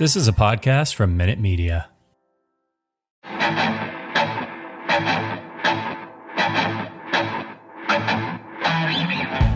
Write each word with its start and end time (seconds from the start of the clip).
This 0.00 0.16
is 0.16 0.26
a 0.26 0.32
podcast 0.32 0.94
from 0.94 1.14
Minute 1.14 1.38
Media. 1.38 1.90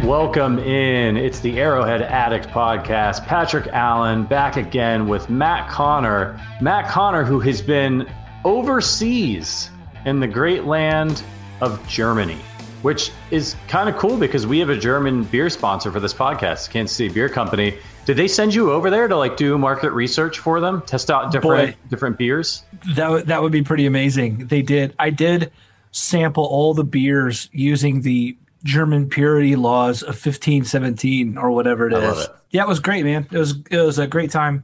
Welcome 0.04 0.58
in. 0.58 1.16
It's 1.16 1.40
the 1.40 1.58
Arrowhead 1.58 2.02
Addict 2.02 2.48
podcast. 2.48 3.24
Patrick 3.24 3.68
Allen 3.68 4.26
back 4.26 4.58
again 4.58 5.08
with 5.08 5.30
Matt 5.30 5.70
Connor. 5.70 6.38
Matt 6.60 6.90
Connor, 6.90 7.24
who 7.24 7.40
has 7.40 7.62
been 7.62 8.06
overseas 8.44 9.70
in 10.04 10.20
the 10.20 10.28
great 10.28 10.64
land 10.64 11.22
of 11.62 11.88
Germany, 11.88 12.38
which 12.84 13.10
is 13.30 13.56
kind 13.66 13.88
of 13.88 13.96
cool 13.96 14.16
because 14.18 14.46
we 14.46 14.58
have 14.58 14.68
a 14.68 14.76
German 14.76 15.24
beer 15.24 15.48
sponsor 15.48 15.90
for 15.90 16.00
this 16.00 16.12
podcast, 16.12 16.68
Kansas 16.70 16.94
City 16.96 17.12
Bier 17.12 17.28
Company. 17.30 17.78
Did 18.04 18.18
they 18.18 18.28
send 18.28 18.54
you 18.54 18.70
over 18.72 18.90
there 18.90 19.08
to 19.08 19.16
like 19.16 19.38
do 19.38 19.56
market 19.56 19.90
research 19.92 20.38
for 20.38 20.60
them, 20.60 20.82
test 20.82 21.10
out 21.10 21.32
different 21.32 21.70
Boy. 21.72 21.76
different 21.88 22.18
beers? 22.18 22.62
That 22.94 23.10
would- 23.10 23.26
that 23.28 23.40
would 23.42 23.52
be 23.52 23.62
pretty 23.62 23.86
amazing. 23.86 24.48
They 24.48 24.60
did. 24.60 24.94
I 24.98 25.08
did 25.08 25.50
sample 25.92 26.44
all 26.44 26.74
the 26.74 26.84
beers 26.84 27.48
using 27.52 28.02
the 28.02 28.36
German 28.64 29.08
purity 29.08 29.56
laws 29.56 30.02
of 30.02 30.08
1517 30.16 31.38
or 31.38 31.50
whatever 31.52 31.86
it 31.86 31.92
is. 31.94 32.02
I 32.02 32.06
love 32.06 32.18
it. 32.18 32.30
Yeah, 32.50 32.62
it 32.62 32.68
was 32.68 32.80
great, 32.80 33.04
man. 33.04 33.26
It 33.32 33.38
was 33.38 33.54
it 33.70 33.78
was 33.78 33.98
a 33.98 34.06
great 34.06 34.30
time. 34.30 34.62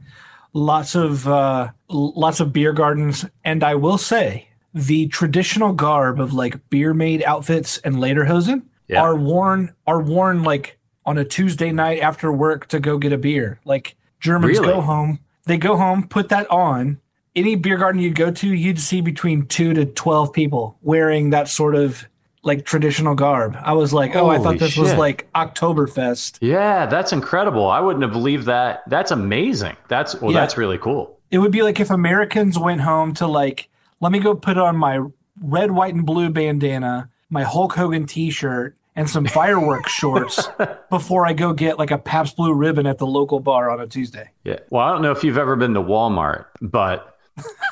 Lots 0.53 0.95
of 0.95 1.27
uh, 1.27 1.69
lots 1.89 2.39
of 2.39 2.53
beer 2.53 2.73
gardens, 2.73 3.25
and 3.43 3.63
I 3.63 3.75
will 3.75 3.97
say 3.97 4.47
the 4.73 5.07
traditional 5.07 5.73
garb 5.73 6.19
of 6.19 6.33
like 6.33 6.69
beer 6.69 6.93
maid 6.93 7.23
outfits 7.23 7.77
and 7.79 7.95
lederhosen 7.95 8.63
Yeah. 8.87 9.01
are 9.01 9.15
worn 9.15 9.73
are 9.85 10.01
worn 10.01 10.43
like 10.43 10.77
on 11.05 11.17
a 11.17 11.25
Tuesday 11.25 11.71
night 11.71 11.99
after 11.99 12.31
work 12.31 12.67
to 12.67 12.79
go 12.79 12.97
get 12.97 13.11
a 13.11 13.17
beer. 13.17 13.59
Like 13.65 13.95
Germans 14.19 14.59
Really? 14.59 14.73
go 14.73 14.81
home, 14.81 15.19
they 15.45 15.57
go 15.57 15.75
home, 15.77 16.07
put 16.07 16.29
that 16.29 16.49
on. 16.51 16.99
Any 17.35 17.55
beer 17.55 17.77
garden 17.77 18.01
you 18.01 18.11
go 18.11 18.29
to, 18.31 18.47
you'd 18.47 18.79
see 18.79 19.01
between 19.01 19.45
two 19.47 19.73
to 19.73 19.85
twelve 19.85 20.31
people 20.33 20.77
wearing 20.81 21.29
that 21.31 21.47
sort 21.47 21.75
of 21.75 22.07
like 22.43 22.65
traditional 22.65 23.13
garb. 23.15 23.55
I 23.61 23.73
was 23.73 23.93
like, 23.93 24.15
oh, 24.15 24.29
I 24.29 24.37
thought 24.39 24.57
this 24.59 24.75
was 24.77 24.93
like 24.95 25.27
Oktoberfest. 25.35 26.37
Yeah, 26.41 26.85
that's 26.87 27.13
incredible. 27.13 27.67
I 27.69 27.79
wouldn't 27.79 28.03
have 28.03 28.11
believed 28.11 28.45
that. 28.47 28.81
That's 28.87 29.11
amazing. 29.11 29.75
That's 29.87 30.19
well, 30.21 30.31
Yeah. 30.31 30.39
that's 30.41 30.57
really 30.57 30.77
cool. 30.77 31.17
It 31.29 31.37
would 31.37 31.51
be 31.51 31.61
like 31.61 31.79
if 31.79 31.89
Americans 31.89 32.57
went 32.59 32.81
home 32.81 33.13
to 33.15 33.27
like, 33.27 33.69
let 34.01 34.11
me 34.11 34.19
go 34.19 34.35
put 34.35 34.57
on 34.57 34.75
my 34.75 34.99
red, 35.41 35.71
white, 35.71 35.93
and 35.93 36.05
blue 36.05 36.29
bandana, 36.29 37.09
my 37.29 37.43
Hulk 37.43 37.73
Hogan 37.73 38.05
T-shirt, 38.05 38.75
and 38.95 39.09
some 39.09 39.25
fireworks 39.27 39.91
shorts 39.91 40.49
before 40.89 41.25
I 41.25 41.33
go 41.33 41.53
get 41.53 41.79
like 41.79 41.91
a 41.91 41.97
Pabst 41.97 42.35
Blue 42.35 42.53
Ribbon 42.53 42.85
at 42.85 42.97
the 42.97 43.07
local 43.07 43.39
bar 43.39 43.69
on 43.69 43.79
a 43.79 43.87
Tuesday. 43.87 44.31
Yeah. 44.43 44.59
Well, 44.69 44.83
I 44.85 44.91
don't 44.91 45.01
know 45.01 45.11
if 45.11 45.23
you've 45.23 45.37
ever 45.37 45.55
been 45.55 45.73
to 45.75 45.81
Walmart, 45.81 46.47
but 46.59 47.17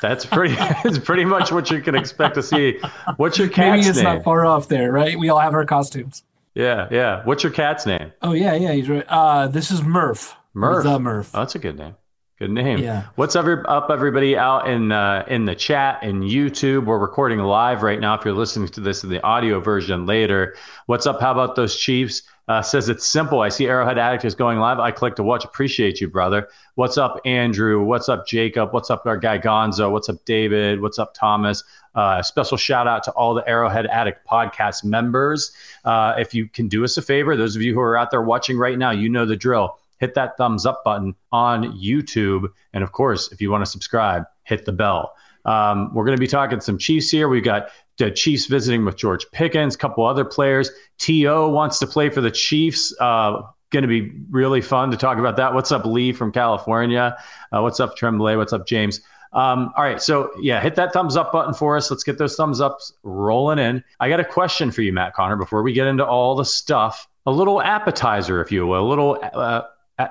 that's 0.00 0.24
pretty. 0.24 0.54
it's 0.84 0.98
pretty 0.98 1.24
much 1.24 1.52
what 1.52 1.70
you 1.70 1.80
can 1.82 1.94
expect 1.94 2.36
to 2.36 2.42
see. 2.42 2.80
What's 3.16 3.36
your 3.36 3.48
Maybe 3.48 3.54
cat's 3.54 3.88
it's 3.88 3.98
name? 3.98 4.04
not 4.04 4.24
far 4.24 4.46
off 4.46 4.68
there, 4.68 4.90
right? 4.90 5.18
We 5.18 5.28
all 5.28 5.38
have 5.40 5.52
our 5.52 5.66
costumes. 5.66 6.22
Yeah, 6.54 6.88
yeah. 6.90 7.22
What's 7.24 7.42
your 7.42 7.52
cat's 7.52 7.86
name? 7.86 8.12
Oh 8.22 8.32
yeah, 8.32 8.54
yeah, 8.54 8.72
he's 8.72 8.88
right. 8.88 9.04
Uh, 9.06 9.48
this 9.48 9.70
is 9.70 9.82
Murph. 9.82 10.34
Murph. 10.54 10.84
The 10.84 10.98
Murph. 10.98 11.30
Oh, 11.34 11.40
that's 11.40 11.54
a 11.54 11.58
good 11.58 11.78
name. 11.78 11.94
Good 12.40 12.52
name. 12.52 12.78
Yeah. 12.78 13.02
What's 13.16 13.36
every, 13.36 13.62
up, 13.66 13.90
everybody 13.90 14.34
out 14.34 14.66
in 14.66 14.92
uh, 14.92 15.26
in 15.28 15.44
the 15.44 15.54
chat 15.54 15.98
and 16.00 16.22
YouTube? 16.22 16.86
We're 16.86 16.96
recording 16.96 17.38
live 17.40 17.82
right 17.82 18.00
now. 18.00 18.14
If 18.14 18.24
you're 18.24 18.32
listening 18.32 18.68
to 18.68 18.80
this 18.80 19.04
in 19.04 19.10
the 19.10 19.22
audio 19.22 19.60
version 19.60 20.06
later, 20.06 20.56
what's 20.86 21.06
up? 21.06 21.20
How 21.20 21.32
about 21.32 21.54
those 21.54 21.76
Chiefs? 21.76 22.22
Uh, 22.48 22.62
says 22.62 22.88
it's 22.88 23.06
simple. 23.06 23.42
I 23.42 23.50
see 23.50 23.66
Arrowhead 23.66 23.98
Addict 23.98 24.24
is 24.24 24.34
going 24.34 24.58
live. 24.58 24.78
I 24.78 24.90
click 24.90 25.16
to 25.16 25.22
watch. 25.22 25.44
Appreciate 25.44 26.00
you, 26.00 26.08
brother. 26.08 26.48
What's 26.76 26.96
up, 26.96 27.20
Andrew? 27.26 27.84
What's 27.84 28.08
up, 28.08 28.26
Jacob? 28.26 28.72
What's 28.72 28.88
up, 28.88 29.04
our 29.04 29.18
guy 29.18 29.38
Gonzo? 29.38 29.90
What's 29.92 30.08
up, 30.08 30.24
David? 30.24 30.80
What's 30.80 30.98
up, 30.98 31.12
Thomas? 31.12 31.62
Uh, 31.94 32.22
special 32.22 32.56
shout 32.56 32.88
out 32.88 33.02
to 33.02 33.10
all 33.10 33.34
the 33.34 33.46
Arrowhead 33.46 33.84
Addict 33.84 34.26
podcast 34.26 34.82
members. 34.82 35.52
Uh, 35.84 36.14
if 36.16 36.32
you 36.32 36.48
can 36.48 36.68
do 36.68 36.84
us 36.84 36.96
a 36.96 37.02
favor, 37.02 37.36
those 37.36 37.54
of 37.54 37.60
you 37.60 37.74
who 37.74 37.80
are 37.80 37.98
out 37.98 38.10
there 38.10 38.22
watching 38.22 38.56
right 38.56 38.78
now, 38.78 38.92
you 38.92 39.10
know 39.10 39.26
the 39.26 39.36
drill 39.36 39.76
hit 40.00 40.14
that 40.14 40.36
thumbs 40.36 40.66
up 40.66 40.82
button 40.84 41.14
on 41.30 41.78
YouTube. 41.78 42.48
And 42.72 42.82
of 42.82 42.92
course, 42.92 43.30
if 43.32 43.40
you 43.40 43.50
want 43.50 43.64
to 43.64 43.70
subscribe, 43.70 44.24
hit 44.44 44.64
the 44.64 44.72
bell. 44.72 45.12
Um, 45.44 45.94
we're 45.94 46.04
going 46.04 46.16
to 46.16 46.20
be 46.20 46.26
talking 46.26 46.60
some 46.60 46.78
Chiefs 46.78 47.10
here. 47.10 47.28
We've 47.28 47.44
got 47.44 47.68
the 47.98 48.10
Chiefs 48.10 48.46
visiting 48.46 48.84
with 48.84 48.96
George 48.96 49.24
Pickens, 49.32 49.74
a 49.74 49.78
couple 49.78 50.04
other 50.04 50.24
players. 50.24 50.70
T.O. 50.98 51.50
wants 51.50 51.78
to 51.78 51.86
play 51.86 52.10
for 52.10 52.20
the 52.20 52.30
Chiefs. 52.30 52.94
Uh, 53.00 53.42
going 53.70 53.82
to 53.82 53.88
be 53.88 54.12
really 54.30 54.60
fun 54.60 54.90
to 54.90 54.96
talk 54.96 55.18
about 55.18 55.36
that. 55.36 55.54
What's 55.54 55.70
up, 55.70 55.84
Lee 55.84 56.12
from 56.12 56.32
California? 56.32 57.16
Uh, 57.52 57.62
what's 57.62 57.78
up, 57.80 57.96
Tremblay? 57.96 58.36
What's 58.36 58.52
up, 58.52 58.66
James? 58.66 59.00
Um, 59.32 59.72
all 59.76 59.84
right, 59.84 60.02
so 60.02 60.32
yeah, 60.40 60.60
hit 60.60 60.74
that 60.74 60.92
thumbs 60.92 61.16
up 61.16 61.30
button 61.30 61.54
for 61.54 61.76
us. 61.76 61.88
Let's 61.88 62.02
get 62.02 62.18
those 62.18 62.34
thumbs 62.34 62.60
ups 62.60 62.92
rolling 63.04 63.60
in. 63.60 63.84
I 64.00 64.08
got 64.08 64.18
a 64.18 64.24
question 64.24 64.72
for 64.72 64.82
you, 64.82 64.92
Matt 64.92 65.14
Connor, 65.14 65.36
before 65.36 65.62
we 65.62 65.72
get 65.72 65.86
into 65.86 66.04
all 66.04 66.34
the 66.34 66.44
stuff. 66.44 67.06
A 67.26 67.30
little 67.30 67.62
appetizer, 67.62 68.42
if 68.42 68.50
you 68.50 68.66
will, 68.66 68.84
a 68.84 68.88
little 68.88 69.18
uh, 69.22 69.62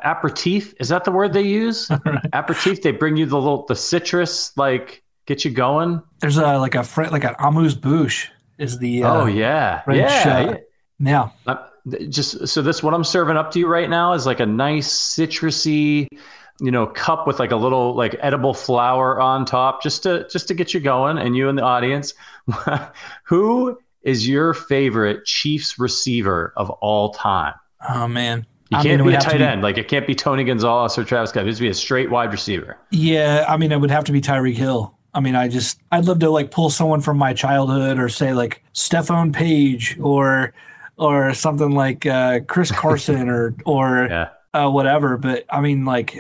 aperitif. 0.04 0.74
Is 0.80 0.90
that 0.90 1.04
the 1.04 1.12
word 1.12 1.34
they 1.34 1.42
use? 1.42 1.90
aperitif. 2.34 2.82
They 2.82 2.92
bring 2.92 3.18
you 3.18 3.26
the 3.26 3.38
little 3.38 3.66
the 3.66 3.76
citrus, 3.76 4.56
like 4.58 5.04
get 5.26 5.46
you 5.46 5.52
going. 5.52 6.02
There's 6.20 6.38
a 6.38 6.58
like 6.58 6.76
a 6.76 6.86
like 7.12 7.24
an 7.24 7.36
amuse 7.40 7.76
bouche 7.76 8.30
is 8.60 8.78
the 8.78 9.04
uh, 9.04 9.22
oh 9.22 9.26
yeah, 9.26 9.82
French, 9.84 10.00
yeah. 10.00 10.40
uh, 10.40 10.58
yeah. 11.00 11.30
Uh, 11.48 11.56
just 12.10 12.48
so 12.48 12.62
this 12.62 12.84
what 12.84 12.94
I'm 12.94 13.04
serving 13.04 13.38
up 13.38 13.52
to 13.52 13.60
you 13.60 13.68
right 13.68 13.90
now 13.90 14.14
is 14.14 14.26
like 14.26 14.40
a 14.40 14.46
nice 14.46 14.92
citrusy, 14.92 16.08
you 16.60 16.72
know, 16.72 16.86
cup 16.86 17.26
with 17.26 17.40
like 17.40 17.52
a 17.52 17.56
little 17.56 17.96
like 17.96 18.16
edible 18.20 18.54
flower 18.54 19.20
on 19.20 19.46
top, 19.46 19.82
just 19.82 20.04
to 20.04 20.28
just 20.30 20.48
to 20.50 20.54
get 20.54 20.74
you 20.74 20.80
going. 20.82 21.18
And 21.18 21.36
you 21.36 21.50
and 21.50 21.58
the 21.58 21.64
audience, 21.64 22.14
who 23.24 23.80
is 24.04 24.28
your 24.28 24.54
favorite 24.54 25.26
Chiefs 25.26 25.80
receiver 25.80 26.54
of 26.58 26.70
all 26.70 27.14
time? 27.14 27.54
Oh 27.90 28.08
man, 28.08 28.46
You 28.70 28.78
I 28.78 28.84
can't 28.84 29.02
mean, 29.02 29.10
be 29.10 29.16
a 29.16 29.20
tight 29.20 29.38
be- 29.40 29.44
end. 29.44 29.62
Like 29.64 29.78
it 29.78 29.88
can't 29.88 30.06
be 30.06 30.14
Tony 30.14 30.44
Gonzalez 30.44 30.98
or 30.98 31.04
Travis 31.04 31.32
Scott. 31.32 31.44
It 31.44 31.48
has 31.48 31.58
to 31.58 31.64
be 31.64 31.70
a 31.70 31.74
straight 31.74 32.12
wide 32.12 32.32
receiver. 32.32 32.78
Yeah, 32.92 33.46
I 33.48 33.58
mean, 33.58 33.72
it 33.72 33.80
would 33.80 33.90
have 33.92 34.04
to 34.06 34.12
be 34.12 34.22
Tyreek 34.22 34.56
Hill. 34.56 34.94
I 35.14 35.22
mean, 35.22 35.36
I 35.36 35.48
just 35.48 35.80
I'd 35.92 36.06
love 36.06 36.20
to 36.20 36.30
like 36.30 36.52
pull 36.52 36.70
someone 36.70 37.02
from 37.02 37.18
my 37.18 37.34
childhood, 37.34 37.98
or 37.98 38.10
say 38.10 38.34
like 38.34 38.64
Stephone 38.74 39.32
Paige, 39.34 39.98
or 40.00 40.54
or 40.98 41.34
something 41.34 41.72
like 41.72 42.06
uh, 42.06 42.42
Carlos 42.42 42.72
Carson, 42.72 43.28
or 43.28 43.56
or 43.66 44.08
Yeah. 44.10 44.30
uh, 44.54 44.70
whatever. 44.70 45.18
But 45.18 45.46
I 45.50 45.62
mean, 45.62 45.84
like 45.86 46.16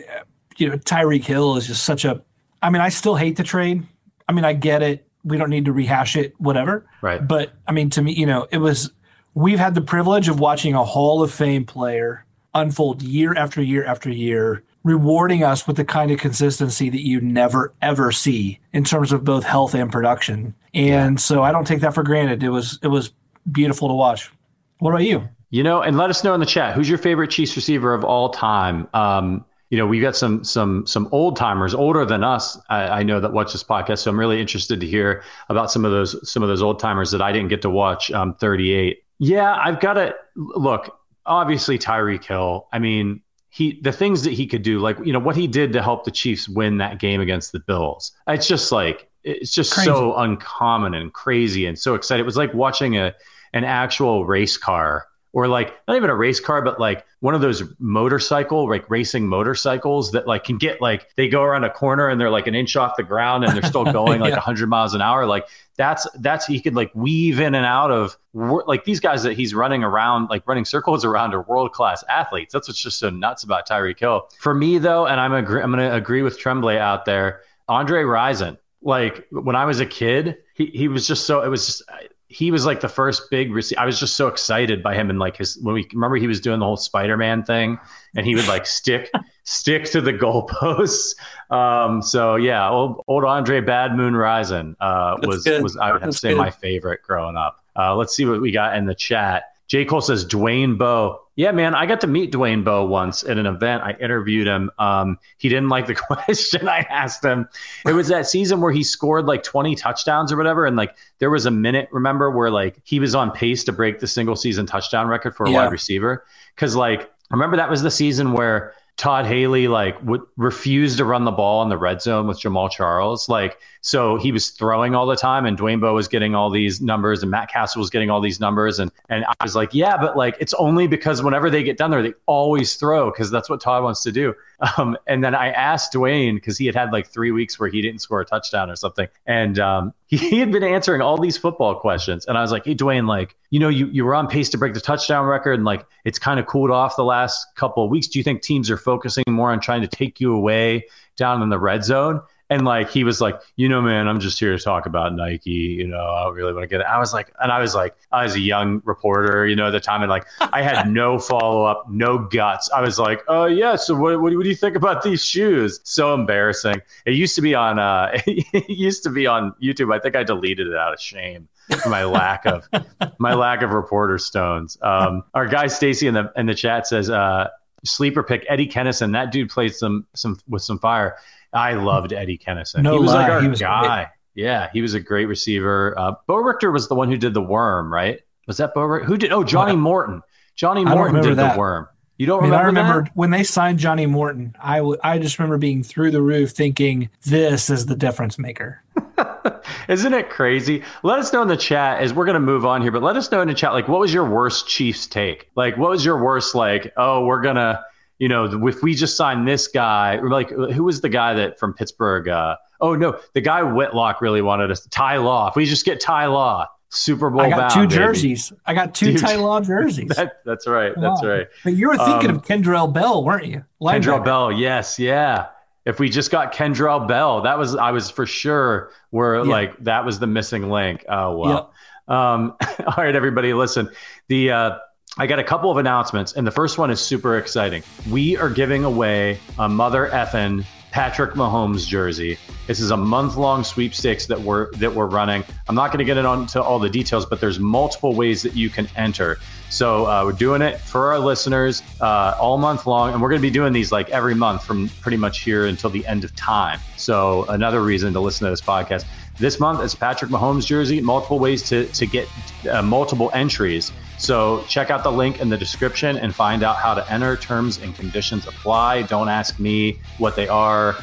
you 0.57 0.69
know, 0.69 0.77
Tyreek 0.77 1.23
Hill 1.25 1.55
is 1.57 1.67
just 1.67 1.83
such 1.83 2.03
a. 2.03 2.19
I 2.63 2.71
mean, 2.71 2.81
I 2.81 2.89
still 2.89 3.15
hate 3.15 3.35
the 3.37 3.43
trade. 3.43 3.83
I 4.27 4.31
mean, 4.33 4.43
I 4.43 4.53
get 4.53 4.81
it. 4.81 5.05
We 5.23 5.37
don't 5.37 5.49
need 5.51 5.65
to 5.65 5.71
rehash 5.71 6.15
it, 6.15 6.33
whatever. 6.39 6.87
Right. 7.01 7.25
But 7.25 7.51
I 7.67 7.73
mean, 7.73 7.91
to 7.91 8.01
me, 8.01 8.13
you 8.13 8.25
know, 8.25 8.47
it 8.51 8.57
was. 8.57 8.91
We've 9.35 9.59
had 9.59 9.75
the 9.75 9.81
privilege 9.81 10.27
of 10.29 10.39
watching 10.39 10.73
a 10.73 10.83
Hall 10.83 11.21
of 11.21 11.31
Fame 11.31 11.63
player 11.63 12.25
unfold 12.59 13.01
year 13.01 13.33
after 13.35 13.61
year 13.61 13.85
after 13.85 14.09
year, 14.09 14.63
rewarding 14.83 15.43
us 15.43 15.67
with 15.67 15.77
the 15.77 15.85
kind 15.85 16.11
of 16.11 16.19
consistency 16.19 16.89
that 16.89 17.05
you 17.05 17.21
never 17.21 17.73
ever 17.81 18.11
see 18.11 18.59
in 18.73 18.83
terms 18.83 19.11
of 19.11 19.23
both 19.23 19.43
health 19.43 19.73
and 19.73 19.91
production. 19.91 20.53
And 20.73 21.19
so 21.19 21.43
I 21.43 21.51
don't 21.51 21.65
take 21.65 21.81
that 21.81 21.93
for 21.93 22.03
granted. 22.03 22.43
It 22.43 22.49
was 22.49 22.79
it 22.81 22.87
was 22.87 23.11
beautiful 23.51 23.87
to 23.87 23.93
watch. 23.93 24.31
What 24.79 24.91
about 24.91 25.03
you? 25.03 25.27
You 25.51 25.63
know, 25.63 25.81
and 25.81 25.97
let 25.97 26.09
us 26.09 26.23
know 26.23 26.33
in 26.33 26.39
the 26.39 26.45
chat 26.45 26.75
who's 26.75 26.87
your 26.87 26.99
favorite 26.99 27.31
Chiefs 27.31 27.55
receiver 27.55 27.93
of 27.93 28.03
all 28.03 28.29
time. 28.29 28.87
Um, 28.93 29.45
you 29.69 29.77
know, 29.77 29.85
we've 29.85 30.01
got 30.01 30.15
some 30.15 30.43
some 30.43 30.85
some 30.87 31.07
old 31.11 31.35
timers, 31.35 31.73
older 31.73 32.05
than 32.05 32.23
us. 32.23 32.57
I, 32.69 32.87
I, 32.87 33.03
know 33.03 33.19
that 33.19 33.33
watch 33.33 33.51
this 33.51 33.63
podcast, 33.63 33.99
so 33.99 34.11
I'm 34.11 34.19
really 34.19 34.41
interested 34.41 34.79
to 34.79 34.87
hear 34.87 35.23
about 35.49 35.71
some 35.71 35.85
of 35.85 35.91
those 35.91 36.29
some 36.29 36.41
of 36.41 36.49
those 36.49 36.63
old 36.63 36.79
timers 36.79 37.11
that 37.11 37.21
I 37.21 37.31
didn't 37.31 37.49
get 37.49 37.61
to 37.63 37.69
watch. 37.69 38.11
Um, 38.11 38.33
38. 38.35 39.03
Yeah, 39.19 39.55
I've 39.63 39.79
got 39.79 39.93
to 39.93 40.15
look. 40.35 40.98
Obviously, 41.29 41.77
Tyreek 41.77 42.25
Hill. 42.25 42.67
I 42.73 42.79
mean, 42.79 43.21
he 43.49 43.79
the 43.81 43.91
things 43.91 44.23
that 44.23 44.33
he 44.33 44.45
could 44.47 44.63
do, 44.63 44.79
like 44.79 44.97
you 45.03 45.13
know 45.13 45.19
what 45.19 45.35
he 45.35 45.47
did 45.47 45.73
to 45.73 45.81
help 45.81 46.03
the 46.03 46.11
Chiefs 46.11 46.49
win 46.49 46.77
that 46.79 46.99
game 46.99 47.21
against 47.21 47.51
the 47.51 47.59
Bills. 47.59 48.11
It's 48.27 48.47
just 48.47 48.71
like 48.71 49.09
it's 49.23 49.51
just 49.51 49.73
crazy. 49.73 49.89
so 49.89 50.15
uncommon 50.15 50.93
and 50.93 51.13
crazy 51.13 51.65
and 51.65 51.77
so 51.77 51.95
exciting. 51.95 52.23
It 52.23 52.25
was 52.25 52.37
like 52.37 52.53
watching 52.53 52.97
a 52.97 53.13
an 53.53 53.63
actual 53.63 54.25
race 54.25 54.57
car 54.57 55.07
or 55.31 55.47
like 55.47 55.73
not 55.87 55.95
even 55.95 56.09
a 56.09 56.15
race 56.15 56.39
car, 56.39 56.61
but 56.61 56.79
like 56.79 57.05
one 57.19 57.35
of 57.35 57.41
those 57.41 57.63
motorcycle, 57.79 58.67
like 58.67 58.89
racing 58.89 59.27
motorcycles 59.27 60.11
that 60.11 60.27
like 60.27 60.43
can 60.43 60.57
get 60.57 60.81
like 60.81 61.07
they 61.15 61.27
go 61.27 61.43
around 61.43 61.63
a 61.63 61.69
corner 61.69 62.09
and 62.09 62.19
they're 62.19 62.31
like 62.31 62.47
an 62.47 62.55
inch 62.55 62.75
off 62.75 62.95
the 62.97 63.03
ground 63.03 63.43
and 63.43 63.53
they're 63.53 63.69
still 63.69 63.83
going 63.91 64.19
like 64.19 64.31
yeah. 64.31 64.37
100 64.37 64.67
miles 64.67 64.93
an 64.93 65.01
hour. 65.01 65.25
Like 65.25 65.47
that's 65.77 66.07
that's 66.19 66.47
he 66.47 66.59
could 66.59 66.75
like 66.75 66.91
weave 66.95 67.39
in 67.39 67.53
and 67.53 67.65
out 67.65 67.91
of 67.91 68.17
like 68.33 68.85
these 68.85 68.99
guys 68.99 69.23
that 69.23 69.33
he's 69.33 69.53
running 69.53 69.83
around, 69.83 70.29
like 70.29 70.47
running 70.47 70.65
circles 70.65 71.05
around, 71.05 71.33
are 71.33 71.43
world 71.43 71.73
class 71.73 72.03
athletes. 72.09 72.53
That's 72.53 72.67
what's 72.67 72.81
just 72.81 72.99
so 72.99 73.09
nuts 73.09 73.43
about 73.43 73.67
Tyreek 73.67 73.99
Hill. 73.99 74.29
For 74.39 74.53
me 74.53 74.79
though, 74.79 75.05
and 75.05 75.19
I'm 75.19 75.33
agree, 75.33 75.61
I'm 75.61 75.71
going 75.71 75.87
to 75.87 75.95
agree 75.95 76.21
with 76.23 76.39
Tremblay 76.39 76.77
out 76.77 77.05
there. 77.05 77.41
Andre 77.67 78.03
Rison, 78.03 78.57
like 78.81 79.27
when 79.31 79.55
I 79.55 79.65
was 79.65 79.79
a 79.79 79.85
kid, 79.85 80.37
he, 80.55 80.67
he 80.67 80.87
was 80.87 81.07
just 81.07 81.27
so 81.27 81.43
it 81.43 81.49
was 81.49 81.67
just 81.67 81.83
he 82.29 82.51
was 82.51 82.63
like 82.63 82.79
the 82.79 82.87
first 82.87 83.29
big. 83.31 83.51
I 83.77 83.85
was 83.85 83.99
just 83.99 84.15
so 84.15 84.27
excited 84.27 84.83
by 84.83 84.93
him 84.93 85.09
and 85.09 85.17
like 85.17 85.37
his 85.37 85.57
when 85.57 85.73
we 85.73 85.87
remember 85.91 86.15
he 86.15 86.27
was 86.27 86.39
doing 86.39 86.59
the 86.59 86.65
whole 86.65 86.77
Spider-Man 86.77 87.43
thing 87.43 87.79
and 88.15 88.25
he 88.25 88.35
would 88.35 88.47
like 88.47 88.67
stick 88.67 89.11
stick 89.43 89.85
to 89.85 89.99
the 89.99 90.13
goalposts. 90.13 91.15
Um, 91.49 92.03
so 92.03 92.35
yeah, 92.35 92.69
old, 92.69 93.03
old 93.07 93.25
Andre 93.25 93.61
Bad 93.61 93.95
Moon 93.95 94.15
Rising 94.15 94.75
uh, 94.79 95.17
was 95.23 95.43
was 95.61 95.75
I 95.75 95.91
would 95.91 96.01
have 96.01 96.09
That's 96.09 96.17
to 96.17 96.27
say 96.27 96.29
good. 96.29 96.37
my 96.37 96.51
favorite 96.51 97.01
growing 97.01 97.35
up. 97.35 97.63
Uh, 97.75 97.95
let's 97.95 98.15
see 98.15 98.25
what 98.25 98.41
we 98.41 98.51
got 98.51 98.77
in 98.77 98.85
the 98.85 98.95
chat. 98.95 99.55
J. 99.69 99.85
Cole 99.85 100.01
says 100.01 100.25
Dwayne 100.25 100.77
Bowe. 100.79 101.21
Yeah, 101.35 101.51
man, 101.51 101.75
I 101.75 101.85
got 101.85 102.01
to 102.01 102.07
meet 102.07 102.33
Dwayne 102.33 102.63
Bowe 102.63 102.85
once 102.85 103.23
at 103.23 103.37
an 103.37 103.45
event. 103.45 103.83
I 103.83 103.91
interviewed 104.01 104.47
him. 104.47 104.71
Um, 104.79 105.19
he 105.37 105.47
didn't 105.47 105.69
like 105.69 105.85
the 105.85 105.95
question 106.15 106.67
I 106.67 106.79
asked 106.89 107.23
him. 107.23 107.47
It 107.85 107.93
was 107.93 108.07
that 108.07 108.25
season 108.27 108.61
where 108.61 108.71
he 108.71 108.83
scored 108.83 109.27
like 109.27 109.43
20 109.43 109.75
touchdowns 109.75 110.31
or 110.31 110.37
whatever. 110.37 110.65
And 110.65 110.75
like 110.75 110.97
there 111.19 111.29
was 111.29 111.45
a 111.45 111.51
minute, 111.51 111.87
remember, 111.91 112.31
where 112.31 112.49
like 112.49 112.81
he 112.83 112.99
was 112.99 113.13
on 113.13 113.31
pace 113.31 113.63
to 113.65 113.71
break 113.71 113.99
the 113.99 114.07
single 114.07 114.35
season 114.35 114.65
touchdown 114.65 115.07
record 115.07 115.35
for 115.35 115.45
a 115.45 115.51
yeah. 115.51 115.63
wide 115.63 115.71
receiver. 115.71 116.25
Cause 116.57 116.75
like, 116.75 117.11
remember 117.29 117.55
that 117.55 117.69
was 117.69 117.83
the 117.83 117.91
season 117.91 118.33
where 118.33 118.73
Todd 118.97 119.25
Haley 119.25 119.69
like 119.69 120.01
would 120.03 120.21
refuse 120.35 120.97
to 120.97 121.05
run 121.05 121.23
the 121.23 121.31
ball 121.31 121.61
in 121.61 121.69
the 121.69 121.77
red 121.77 122.01
zone 122.01 122.27
with 122.27 122.39
Jamaal 122.41 122.69
Charles. 122.69 123.29
Like, 123.29 123.59
so 123.81 124.17
he 124.17 124.31
was 124.31 124.49
throwing 124.49 124.93
all 124.93 125.05
the 125.05 125.15
time, 125.15 125.45
and 125.45 125.57
Dwayne 125.57 125.79
Bowe 125.79 125.93
was 125.93 126.07
getting 126.07 126.35
all 126.35 126.49
these 126.49 126.81
numbers, 126.81 127.21
and 127.21 127.31
Matt 127.31 127.49
Cassel 127.49 127.79
was 127.79 127.89
getting 127.89 128.09
all 128.09 128.19
these 128.19 128.39
numbers, 128.39 128.79
and 128.79 128.91
and 129.07 129.25
I 129.25 129.43
was 129.43 129.55
like, 129.55 129.73
yeah, 129.73 129.95
but 129.95 130.17
like 130.17 130.35
it's 130.39 130.53
only 130.55 130.87
because 130.87 131.23
whenever 131.23 131.49
they 131.49 131.63
get 131.63 131.77
done 131.77 131.91
there, 131.91 132.03
they 132.03 132.13
always 132.25 132.75
throw 132.75 133.09
because 133.09 133.31
that's 133.31 133.49
what 133.49 133.61
Todd 133.61 133.83
wants 133.83 134.03
to 134.03 134.11
do. 134.11 134.33
Um, 134.77 134.97
and 135.07 135.23
then 135.23 135.35
I 135.35 135.51
asked 135.51 135.93
Dwayne 135.93 136.35
because 136.35 136.57
he 136.57 136.65
had 136.65 136.75
had 136.75 136.91
like 136.91 137.07
three 137.07 137.31
weeks 137.31 137.57
where 137.57 137.69
he 137.69 137.81
didn't 137.81 138.01
score 138.01 138.19
a 138.19 138.25
touchdown 138.25 138.69
or 138.69 138.75
something, 138.75 139.07
and 139.25 139.57
um, 139.57 139.93
he, 140.07 140.17
he 140.29 140.39
had 140.39 140.51
been 140.51 140.63
answering 140.65 141.01
all 141.01 141.17
these 141.17 141.37
football 141.37 141.79
questions, 141.79 142.25
and 142.25 142.37
I 142.37 142.41
was 142.41 142.51
like, 142.51 142.65
hey 142.65 142.75
Dwayne, 142.75 143.07
like 143.07 143.37
you 143.51 143.59
know 143.61 143.69
you 143.69 143.87
you 143.87 144.03
were 144.03 144.13
on 144.13 144.27
pace 144.27 144.49
to 144.49 144.57
break 144.57 144.73
the 144.73 144.81
touchdown 144.81 145.25
record, 145.25 145.53
and 145.53 145.63
like 145.63 145.85
it's 146.03 146.19
kind 146.19 146.41
of 146.41 146.45
cooled 146.45 146.71
off 146.71 146.97
the 146.97 147.05
last 147.05 147.55
couple 147.55 147.85
of 147.85 147.89
weeks. 147.89 148.07
Do 148.07 148.19
you 148.19 148.23
think 148.23 148.41
teams 148.41 148.69
are 148.69 148.75
focusing 148.75 149.23
more 149.29 149.49
on 149.49 149.61
trying 149.61 149.79
to 149.79 149.87
take 149.87 150.19
you 150.19 150.35
away 150.35 150.87
down 151.15 151.41
in 151.41 151.47
the 151.47 151.59
red 151.59 151.85
zone? 151.85 152.19
And 152.49 152.65
like 152.65 152.89
he 152.89 153.03
was 153.03 153.21
like, 153.21 153.39
you 153.55 153.69
know, 153.69 153.81
man, 153.81 154.07
I'm 154.07 154.19
just 154.19 154.39
here 154.39 154.55
to 154.57 154.63
talk 154.63 154.85
about 154.85 155.13
Nike. 155.13 155.51
You 155.51 155.87
know, 155.87 156.03
I 156.03 156.23
don't 156.23 156.33
really 156.33 156.53
want 156.53 156.63
to 156.63 156.67
get 156.67 156.81
it. 156.81 156.87
I 156.87 156.97
was 156.97 157.13
like, 157.13 157.31
and 157.41 157.51
I 157.51 157.59
was 157.59 157.75
like, 157.75 157.95
I 158.11 158.23
was 158.23 158.35
a 158.35 158.39
young 158.39 158.81
reporter, 158.85 159.45
you 159.45 159.55
know, 159.55 159.67
at 159.67 159.71
the 159.71 159.79
time, 159.79 160.01
and 160.01 160.09
like 160.09 160.25
I 160.39 160.61
had 160.61 160.89
no 160.89 161.19
follow 161.31 161.65
up, 161.65 161.85
no 161.89 162.17
guts. 162.17 162.69
I 162.71 162.81
was 162.81 162.97
like, 162.97 163.23
oh 163.27 163.45
yeah, 163.45 163.75
so 163.75 163.95
what, 163.95 164.19
what, 164.21 164.33
what, 164.33 164.43
do 164.43 164.49
you 164.49 164.55
think 164.55 164.75
about 164.75 165.03
these 165.03 165.23
shoes? 165.23 165.79
So 165.83 166.13
embarrassing. 166.13 166.81
It 167.05 167.13
used 167.13 167.35
to 167.35 167.41
be 167.41 167.53
on, 167.53 167.77
uh, 167.77 168.11
it 168.25 168.69
used 168.69 169.03
to 169.03 169.09
be 169.09 169.27
on 169.27 169.53
YouTube. 169.61 169.93
I 169.93 169.99
think 169.99 170.15
I 170.15 170.23
deleted 170.23 170.67
it 170.67 170.75
out 170.75 170.93
of 170.93 170.99
shame 170.99 171.47
my 171.87 172.03
lack 172.03 172.45
of 172.45 172.67
my 173.19 173.33
lack 173.33 173.61
of 173.61 173.71
reporter 173.71 174.17
stones. 174.17 174.77
Um, 174.81 175.23
our 175.33 175.47
guy 175.47 175.67
Stacy 175.67 176.07
in 176.07 176.13
the 176.13 176.31
in 176.35 176.45
the 176.45 176.55
chat 176.55 176.87
says, 176.87 177.09
uh, 177.09 177.49
sleeper 177.83 178.23
pick 178.23 178.45
Eddie 178.49 178.67
Kennison. 178.67 179.11
That 179.13 179.31
dude 179.31 179.49
played 179.49 179.75
some 179.75 180.05
some 180.15 180.39
with 180.47 180.61
some 180.61 180.79
fire. 180.79 181.17
I 181.53 181.73
loved 181.73 182.13
Eddie 182.13 182.37
Kennison. 182.37 182.83
No 182.83 182.93
he 182.93 182.99
was 182.99 183.11
lie. 183.11 183.21
like 183.23 183.31
our 183.31 183.41
he 183.41 183.47
was 183.47 183.59
guy. 183.59 183.97
Great. 183.97 184.07
Yeah, 184.35 184.69
he 184.71 184.81
was 184.81 184.93
a 184.93 184.99
great 184.99 185.25
receiver. 185.25 185.97
Uh, 185.97 186.13
Bo 186.27 186.37
Richter 186.37 186.71
was 186.71 186.87
the 186.87 186.95
one 186.95 187.09
who 187.09 187.17
did 187.17 187.33
the 187.33 187.41
worm, 187.41 187.91
right? 187.91 188.19
Was 188.47 188.57
that 188.57 188.73
Bo 188.73 188.83
Richter? 188.83 189.05
Who 189.07 189.17
did? 189.17 189.31
Oh, 189.31 189.43
Johnny 189.43 189.75
Morton. 189.75 190.21
Johnny 190.55 190.85
Morton 190.85 191.21
did 191.21 191.37
that. 191.37 191.53
the 191.53 191.59
worm. 191.59 191.87
You 192.17 192.25
don't 192.25 192.39
I 192.39 192.41
mean, 192.43 192.51
remember? 192.51 192.63
I 192.63 192.67
remember 192.67 193.03
that? 193.03 193.15
when 193.15 193.29
they 193.31 193.43
signed 193.43 193.79
Johnny 193.79 194.05
Morton. 194.05 194.53
I, 194.61 194.77
w- 194.77 194.97
I 195.01 195.19
just 195.19 195.39
remember 195.39 195.57
being 195.57 195.83
through 195.83 196.11
the 196.11 196.21
roof, 196.21 196.51
thinking 196.51 197.09
this 197.25 197.69
is 197.69 197.85
the 197.85 197.95
difference 197.95 198.37
maker. 198.37 198.83
Isn't 199.87 200.13
it 200.13 200.29
crazy? 200.29 200.83
Let 201.01 201.19
us 201.19 201.31
know 201.31 201.41
in 201.41 201.47
the 201.47 201.55
chat 201.55 202.01
as 202.01 202.13
we're 202.13 202.25
going 202.25 202.33
to 202.33 202.41
move 202.41 202.65
on 202.65 202.81
here, 202.81 202.91
but 202.91 203.01
let 203.01 203.15
us 203.15 203.31
know 203.31 203.39
in 203.39 203.47
the 203.47 203.53
chat, 203.53 203.71
like, 203.71 203.87
what 203.87 204.01
was 204.01 204.13
your 204.13 204.29
worst 204.29 204.67
Chiefs 204.67 205.07
take? 205.07 205.49
Like, 205.55 205.77
what 205.77 205.91
was 205.91 206.03
your 206.03 206.21
worst, 206.21 206.55
like, 206.55 206.91
oh, 206.97 207.23
we're 207.23 207.41
going 207.41 207.55
to 207.55 207.81
you 208.19 208.27
know, 208.27 208.67
if 208.67 208.83
we 208.83 208.93
just 208.93 209.17
sign 209.17 209.45
this 209.45 209.67
guy, 209.67 210.19
like 210.19 210.49
who 210.49 210.83
was 210.83 211.01
the 211.01 211.09
guy 211.09 211.33
that 211.33 211.57
from 211.57 211.73
Pittsburgh? 211.73 212.27
Uh, 212.27 212.57
oh 212.81 212.95
no, 212.95 213.19
the 213.33 213.41
guy 213.41 213.63
Whitlock 213.63 214.21
really 214.21 214.41
wanted 214.41 214.69
us. 214.71 214.85
Ty 214.87 215.17
Law. 215.17 215.47
If 215.47 215.55
we 215.55 215.65
just 215.65 215.85
get 215.85 216.01
Ty 216.01 216.27
Law, 216.27 216.67
Super 216.89 217.29
Bowl. 217.29 217.41
I 217.41 217.49
got 217.49 217.73
bound, 217.73 217.91
two 217.91 217.95
jerseys. 217.95 218.49
Baby. 218.49 218.61
I 218.65 218.73
got 218.73 218.93
two 218.93 219.11
Dude, 219.13 219.21
Ty 219.21 219.35
Law 219.35 219.61
jerseys. 219.61 220.09
That, 220.09 220.41
that's 220.45 220.67
right. 220.67 220.93
That's 220.97 221.23
right. 221.23 221.47
But 221.63 221.73
you 221.73 221.87
were 221.87 221.97
thinking 221.97 222.29
um, 222.31 222.35
of 222.37 222.43
Kendrell 222.43 222.91
Bell, 222.91 223.23
weren't 223.23 223.45
you? 223.45 223.63
Linebacker. 223.81 224.03
Kendrell 224.03 224.25
Bell. 224.25 224.51
Yes. 224.51 224.99
Yeah. 224.99 225.47
If 225.85 225.99
we 225.99 226.09
just 226.09 226.29
got 226.29 226.53
Kendrell 226.53 227.07
Bell, 227.07 227.41
that 227.43 227.57
was 227.57 227.75
I 227.75 227.91
was 227.91 228.11
for 228.11 228.25
sure 228.25 228.91
where 229.11 229.35
yeah. 229.35 229.41
like 229.43 229.83
that 229.83 230.05
was 230.05 230.19
the 230.19 230.27
missing 230.27 230.69
link. 230.69 231.05
Oh 231.07 231.37
well. 231.37 231.73
Yep. 232.07 232.15
Um, 232.15 232.55
all 232.87 232.95
right, 232.97 233.15
everybody, 233.15 233.53
listen. 233.53 233.89
The 234.27 234.51
uh, 234.51 234.77
I 235.17 235.25
got 235.25 235.39
a 235.39 235.43
couple 235.43 235.71
of 235.71 235.77
announcements, 235.77 236.33
and 236.33 236.45
the 236.45 236.51
first 236.51 236.77
one 236.77 236.91
is 236.91 237.01
super 237.01 237.37
exciting. 237.37 237.83
We 238.09 238.37
are 238.37 238.49
giving 238.49 238.83
away 238.83 239.39
a 239.57 239.67
mother 239.67 240.07
effin' 240.13 240.65
Patrick 240.91 241.33
Mahomes 241.33 241.87
jersey. 241.87 242.37
This 242.67 242.79
is 242.79 242.91
a 242.91 242.97
month-long 242.97 243.63
sweepstakes 243.63 244.27
that 244.27 244.39
we're 244.39 244.71
that 244.73 244.93
we're 244.93 245.07
running. 245.07 245.43
I'm 245.67 245.75
not 245.75 245.87
going 245.87 245.99
to 245.99 246.05
get 246.05 246.17
into 246.17 246.61
all 246.61 246.79
the 246.79 246.89
details, 246.89 247.25
but 247.25 247.41
there's 247.41 247.59
multiple 247.59 248.13
ways 248.13 248.43
that 248.43 248.55
you 248.55 248.69
can 248.69 248.87
enter. 248.95 249.39
So 249.69 250.05
uh, 250.05 250.23
we're 250.25 250.31
doing 250.31 250.61
it 250.61 250.79
for 250.79 251.11
our 251.11 251.19
listeners 251.19 251.83
uh, 252.01 252.35
all 252.39 252.57
month 252.57 252.85
long, 252.85 253.13
and 253.13 253.21
we're 253.21 253.29
going 253.29 253.41
to 253.41 253.47
be 253.47 253.51
doing 253.51 253.73
these 253.73 253.91
like 253.91 254.09
every 254.09 254.35
month 254.35 254.63
from 254.63 254.89
pretty 255.01 255.17
much 255.17 255.41
here 255.41 255.65
until 255.65 255.89
the 255.89 256.05
end 256.05 256.23
of 256.23 256.35
time. 256.35 256.79
So 256.97 257.45
another 257.45 257.81
reason 257.81 258.13
to 258.13 258.19
listen 258.19 258.45
to 258.45 258.51
this 258.51 258.61
podcast. 258.61 259.05
This 259.39 259.57
month 259.57 259.81
is 259.81 259.95
Patrick 259.95 260.29
Mahomes 260.29 260.65
jersey. 260.65 260.99
Multiple 260.99 261.39
ways 261.39 261.63
to 261.69 261.85
to 261.85 262.05
get 262.05 262.27
uh, 262.69 262.81
multiple 262.81 263.31
entries. 263.33 263.93
So 264.17 264.65
check 264.67 264.91
out 264.91 265.01
the 265.01 265.11
link 265.11 265.39
in 265.39 265.47
the 265.47 265.57
description 265.57 266.17
and 266.17 266.35
find 266.35 266.61
out 266.61 266.75
how 266.75 266.93
to 266.93 267.09
enter. 267.09 267.37
Terms 267.37 267.77
and 267.77 267.95
conditions 267.95 268.47
apply. 268.47 269.03
Don't 269.03 269.29
ask 269.29 269.57
me 269.57 269.97
what 270.17 270.35
they 270.35 270.49
are. 270.49 270.97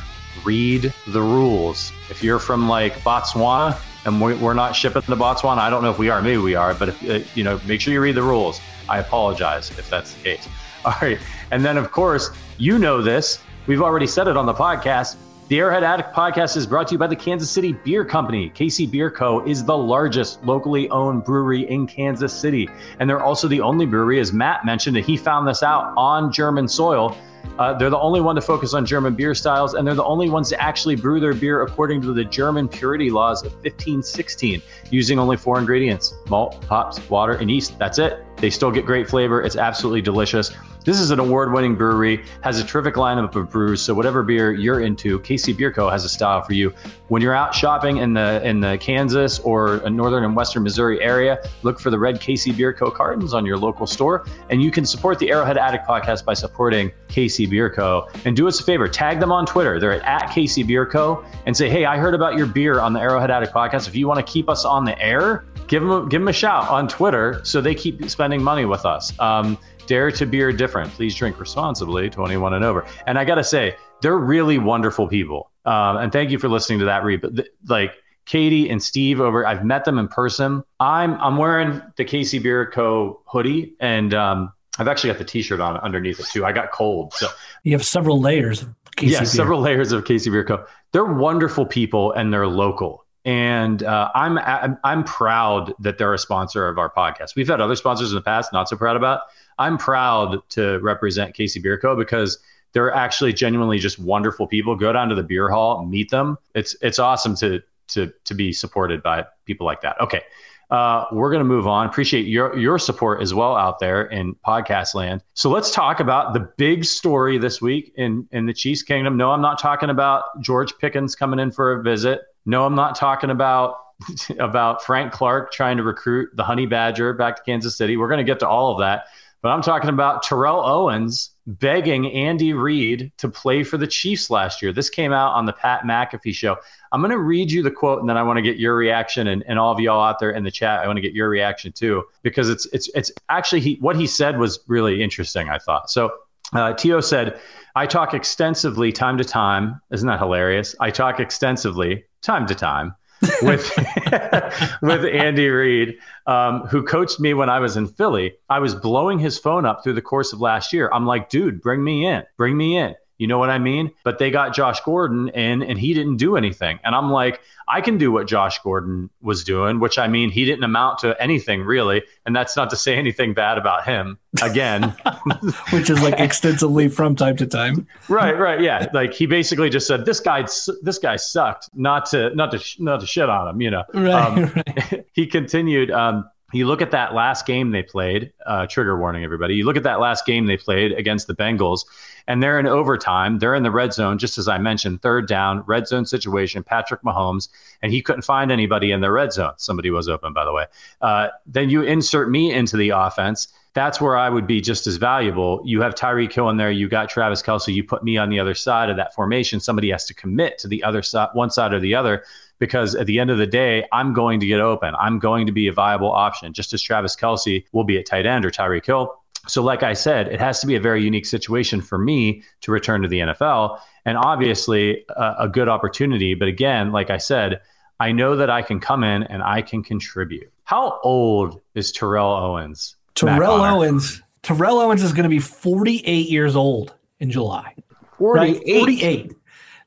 Read 0.45 0.93
the 1.09 1.23
rules. 1.23 1.93
If 2.11 2.23
you're 2.23 2.38
from 2.38 2.69
like 2.69 2.93
Botswana 2.99 3.81
and 4.05 4.21
we're 4.21 4.52
not 4.52 4.76
shipping 4.76 5.00
to 5.00 5.16
Botswana, 5.16 5.59
I 5.59 5.71
don't 5.71 5.83
know 5.83 5.90
if 5.90 5.99
we 5.99 6.11
are. 6.11 6.21
Maybe 6.21 6.37
we 6.37 6.55
are, 6.55 6.75
but 6.75 6.90
if 6.90 7.09
uh, 7.09 7.26
you 7.35 7.43
know, 7.43 7.59
make 7.66 7.81
sure 7.81 7.95
you 7.95 8.02
read 8.02 8.16
the 8.16 8.23
rules. 8.23 8.61
I 8.87 8.99
apologize 8.99 9.71
if 9.78 9.88
that's 9.88 10.12
the 10.12 10.23
case. 10.23 10.47
All 10.85 10.95
right, 11.00 11.19
and 11.52 11.64
then 11.64 11.78
of 11.78 11.90
course 11.90 12.31
you 12.59 12.78
know 12.78 13.00
this. 13.00 13.38
We've 13.66 13.83
already 13.83 14.07
said 14.07 14.28
it 14.28 14.37
on 14.37 14.45
the 14.45 14.55
podcast. 14.55 15.16
The 15.49 15.61
Arrowhead 15.61 15.85
Addict 15.85 16.12
podcast 16.12 16.57
is 16.57 16.67
brought 16.67 16.88
to 16.88 16.95
you 16.95 16.99
by 16.99 17.07
the 17.07 17.15
Kansas 17.15 17.49
City 17.49 17.73
Bier 17.73 18.05
Company. 18.05 18.50
KC 18.50 18.91
Bier 18.91 19.12
Co. 19.12 19.47
is 19.47 19.65
the 19.65 19.79
largest 19.79 20.45
locally 20.45 20.91
owned 20.91 21.23
brewery 21.23 21.71
in 21.71 21.87
Kansas 21.87 22.33
City. 22.33 22.69
And 22.99 23.09
they're 23.09 23.23
also 23.23 23.47
the 23.47 23.61
only 23.61 23.87
brewery, 23.87 24.19
as 24.19 24.33
Matt 24.33 24.67
mentioned, 24.67 24.97
that 24.97 25.05
he 25.05 25.17
found 25.17 25.47
this 25.47 25.62
out 25.62 25.95
on 25.97 26.33
German 26.33 26.67
soil. 26.67 27.17
Uh, 27.61 27.73
they're 27.75 27.91
the 27.91 27.99
only 27.99 28.21
one 28.21 28.35
to 28.35 28.41
focus 28.41 28.75
on 28.75 28.85
German 28.85 29.15
beer 29.15 29.37
styles, 29.37 29.75
and 29.75 29.87
they're 29.87 29.95
the 29.95 30.03
only 30.03 30.29
ones 30.29 30.49
to 30.49 30.61
actually 30.61 30.97
brew 30.97 31.21
their 31.21 31.33
beer 31.33 31.62
according 31.62 32.03
to 32.03 32.12
the 32.12 32.25
German 32.25 32.67
purity 32.67 33.09
laws 33.09 33.45
of 33.45 33.53
1516, 33.53 34.61
using 34.91 35.17
only 35.17 35.37
four 35.37 35.61
ingredients 35.61 36.12
malt, 36.29 36.65
hops, 36.65 37.09
water, 37.09 37.35
and 37.35 37.49
yeast. 37.53 37.79
That's 37.79 38.00
it. 38.00 38.25
They 38.38 38.50
still 38.50 38.73
get 38.73 38.85
great 38.85 39.09
flavor. 39.09 39.43
It's 39.43 39.57
absolutely 39.57 40.03
delicious. 40.03 40.50
This 40.87 41.00
is 41.00 41.11
an 41.11 41.19
award 41.19 41.52
winning 41.52 41.75
brewery, 41.75 42.25
has 42.43 42.61
a 42.61 42.64
terrific 42.64 42.95
lineup 42.95 43.35
of 43.35 43.50
brews. 43.50 43.83
So, 43.83 43.93
whatever 43.93 44.23
beer 44.23 44.52
you're 44.52 44.78
into, 44.78 45.19
KC 45.19 45.57
Bier 45.57 45.73
Co. 45.73 45.90
has 45.90 46.05
a 46.05 46.09
style 46.09 46.43
for 46.43 46.52
you. 46.52 46.73
When 47.09 47.21
you're 47.21 47.35
out 47.35 47.52
shopping 47.52 47.97
in 47.97 48.14
the 48.14 48.40
in 48.49 48.61
the 48.61 48.78
Kansas 48.78 49.40
or 49.40 49.83
northern 49.90 50.23
and 50.23 50.37
western 50.37 50.62
Missouri 50.62 51.02
area, 51.02 51.40
look 51.64 51.81
for 51.81 51.90
the 51.90 51.99
red 51.99 52.21
KC 52.21 52.57
Bier 52.57 52.73
Co. 52.73 52.88
cartons 52.88 53.35
on 53.35 53.45
your 53.45 53.59
local 53.59 53.85
store. 53.85 54.26
And 54.49 54.62
you 54.62 54.71
can 54.71 54.87
support 54.87 55.19
the 55.19 55.28
Arrowhead 55.28 55.59
Addict 55.59 55.88
podcast 55.88 56.25
by 56.25 56.35
supporting 56.35 56.93
KC 57.09 57.50
Bier 57.50 57.69
Co. 57.69 58.09
And 58.25 58.37
do 58.37 58.47
us 58.47 58.61
a 58.61 58.62
favor, 58.62 58.87
tag 58.87 59.19
them 59.19 59.33
on 59.33 59.45
Twitter. 59.45 59.81
They're 59.81 60.00
at, 60.00 60.23
at 60.23 60.31
KC 60.31 60.64
Bier 60.69 60.87
Co. 60.87 61.25
and 61.47 61.57
say, 61.57 61.69
hey, 61.69 61.85
I 61.85 61.97
heard 61.97 62.14
about 62.14 62.37
your 62.37 62.47
beer 62.47 62.78
on 62.78 62.93
the 62.93 63.00
Arrowhead 63.00 63.33
Addict 63.33 63.52
podcast. 63.52 63.88
If 63.88 63.97
you 63.97 64.07
want 64.07 64.25
to 64.25 64.33
keep 64.33 64.49
us 64.49 64.64
on 64.64 64.85
the 64.85 64.97
air, 65.02 65.47
give 65.66 65.83
them 65.83 65.90
a, 65.90 66.02
give 66.09 66.21
them 66.21 66.28
a 66.28 66.33
shout 66.33 66.69
on 66.69 66.87
Twitter 66.87 67.40
so 67.43 67.61
they 67.61 67.75
keep 67.75 68.09
spending 68.09 68.40
money 68.40 68.66
with 68.66 68.87
us. 68.87 69.19
Um, 69.19 69.59
Dare 69.87 70.11
to 70.12 70.26
beer 70.26 70.52
different. 70.52 70.93
Please 70.93 71.14
drink 71.14 71.38
responsibly, 71.40 72.11
21 72.11 72.55
and 72.55 72.64
over. 72.64 72.87
And 73.07 73.19
I 73.19 73.25
got 73.25 73.37
to 73.37 73.45
say, 73.45 73.76
they're 74.02 74.19
really 74.19 74.59
wonderful 74.59 75.09
people. 75.09 75.50
Um, 75.64 75.97
and 75.99 76.12
thank 76.12 76.31
you 76.31 76.38
for 76.38 76.49
listening 76.49 76.78
to 76.81 76.85
that 76.87 77.05
read. 77.05 77.21
But 77.21 77.37
th- 77.37 77.49
like 77.69 77.93
Katie 78.25 78.69
and 78.69 78.83
Steve 78.83 79.21
over, 79.21 79.47
I've 79.47 79.64
met 79.64 79.85
them 79.85 79.99
in 79.99 80.09
person. 80.09 80.62
I'm 80.81 81.14
I'm 81.14 81.37
wearing 81.37 81.83
the 81.97 82.05
KC 82.05 82.43
Bier 82.43 82.71
Co. 82.71 83.21
hoodie, 83.26 83.75
and 83.81 84.14
um, 84.14 84.52
I've 84.78 84.88
actually 84.88 85.11
got 85.11 85.19
the 85.19 85.25
T-shirt 85.25 85.61
on 85.61 85.76
underneath 85.78 86.21
it 86.21 86.26
too. 86.26 86.45
I 86.45 86.52
got 86.52 86.73
cold, 86.73 87.14
so 87.14 87.28
you 87.64 87.73
have 87.73 87.85
several 87.85 88.21
layers. 88.21 88.62
Of 88.62 88.75
KC 88.97 89.11
yeah, 89.11 89.19
beer. 89.21 89.26
several 89.26 89.61
layers 89.61 89.93
of 89.93 90.05
KC 90.05 90.31
Bier 90.31 90.45
Co. 90.45 90.64
They're 90.93 91.05
wonderful 91.05 91.66
people, 91.66 92.12
and 92.12 92.33
they're 92.33 92.47
local 92.47 93.07
and 93.26 93.83
uh, 93.83 94.09
I'm, 94.14 94.38
I'm 94.38 94.78
I'm 94.85 95.02
proud 95.02 95.75
that 95.81 95.99
they're 95.99 96.14
a 96.14 96.19
sponsor 96.19 96.69
of 96.69 96.78
our 96.78 96.88
podcast. 96.88 97.35
We've 97.35 97.49
had 97.49 97.61
other 97.61 97.75
sponsors 97.75 98.11
in 98.11 98.14
the 98.14 98.23
past, 98.23 98.52
not 98.52 98.69
so 98.69 98.76
proud 98.76 98.95
about. 98.95 99.23
I'm 99.59 99.79
proud 99.79 100.39
to 100.51 100.79
represent 100.81 101.35
KC 101.35 101.63
Bier 101.63 101.79
Co. 101.79 101.97
because 101.97 102.39
they're 102.73 102.93
actually 102.93 103.33
genuinely 103.33 103.79
just 103.79 103.99
wonderful 103.99 104.47
people. 104.47 104.77
Go 104.77 104.93
down 104.93 105.09
to 105.09 105.15
the 105.15 105.23
beer 105.23 105.49
hall, 105.49 105.85
meet 105.85 106.11
them. 106.11 106.37
It's 106.55 106.77
it's 106.83 106.99
awesome 106.99 107.35
to 107.37 107.63
to 107.89 108.13
to 108.25 108.35
be 108.35 108.53
supported 108.53 109.03
by 109.03 109.25
people 109.47 109.67
like 109.67 109.81
that. 109.83 110.01
Okay. 110.01 110.23
Uh, 110.69 111.07
we're 111.13 111.31
going 111.31 111.41
to 111.41 111.45
move 111.45 111.69
on. 111.69 111.87
Appreciate 111.87 112.27
your 112.27 112.57
your 112.59 112.79
support 112.79 113.23
as 113.23 113.33
well 113.33 113.57
out 113.57 113.79
there 113.79 114.07
in 114.07 114.35
podcast 114.47 114.95
land. 114.95 115.23
So 115.35 115.49
let's 115.49 115.71
talk 115.71 116.01
about 116.01 116.35
the 116.35 116.41
big 116.57 116.85
story 116.85 117.39
this 117.39 117.63
week 117.63 117.93
in 117.97 118.29
in 118.33 118.47
the 118.47 118.53
Chiefs 118.53 118.83
Kingdom. 118.83 119.17
No, 119.17 119.31
I'm 119.31 119.41
not 119.41 119.61
talking 119.61 119.91
about 119.91 120.25
George 120.41 120.77
Pickens 120.79 121.15
coming 121.15 121.39
in 121.39 121.53
for 121.53 121.73
a 121.73 121.83
visit. 121.83 122.23
No, 122.47 122.67
I'm 122.67 122.75
not 122.75 122.97
talking 122.97 123.31
about 123.31 123.77
about 124.39 124.83
Frank 124.83 125.13
Clark 125.13 125.53
trying 125.53 125.77
to 125.77 125.83
recruit 125.83 126.31
the 126.35 126.45
Honey 126.45 126.67
Badger 126.67 127.13
back 127.13 127.37
to 127.37 127.43
Kansas 127.45 127.77
City. 127.77 127.97
We're 127.97 128.09
going 128.09 128.19
to 128.19 128.25
get 128.25 128.41
to 128.41 128.49
all 128.49 128.73
of 128.73 128.81
that. 128.81 129.07
But 129.47 129.53
I'm 129.53 129.62
talking 129.62 129.91
about 129.91 130.25
Terrell 130.25 130.59
Owens 130.67 131.31
begging 131.47 132.11
Andy 132.11 132.53
Reid 132.53 133.12
to 133.19 133.29
play 133.29 133.62
for 133.62 133.76
the 133.76 133.87
Chiefs 133.87 134.29
last 134.29 134.61
year. 134.61 134.73
This 134.73 134.91
came 134.91 135.12
out 135.12 135.35
on 135.35 135.47
the 135.47 135.53
Pat 135.53 135.83
McAfee 135.83 136.35
show. 136.35 136.57
I'm 136.91 137.00
going 137.00 137.12
to 137.12 137.21
read 137.21 137.53
you 137.53 137.62
the 137.62 137.71
quote 137.71 138.00
and 138.00 138.11
then 138.11 138.17
I 138.17 138.25
want 138.25 138.38
to 138.38 138.43
get 138.43 138.57
your 138.57 138.75
reaction 138.75 139.29
and, 139.29 139.45
and 139.47 139.57
all 139.57 139.73
of 139.73 139.79
y'all 139.79 140.03
out 140.03 140.19
there 140.19 140.33
in 140.33 140.43
the 140.43 140.50
chat. 140.50 140.81
I 140.81 140.88
want 140.88 140.97
to 140.97 141.00
get 141.00 141.12
your 141.12 141.29
reaction 141.29 141.71
too, 141.71 142.03
because 142.23 142.50
it's, 142.50 142.67
it's, 142.73 142.91
it's 142.97 143.12
actually 143.29 143.61
he, 143.61 143.75
what 143.76 143.95
he 143.95 144.09
said 144.09 144.37
was 144.37 144.59
really 144.67 145.00
interesting, 145.00 145.49
I 145.49 145.59
thought. 145.59 145.93
So 145.93 146.12
uh, 146.53 146.73
T.O. 146.73 146.99
said, 146.99 147.38
I 147.76 147.87
talk 147.87 148.15
extensively 148.15 148.91
time 148.91 149.17
to 149.17 149.25
time. 149.25 149.81
Isn't 149.93 150.09
that 150.09 150.19
hilarious? 150.19 150.75
I 150.81 150.91
talk 150.91 151.21
extensively 151.21 152.05
time 152.21 152.49
to 152.49 152.57
time 152.57 152.97
with 153.42 153.71
with 154.83 155.04
Andy 155.04 155.49
Reid, 155.49 155.97
um, 156.26 156.62
who 156.62 156.83
coached 156.83 157.21
me 157.21 157.35
when 157.35 157.49
I 157.49 157.61
was 157.61 157.76
in 157.76 157.87
Philly. 157.87 158.35
I 158.49 158.59
was 158.59 158.75
blowing 158.75 159.18
his 159.18 159.38
phone 159.38 159.64
up 159.64 159.83
through 159.83 159.95
the 159.95 160.02
course 160.02 160.33
of 160.33 160.40
last 160.40 160.73
year. 160.73 160.90
I'm 160.92 161.06
like, 161.06 161.28
dude, 161.30 161.61
bring 161.61 161.85
me 161.85 162.06
in, 162.06 162.25
bring 162.37 162.56
me 162.56 162.76
in. 162.76 162.95
You 163.19 163.27
know 163.27 163.39
what 163.39 163.51
I 163.51 163.59
mean? 163.59 163.91
But 164.05 164.19
they 164.19 164.31
got 164.31 164.55
Josh 164.55 164.81
Gordon 164.81 165.29
in 165.31 165.63
and 165.63 165.79
he 165.79 165.95
didn't 165.95 166.17
do 166.17 166.37
anything. 166.37 166.79
And 166.85 166.95
I'm 166.95 167.11
like, 167.11 167.41
I 167.69 167.81
can 167.81 167.99
do 167.99 168.13
what 168.13 168.27
Josh 168.27 168.59
Gordon 168.61 169.11
was 169.23 169.43
doing, 169.43 169.81
which 169.81 169.99
I 169.99 170.07
mean, 170.07 170.31
he 170.31 170.45
didn't 170.45 170.65
amount 170.65 170.99
to 171.01 171.21
anything 171.21 171.63
really. 171.63 172.03
And 172.25 172.37
that's 172.37 172.57
not 172.57 172.71
to 172.71 172.77
say 172.77 172.97
anything 172.97 173.35
bad 173.35 173.59
about 173.59 173.85
him 173.85 174.19
again, 174.43 174.95
which 175.71 175.91
is 175.91 176.01
like 176.03 176.21
extensively 176.21 176.89
from 176.89 177.17
time 177.17 177.37
to 177.39 177.47
time. 177.47 177.87
Right, 178.09 178.39
right. 178.39 178.61
Yeah. 178.61 178.87
Like 178.93 179.15
he 179.15 179.27
basically 179.27 179.71
just 179.71 179.87
said, 179.87 180.05
this 180.05 180.21
guy, 180.21 180.43
this 180.83 180.99
guy 180.99 181.17
sucked 181.17 181.71
not 181.75 182.07
to, 182.11 182.35
not 182.35 182.53
to, 182.53 182.61
not 182.79 183.01
to 183.01 183.07
shit 183.07 183.29
on 183.29 183.49
him, 183.49 183.61
you 183.61 183.71
know? 183.71 183.85
Right. 183.95 184.13
Um, 184.13 184.53
right. 184.55 185.07
he 185.13 185.27
continued, 185.27 185.91
um, 185.91 186.29
you 186.53 186.67
look 186.67 186.81
at 186.81 186.93
that 186.93 187.13
last 187.13 187.47
game 187.47 187.71
they 187.73 187.83
played, 187.83 188.33
uh, 188.47 188.67
trigger 188.67 188.99
warning, 188.99 189.25
everybody. 189.25 189.55
You 189.55 189.65
look 189.65 189.77
at 189.77 189.83
that 189.83 189.99
last 189.99 190.25
game 190.25 190.47
they 190.47 190.57
played 190.57 190.93
against 190.93 191.27
the 191.27 191.35
Bengals, 191.35 191.85
and 192.28 192.42
they're 192.42 192.59
in 192.59 192.66
overtime. 192.66 193.38
They're 193.38 193.54
in 193.54 193.62
the 193.62 193.71
red 193.71 193.92
zone, 193.92 194.18
just 194.18 194.38
as 194.38 194.49
I 194.49 194.59
mentioned, 194.59 195.02
third 195.02 195.28
down, 195.28 195.62
red 195.66 195.87
zone 195.87 196.06
situation. 196.06 196.62
Patrick 196.62 197.02
Mahomes, 197.02 197.49
and 197.83 197.92
he 197.92 198.02
couldn't 198.02 198.23
find 198.23 198.50
anybody 198.50 198.92
in 198.92 199.00
the 199.00 199.11
red 199.11 199.33
zone. 199.33 199.52
Somebody 199.56 199.90
was 199.90 200.09
open, 200.09 200.33
by 200.33 200.45
the 200.45 200.52
way. 200.52 200.66
Uh, 201.00 201.28
then 201.47 201.71
you 201.71 201.83
insert 201.83 202.30
me 202.30 202.52
into 202.52 202.76
the 202.76 202.90
offense. 202.90 203.49
That's 203.75 204.00
where 204.00 204.16
I 204.16 204.30
would 204.30 204.47
be 204.47 204.62
just 204.62 204.87
as 204.87 204.97
valuable. 204.97 205.61
You 205.64 205.83
have 205.83 205.95
Tyreek 205.95 206.33
Hill 206.33 206.49
in 206.49 206.56
there. 206.56 206.71
You 206.71 206.88
got 206.88 207.11
Travis 207.11 207.42
Kelce. 207.42 207.75
You 207.75 207.85
put 207.85 208.02
me 208.02 208.16
on 208.16 208.30
the 208.30 208.40
other 208.40 208.54
side 208.54 208.88
of 208.88 208.97
that 208.97 209.14
formation. 209.14 209.61
Somebody 209.61 209.90
has 209.90 210.06
to 210.06 210.14
commit 210.14 210.59
to 210.61 210.68
the 210.68 210.83
other 210.83 211.02
side, 211.02 211.28
one 211.35 211.50
side 211.50 211.75
or 211.75 211.80
the 211.80 211.95
other 211.95 212.25
because 212.59 212.95
at 212.95 213.06
the 213.06 213.18
end 213.18 213.30
of 213.30 213.38
the 213.38 213.47
day, 213.47 213.85
I'm 213.92 214.12
going 214.12 214.40
to 214.40 214.47
get 214.47 214.61
open. 214.61 214.95
I'm 214.99 215.18
going 215.18 215.47
to 215.47 215.52
be 215.52 215.66
a 215.68 215.73
viable 215.73 216.11
option, 216.11 216.52
just 216.52 216.73
as 216.73 216.83
Travis 216.83 217.14
Kelce 217.14 217.64
will 217.73 217.85
be 217.85 217.99
at 217.99 218.06
tight 218.06 218.26
end 218.26 218.45
or 218.45 218.50
Tyreek 218.50 218.87
Hill. 218.87 219.21
So, 219.49 219.62
like 219.62 219.83
I 219.83 219.93
said, 219.93 220.29
it 220.29 220.41
has 220.41 220.61
to 220.61 220.67
be 220.67 220.75
a 220.75 220.81
very 220.81 221.03
unique 221.03 221.26
situation 221.26 221.81
for 221.81 221.99
me 221.99 222.43
to 222.62 222.73
return 222.73 223.03
to 223.03 223.09
the 223.09 223.21
NFL. 223.21 223.81
And 224.05 224.19
obviously, 224.19 225.05
a, 225.11 225.35
a 225.41 225.49
good 225.49 225.69
opportunity. 225.69 226.35
But 226.35 226.49
again, 226.49 226.93
like 226.93 227.11
I 227.11 227.19
said, 227.19 227.61
I 228.00 228.12
know 228.12 228.37
that 228.37 228.50
I 228.50 228.62
can 228.62 228.81
come 228.81 229.05
in 229.05 229.23
and 229.25 229.43
I 229.43 229.62
can 229.62 229.83
contribute. 229.83 230.53
How 230.65 231.00
old 231.03 231.61
is 231.75 231.93
Terrell 231.93 232.31
Owens? 232.31 232.97
Terrell 233.15 233.62
Owens. 233.62 234.23
Terrell 234.43 234.79
Owens 234.79 235.03
is 235.03 235.12
going 235.12 235.25
to 235.25 235.29
be 235.29 235.38
48 235.38 236.29
years 236.29 236.55
old 236.55 236.95
in 237.21 237.31
July. 237.31 237.75
48. 238.19 238.41
Right? 238.41 238.79
48. 238.81 239.33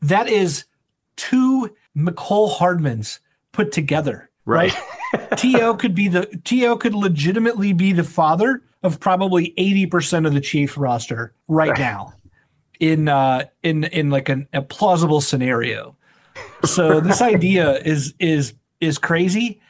That 0.02 0.28
is 0.28 0.66
two 1.16 1.76
Mecole 1.96 2.56
Hardmans 2.56 3.20
put 3.52 3.72
together. 3.72 4.30
Right. 4.46 4.74
right? 5.14 5.38
T.O. 5.38 5.76
could 5.76 5.94
be 5.94 6.08
the 6.08 6.26
T.O. 6.44 6.78
could 6.78 6.96
legitimately 6.96 7.74
be 7.74 7.94
the 7.94 8.04
father 8.04 8.64
of 8.84 9.00
probably 9.00 9.54
80% 9.58 10.26
of 10.26 10.34
the 10.34 10.42
Chief 10.42 10.78
roster 10.78 11.34
right, 11.48 11.78
now 11.78 12.14
in 12.80 13.10
uh 13.10 13.46
in 13.62 13.84
in 13.86 14.10
like 14.10 14.30
an, 14.30 14.48
a 14.54 14.62
plausible 14.62 15.22
scenario. 15.22 15.96
So 16.66 17.00
this 17.00 17.22
idea 17.22 17.78
is 17.80 18.14
is 18.20 18.54
is 18.80 18.98
crazy. 18.98 19.62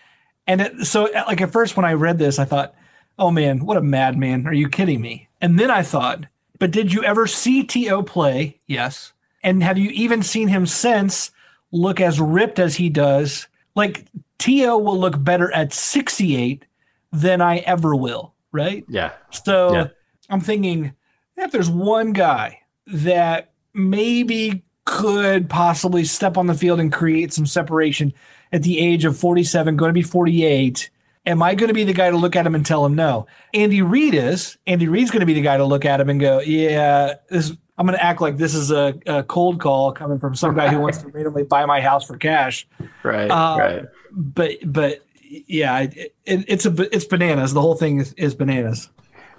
And 0.48 0.62
it, 0.62 0.86
so 0.86 1.10
like 1.28 1.42
at 1.42 1.52
first 1.52 1.76
when 1.76 1.86
I 1.86 1.94
read 1.94 2.18
this 2.18 2.40
I 2.40 2.46
thought, 2.46 2.76
"Oh 3.18 3.32
man, 3.32 3.66
what 3.66 3.78
a 3.78 3.82
madman. 3.82 4.46
Are 4.48 4.54
you 4.54 4.70
kidding 4.70 5.02
me?" 5.02 5.30
And 5.42 5.60
then 5.60 5.72
I 5.72 5.82
thought, 5.82 6.26
"But 6.60 6.72
did 6.72 6.94
you 6.94 7.04
ever 7.04 7.28
see 7.28 7.64
TO 7.64 8.04
play?" 8.04 8.60
Yes. 8.68 9.14
And 9.42 9.64
have 9.64 9.78
you 9.78 9.90
even 9.92 10.22
seen 10.22 10.50
him 10.50 10.66
since 10.66 11.32
look 11.72 12.02
as 12.02 12.20
ripped 12.20 12.60
as 12.60 12.76
he 12.76 12.90
does? 12.90 13.48
Like 13.76 14.06
TO 14.38 14.78
will 14.78 15.00
look 15.00 15.24
better 15.24 15.52
at 15.54 15.74
68 15.74 16.66
than 17.12 17.42
I 17.42 17.58
ever 17.60 17.96
will 17.96 18.34
right? 18.52 18.86
Yeah. 18.88 19.12
So 19.32 19.74
yeah. 19.74 19.88
I'm 20.30 20.42
thinking 20.42 20.94
if 21.38 21.52
there's 21.52 21.70
one 21.70 22.14
guy 22.14 22.62
that 22.88 23.52
maybe 23.74 24.64
could 24.86 25.50
possibly 25.50 26.04
step 26.04 26.38
on 26.38 26.48
the 26.48 26.54
field 26.54 26.80
and 26.80 26.92
create 26.92 27.32
some 27.32 27.46
separation 27.46 28.14
at 28.52 28.64
the 28.64 28.80
age 28.80 29.06
of 29.06 29.18
47, 29.18 29.78
going 29.78 29.90
to 29.90 29.94
be 29.94 30.02
48. 30.02 30.90
Am 31.26 31.44
I 31.44 31.54
going 31.54 31.68
to 31.68 31.74
be 31.74 31.84
the 31.84 31.94
guy 31.94 32.10
to 32.10 32.18
look 32.18 32.36
at 32.36 32.48
him 32.48 32.56
and 32.56 32.66
tell 32.66 32.86
him 32.86 32.96
no? 32.96 33.28
Andy 33.54 33.82
Reid 33.82 34.16
is. 34.16 34.58
Andy 34.66 34.88
Reid's 34.88 35.12
going 35.12 35.20
to 35.20 35.26
be 35.26 35.34
the 35.34 35.42
guy 35.42 35.58
to 35.58 35.66
look 35.66 35.86
at 35.86 36.02
him 36.02 36.10
and 36.10 36.20
go, 36.20 36.40
yeah, 36.40 37.16
this. 37.30 37.52
I'm 37.78 37.86
going 37.86 37.98
to 37.98 38.04
act 38.04 38.20
like 38.20 38.36
this 38.36 38.56
is 38.56 38.72
a, 38.72 39.00
a 39.06 39.24
cold 39.24 39.62
call 39.62 39.94
coming 39.94 40.20
from 40.20 40.36
some 40.36 40.54
guy 40.54 40.68
who 40.68 40.80
wants 40.80 40.98
to 40.98 41.08
randomly 41.14 41.44
buy 41.44 41.66
my 41.66 41.80
house 41.80 42.06
for 42.06 42.18
cash. 42.18 42.68
Right. 43.04 43.30
Uh, 43.30 43.58
right. 43.58 43.86
But 44.12 44.58
but 44.66 45.06
yeah, 45.30 45.80
it, 45.80 46.16
it, 46.26 46.46
it's 46.48 46.66
a 46.66 46.96
it's 46.96 47.06
bananas. 47.06 47.54
The 47.54 47.62
whole 47.62 47.76
thing 47.76 48.00
is, 48.00 48.14
is 48.14 48.34
bananas. 48.34 48.90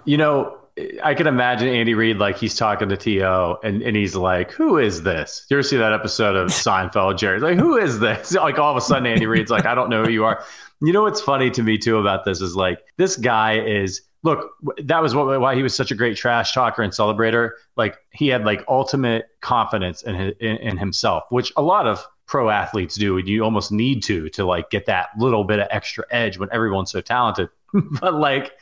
You 0.05 0.17
know, 0.17 0.57
I 1.03 1.13
can 1.13 1.27
imagine 1.27 1.67
Andy 1.67 1.93
Reid 1.93 2.17
like 2.17 2.37
he's 2.37 2.55
talking 2.55 2.89
to 2.89 2.97
T.O. 2.97 3.57
and, 3.63 3.81
and 3.81 3.95
he's 3.95 4.15
like, 4.15 4.51
"Who 4.51 4.77
is 4.77 5.03
this?" 5.03 5.45
You 5.49 5.57
ever 5.57 5.63
see 5.63 5.77
that 5.77 5.91
episode 5.91 6.35
of 6.35 6.47
Seinfeld? 6.49 7.17
Jerry's 7.17 7.43
like, 7.43 7.57
"Who 7.57 7.77
is 7.77 7.99
this?" 7.99 8.33
Like 8.41 8.57
all 8.57 8.71
of 8.71 8.77
a 8.77 8.81
sudden, 8.81 9.05
Andy 9.05 9.25
Reid's 9.25 9.51
like, 9.51 9.65
"I 9.65 9.75
don't 9.75 9.89
know 9.89 10.03
who 10.03 10.11
you 10.11 10.23
are." 10.23 10.43
You 10.81 10.93
know 10.93 11.03
what's 11.03 11.21
funny 11.21 11.51
to 11.51 11.61
me 11.61 11.77
too 11.77 11.97
about 11.97 12.25
this 12.25 12.41
is 12.41 12.55
like 12.55 12.79
this 12.97 13.17
guy 13.17 13.59
is 13.59 14.01
look 14.23 14.51
that 14.83 15.01
was 15.01 15.13
what, 15.13 15.39
why 15.39 15.55
he 15.55 15.61
was 15.61 15.75
such 15.75 15.91
a 15.91 15.95
great 15.95 16.15
trash 16.15 16.53
talker 16.53 16.81
and 16.81 16.93
celebrator. 16.93 17.51
Like 17.75 17.97
he 18.11 18.29
had 18.29 18.45
like 18.45 18.63
ultimate 18.67 19.25
confidence 19.41 20.03
in, 20.03 20.15
in 20.15 20.57
in 20.57 20.77
himself, 20.77 21.23
which 21.29 21.51
a 21.57 21.61
lot 21.61 21.85
of 21.85 22.05
pro 22.31 22.49
athletes 22.49 22.95
do 22.95 23.17
and 23.17 23.27
you 23.27 23.43
almost 23.43 23.73
need 23.73 24.01
to 24.01 24.29
to 24.29 24.45
like 24.45 24.69
get 24.69 24.85
that 24.85 25.09
little 25.17 25.43
bit 25.43 25.59
of 25.59 25.67
extra 25.69 26.05
edge 26.11 26.37
when 26.37 26.47
everyone's 26.53 26.89
so 26.89 27.01
talented 27.01 27.49
but 28.01 28.13
like 28.13 28.53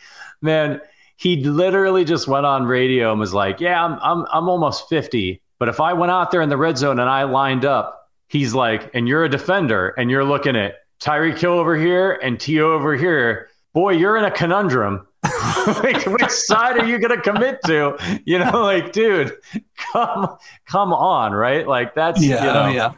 man 0.41 0.81
he 1.19 1.43
literally 1.43 2.05
just 2.05 2.29
went 2.29 2.45
on 2.45 2.63
radio 2.63 3.11
and 3.11 3.19
was 3.19 3.33
like, 3.33 3.59
"Yeah, 3.59 3.83
I'm 3.83 3.99
I'm 4.01 4.25
I'm 4.31 4.47
almost 4.47 4.88
50, 4.88 5.41
but 5.59 5.67
if 5.67 5.81
I 5.81 5.91
went 5.91 6.13
out 6.13 6.31
there 6.31 6.41
in 6.41 6.47
the 6.47 6.55
red 6.55 6.77
zone 6.77 6.97
and 6.97 7.09
I 7.09 7.23
lined 7.23 7.65
up, 7.65 8.09
he's 8.29 8.53
like, 8.53 8.89
and 8.93 9.05
you're 9.05 9.25
a 9.25 9.29
defender 9.29 9.89
and 9.89 10.09
you're 10.09 10.23
looking 10.23 10.55
at 10.55 10.75
Tyreek 11.01 11.38
Hill 11.38 11.59
over 11.59 11.75
here 11.75 12.13
and 12.23 12.39
T.O. 12.39 12.71
over 12.71 12.95
here, 12.95 13.49
boy, 13.73 13.91
you're 13.91 14.15
in 14.15 14.23
a 14.23 14.31
conundrum." 14.31 15.05
like, 15.67 16.05
which 16.05 16.29
side 16.29 16.79
are 16.79 16.85
you 16.85 16.97
going 16.97 17.13
to 17.13 17.21
commit 17.21 17.59
to? 17.65 17.97
You 18.23 18.39
know, 18.39 18.63
like, 18.63 18.93
dude, 18.93 19.35
come, 19.91 20.38
come 20.65 20.93
on, 20.93 21.33
right? 21.33 21.67
Like, 21.67 21.93
that's 21.93 22.23
Yeah, 22.23 22.41
you 22.41 22.49
oh, 22.49 22.53
know, 22.53 22.69
yeah. 22.69 22.93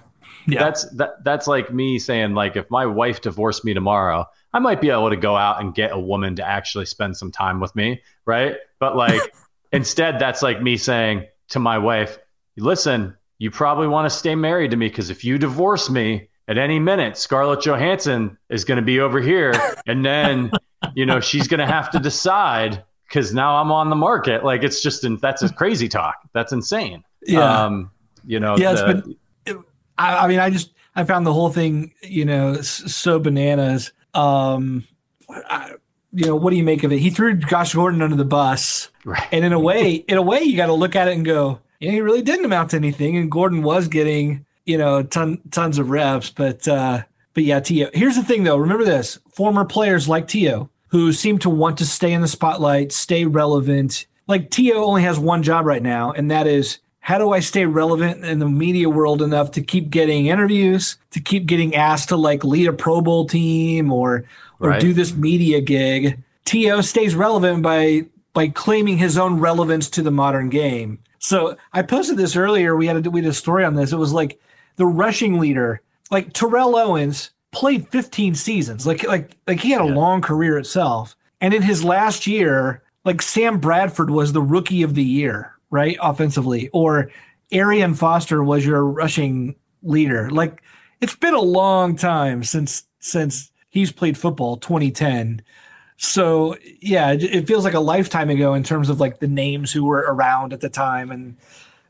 Yeah. 0.48 0.60
that's 0.64 0.90
that 0.98 1.24
that's 1.24 1.48
like 1.48 1.72
me 1.74 2.00
saying 2.00 2.34
like 2.34 2.56
if 2.56 2.70
my 2.72 2.86
wife 2.86 3.22
divorced 3.22 3.64
me 3.66 3.74
tomorrow 3.74 4.26
i 4.54 4.60
might 4.60 4.82
be 4.82 4.90
able 4.90 5.10
to 5.10 5.16
go 5.16 5.36
out 5.36 5.62
and 5.62 5.74
get 5.76 5.92
a 5.92 6.00
woman 6.00 6.36
to 6.38 6.48
actually 6.48 6.86
spend 6.86 7.16
some 7.18 7.32
time 7.32 7.60
with 7.60 7.76
me 7.76 8.02
right 8.26 8.56
but 8.80 8.96
like 8.96 9.22
instead 9.72 10.20
that's 10.20 10.42
like 10.42 10.62
me 10.62 10.78
saying 10.78 11.26
to 11.50 11.60
my 11.60 11.78
wife 11.78 12.18
listen 12.58 13.16
you 13.40 13.50
probably 13.52 13.88
want 13.88 14.10
to 14.10 14.16
stay 14.16 14.36
married 14.36 14.72
to 14.72 14.78
me 14.78 14.88
because 14.88 15.10
if 15.10 15.24
you 15.24 15.38
divorce 15.38 15.90
me 15.90 16.28
at 16.48 16.58
any 16.58 16.80
minute 16.80 17.18
scarlett 17.18 17.62
johansson 17.64 18.38
is 18.50 18.66
going 18.66 18.78
to 18.78 18.82
be 18.86 19.00
over 19.00 19.22
here 19.22 19.54
and 19.88 20.04
then 20.06 20.52
you 20.96 21.06
know 21.06 21.20
she's 21.20 21.48
going 21.48 21.60
to 21.60 21.68
have 21.72 21.90
to 21.92 22.00
decide 22.00 22.84
because 23.08 23.34
now 23.34 23.58
i'm 23.58 23.72
on 23.72 23.90
the 23.90 23.96
market 23.96 24.44
like 24.44 24.64
it's 24.64 24.82
just 24.82 25.06
that's 25.22 25.42
a 25.44 25.54
crazy 25.54 25.88
talk 25.88 26.16
that's 26.34 26.52
insane 26.52 27.04
Yeah. 27.26 27.64
um 27.66 27.92
you 28.26 28.40
know 28.40 28.56
yeah, 28.58 28.72
it's 28.74 28.82
the- 28.82 28.94
been. 28.96 29.16
I, 29.98 30.26
I 30.26 30.28
mean, 30.28 30.40
I 30.40 30.50
just 30.50 30.72
I 30.96 31.04
found 31.04 31.26
the 31.26 31.34
whole 31.34 31.50
thing, 31.50 31.94
you 32.02 32.26
know, 32.26 32.62
so 32.62 33.20
bananas. 33.20 33.92
Um, 34.14 34.84
I, 35.30 35.74
you 36.14 36.26
know, 36.26 36.36
what 36.36 36.50
do 36.52 36.58
you 36.58 36.64
make 36.64 36.84
of 36.84 36.92
it? 36.92 37.00
He 37.00 37.10
threw 37.10 37.36
Josh 37.36 37.74
Gordon 37.74 38.02
under 38.02 38.16
the 38.18 38.26
bus, 38.26 38.90
Right. 39.06 39.28
and 39.32 39.46
in 39.46 39.54
a 39.54 39.60
way, 39.60 39.94
in 39.94 40.18
a 40.18 40.22
way, 40.22 40.42
you 40.42 40.58
got 40.58 40.66
to 40.66 40.74
look 40.74 40.96
at 40.96 41.08
it 41.08 41.14
and 41.16 41.24
go, 41.24 41.60
yeah, 41.80 41.92
he 41.92 42.02
really 42.02 42.22
didn't 42.22 42.44
amount 42.46 42.72
to 42.72 42.78
anything. 42.78 43.16
And 43.16 43.32
Gordon 43.32 43.64
was 43.64 43.88
getting, 43.88 44.46
you 44.66 44.78
know, 44.78 45.04
ton 45.04 45.40
tons 45.52 45.80
of 45.80 45.90
reps, 45.90 46.30
but 46.30 46.68
uh, 46.68 47.04
but 47.34 47.44
yeah, 47.46 47.62
Tio. 47.62 47.90
Here's 47.94 48.16
the 48.18 48.24
thing, 48.24 48.44
though. 48.44 48.58
Remember 48.58 48.84
this: 48.84 49.20
former 49.34 49.64
players 49.66 50.10
like 50.10 50.28
T.O. 50.28 50.70
who 50.90 51.14
seem 51.14 51.40
to 51.40 51.50
want 51.50 51.78
to 51.78 51.86
stay 51.86 52.12
in 52.12 52.20
the 52.22 52.28
spotlight, 52.28 52.92
stay 52.92 53.24
relevant. 53.26 54.06
Like 54.28 54.50
T.O. 54.52 54.84
only 54.84 55.04
has 55.04 55.18
one 55.18 55.42
job 55.44 55.66
right 55.66 55.82
now, 55.82 56.12
and 56.12 56.30
that 56.30 56.46
is 56.46 56.80
how 57.02 57.18
do 57.18 57.32
I 57.32 57.40
stay 57.42 57.66
relevant 57.66 58.24
in 58.24 58.40
the 58.40 58.48
media 58.48 58.90
world 58.90 59.22
enough 59.22 59.52
to 59.52 59.62
keep 59.62 59.90
getting 59.90 60.28
interviews, 60.28 60.98
to 61.12 61.20
keep 61.20 61.46
getting 61.48 61.76
asked 61.76 62.10
to 62.10 62.16
like 62.16 62.44
lead 62.44 62.68
a 62.68 62.74
Pro 62.74 63.02
Bowl 63.02 63.26
team 63.28 63.92
or 63.92 64.24
or 64.60 64.70
Right. 64.70 64.80
do 64.82 64.94
this 64.94 65.14
media 65.16 65.60
gig. 65.62 66.22
T.O. 66.46 66.82
stays 66.82 67.16
relevant 67.16 67.62
by 67.64 68.06
by 68.34 68.48
claiming 68.48 68.98
his 68.98 69.18
own 69.18 69.40
relevance 69.40 69.90
to 69.90 70.02
the 70.02 70.12
modern 70.12 70.50
game. 70.50 71.00
So 71.20 71.58
I 71.74 71.82
posted 71.82 72.18
this 72.18 72.36
earlier. 72.36 72.76
We 72.76 72.88
had 72.88 73.06
a, 73.06 73.10
we 73.10 73.22
had 73.22 73.30
a 73.30 73.34
story 73.34 73.66
on 73.66 73.76
this. 73.76 73.92
It 73.92 73.98
was 73.98 74.14
like 74.14 74.40
the 74.78 74.86
rushing 74.86 75.40
leader, 75.40 75.82
like 76.12 76.34
Terrell 76.34 76.76
Owens, 76.76 77.32
played 77.52 77.88
15 77.90 78.36
seasons. 78.36 78.86
Like 78.88 79.04
like 79.08 79.36
like 79.48 79.60
he 79.60 79.72
had 79.72 79.82
a 79.82 79.86
Yeah. 79.86 79.96
long 79.96 80.22
career 80.22 80.58
itself. 80.60 81.16
And 81.42 81.54
in 81.56 81.64
his 81.64 81.84
last 81.84 82.28
year, 82.28 82.84
like 83.04 83.22
Sam 83.24 83.60
Bradford 83.60 84.12
was 84.12 84.32
the 84.34 84.42
rookie 84.44 84.84
of 84.84 84.94
the 84.94 85.04
year, 85.04 85.54
right? 85.72 85.98
Offensively. 86.02 86.70
Or 86.74 87.10
Arian 87.52 87.96
Foster 87.96 88.44
was 88.44 88.66
your 88.66 88.86
rushing 88.86 89.56
leader. 89.82 90.30
Like 90.30 90.62
it's 91.00 91.16
been 91.16 91.34
a 91.34 91.42
long 91.42 91.96
time 91.96 92.44
since 92.44 92.84
since 93.00 93.52
he's 93.70 93.92
played 93.92 94.18
football, 94.18 94.58
2010. 94.58 95.42
So 95.98 96.56
yeah, 96.82 97.12
it, 97.12 97.48
feels 97.48 97.64
like 97.64 97.74
a 97.74 97.80
lifetime 97.80 98.30
ago 98.30 98.54
in 98.54 98.64
terms 98.64 98.90
of 98.90 99.00
like 99.00 99.20
the 99.20 99.28
names 99.28 99.72
who 99.72 99.86
were 99.86 100.06
around 100.08 100.54
at 100.54 100.62
the 100.62 100.70
time 100.70 101.12
and 101.12 101.38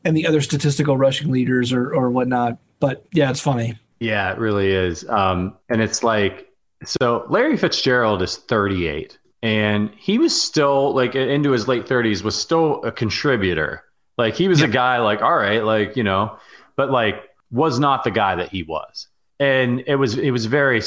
and 0.04 0.16
the 0.16 0.26
other 0.26 0.40
statistical 0.40 0.96
rushing 0.96 1.30
leaders 1.30 1.72
or 1.72 1.94
or 1.94 2.10
whatnot. 2.10 2.58
But 2.80 3.06
yeah, 3.12 3.30
it's 3.30 3.40
funny. 3.40 3.78
Yeah, 4.00 4.32
it 4.32 4.38
really 4.38 4.72
is. 4.72 5.08
Um, 5.08 5.56
and 5.68 5.80
it's 5.80 6.02
like, 6.02 6.48
so 6.84 7.24
Larry 7.28 7.56
Fitzgerald 7.56 8.20
is 8.20 8.36
38, 8.36 9.16
and 9.42 9.90
he 9.96 10.18
was 10.18 10.40
still 10.40 10.94
like 10.94 11.14
into 11.14 11.50
his 11.50 11.66
late 11.68 11.86
30s, 11.86 12.22
was 12.22 12.38
still 12.38 12.82
a 12.84 12.92
contributor. 12.92 13.84
Like 14.16 14.34
he 14.34 14.48
was 14.48 14.62
a 14.62 14.68
guy, 14.68 14.98
like 14.98 15.22
all 15.22 15.34
right, 15.34 15.64
like 15.64 15.96
you 15.96 16.04
know, 16.04 16.36
but 16.76 16.90
like 16.90 17.30
was 17.50 17.78
not 17.78 18.04
the 18.04 18.10
guy 18.10 18.36
that 18.36 18.50
he 18.50 18.62
was, 18.62 19.08
and 19.40 19.82
it 19.86 19.96
was 19.96 20.16
it 20.16 20.30
was 20.30 20.46
very, 20.46 20.80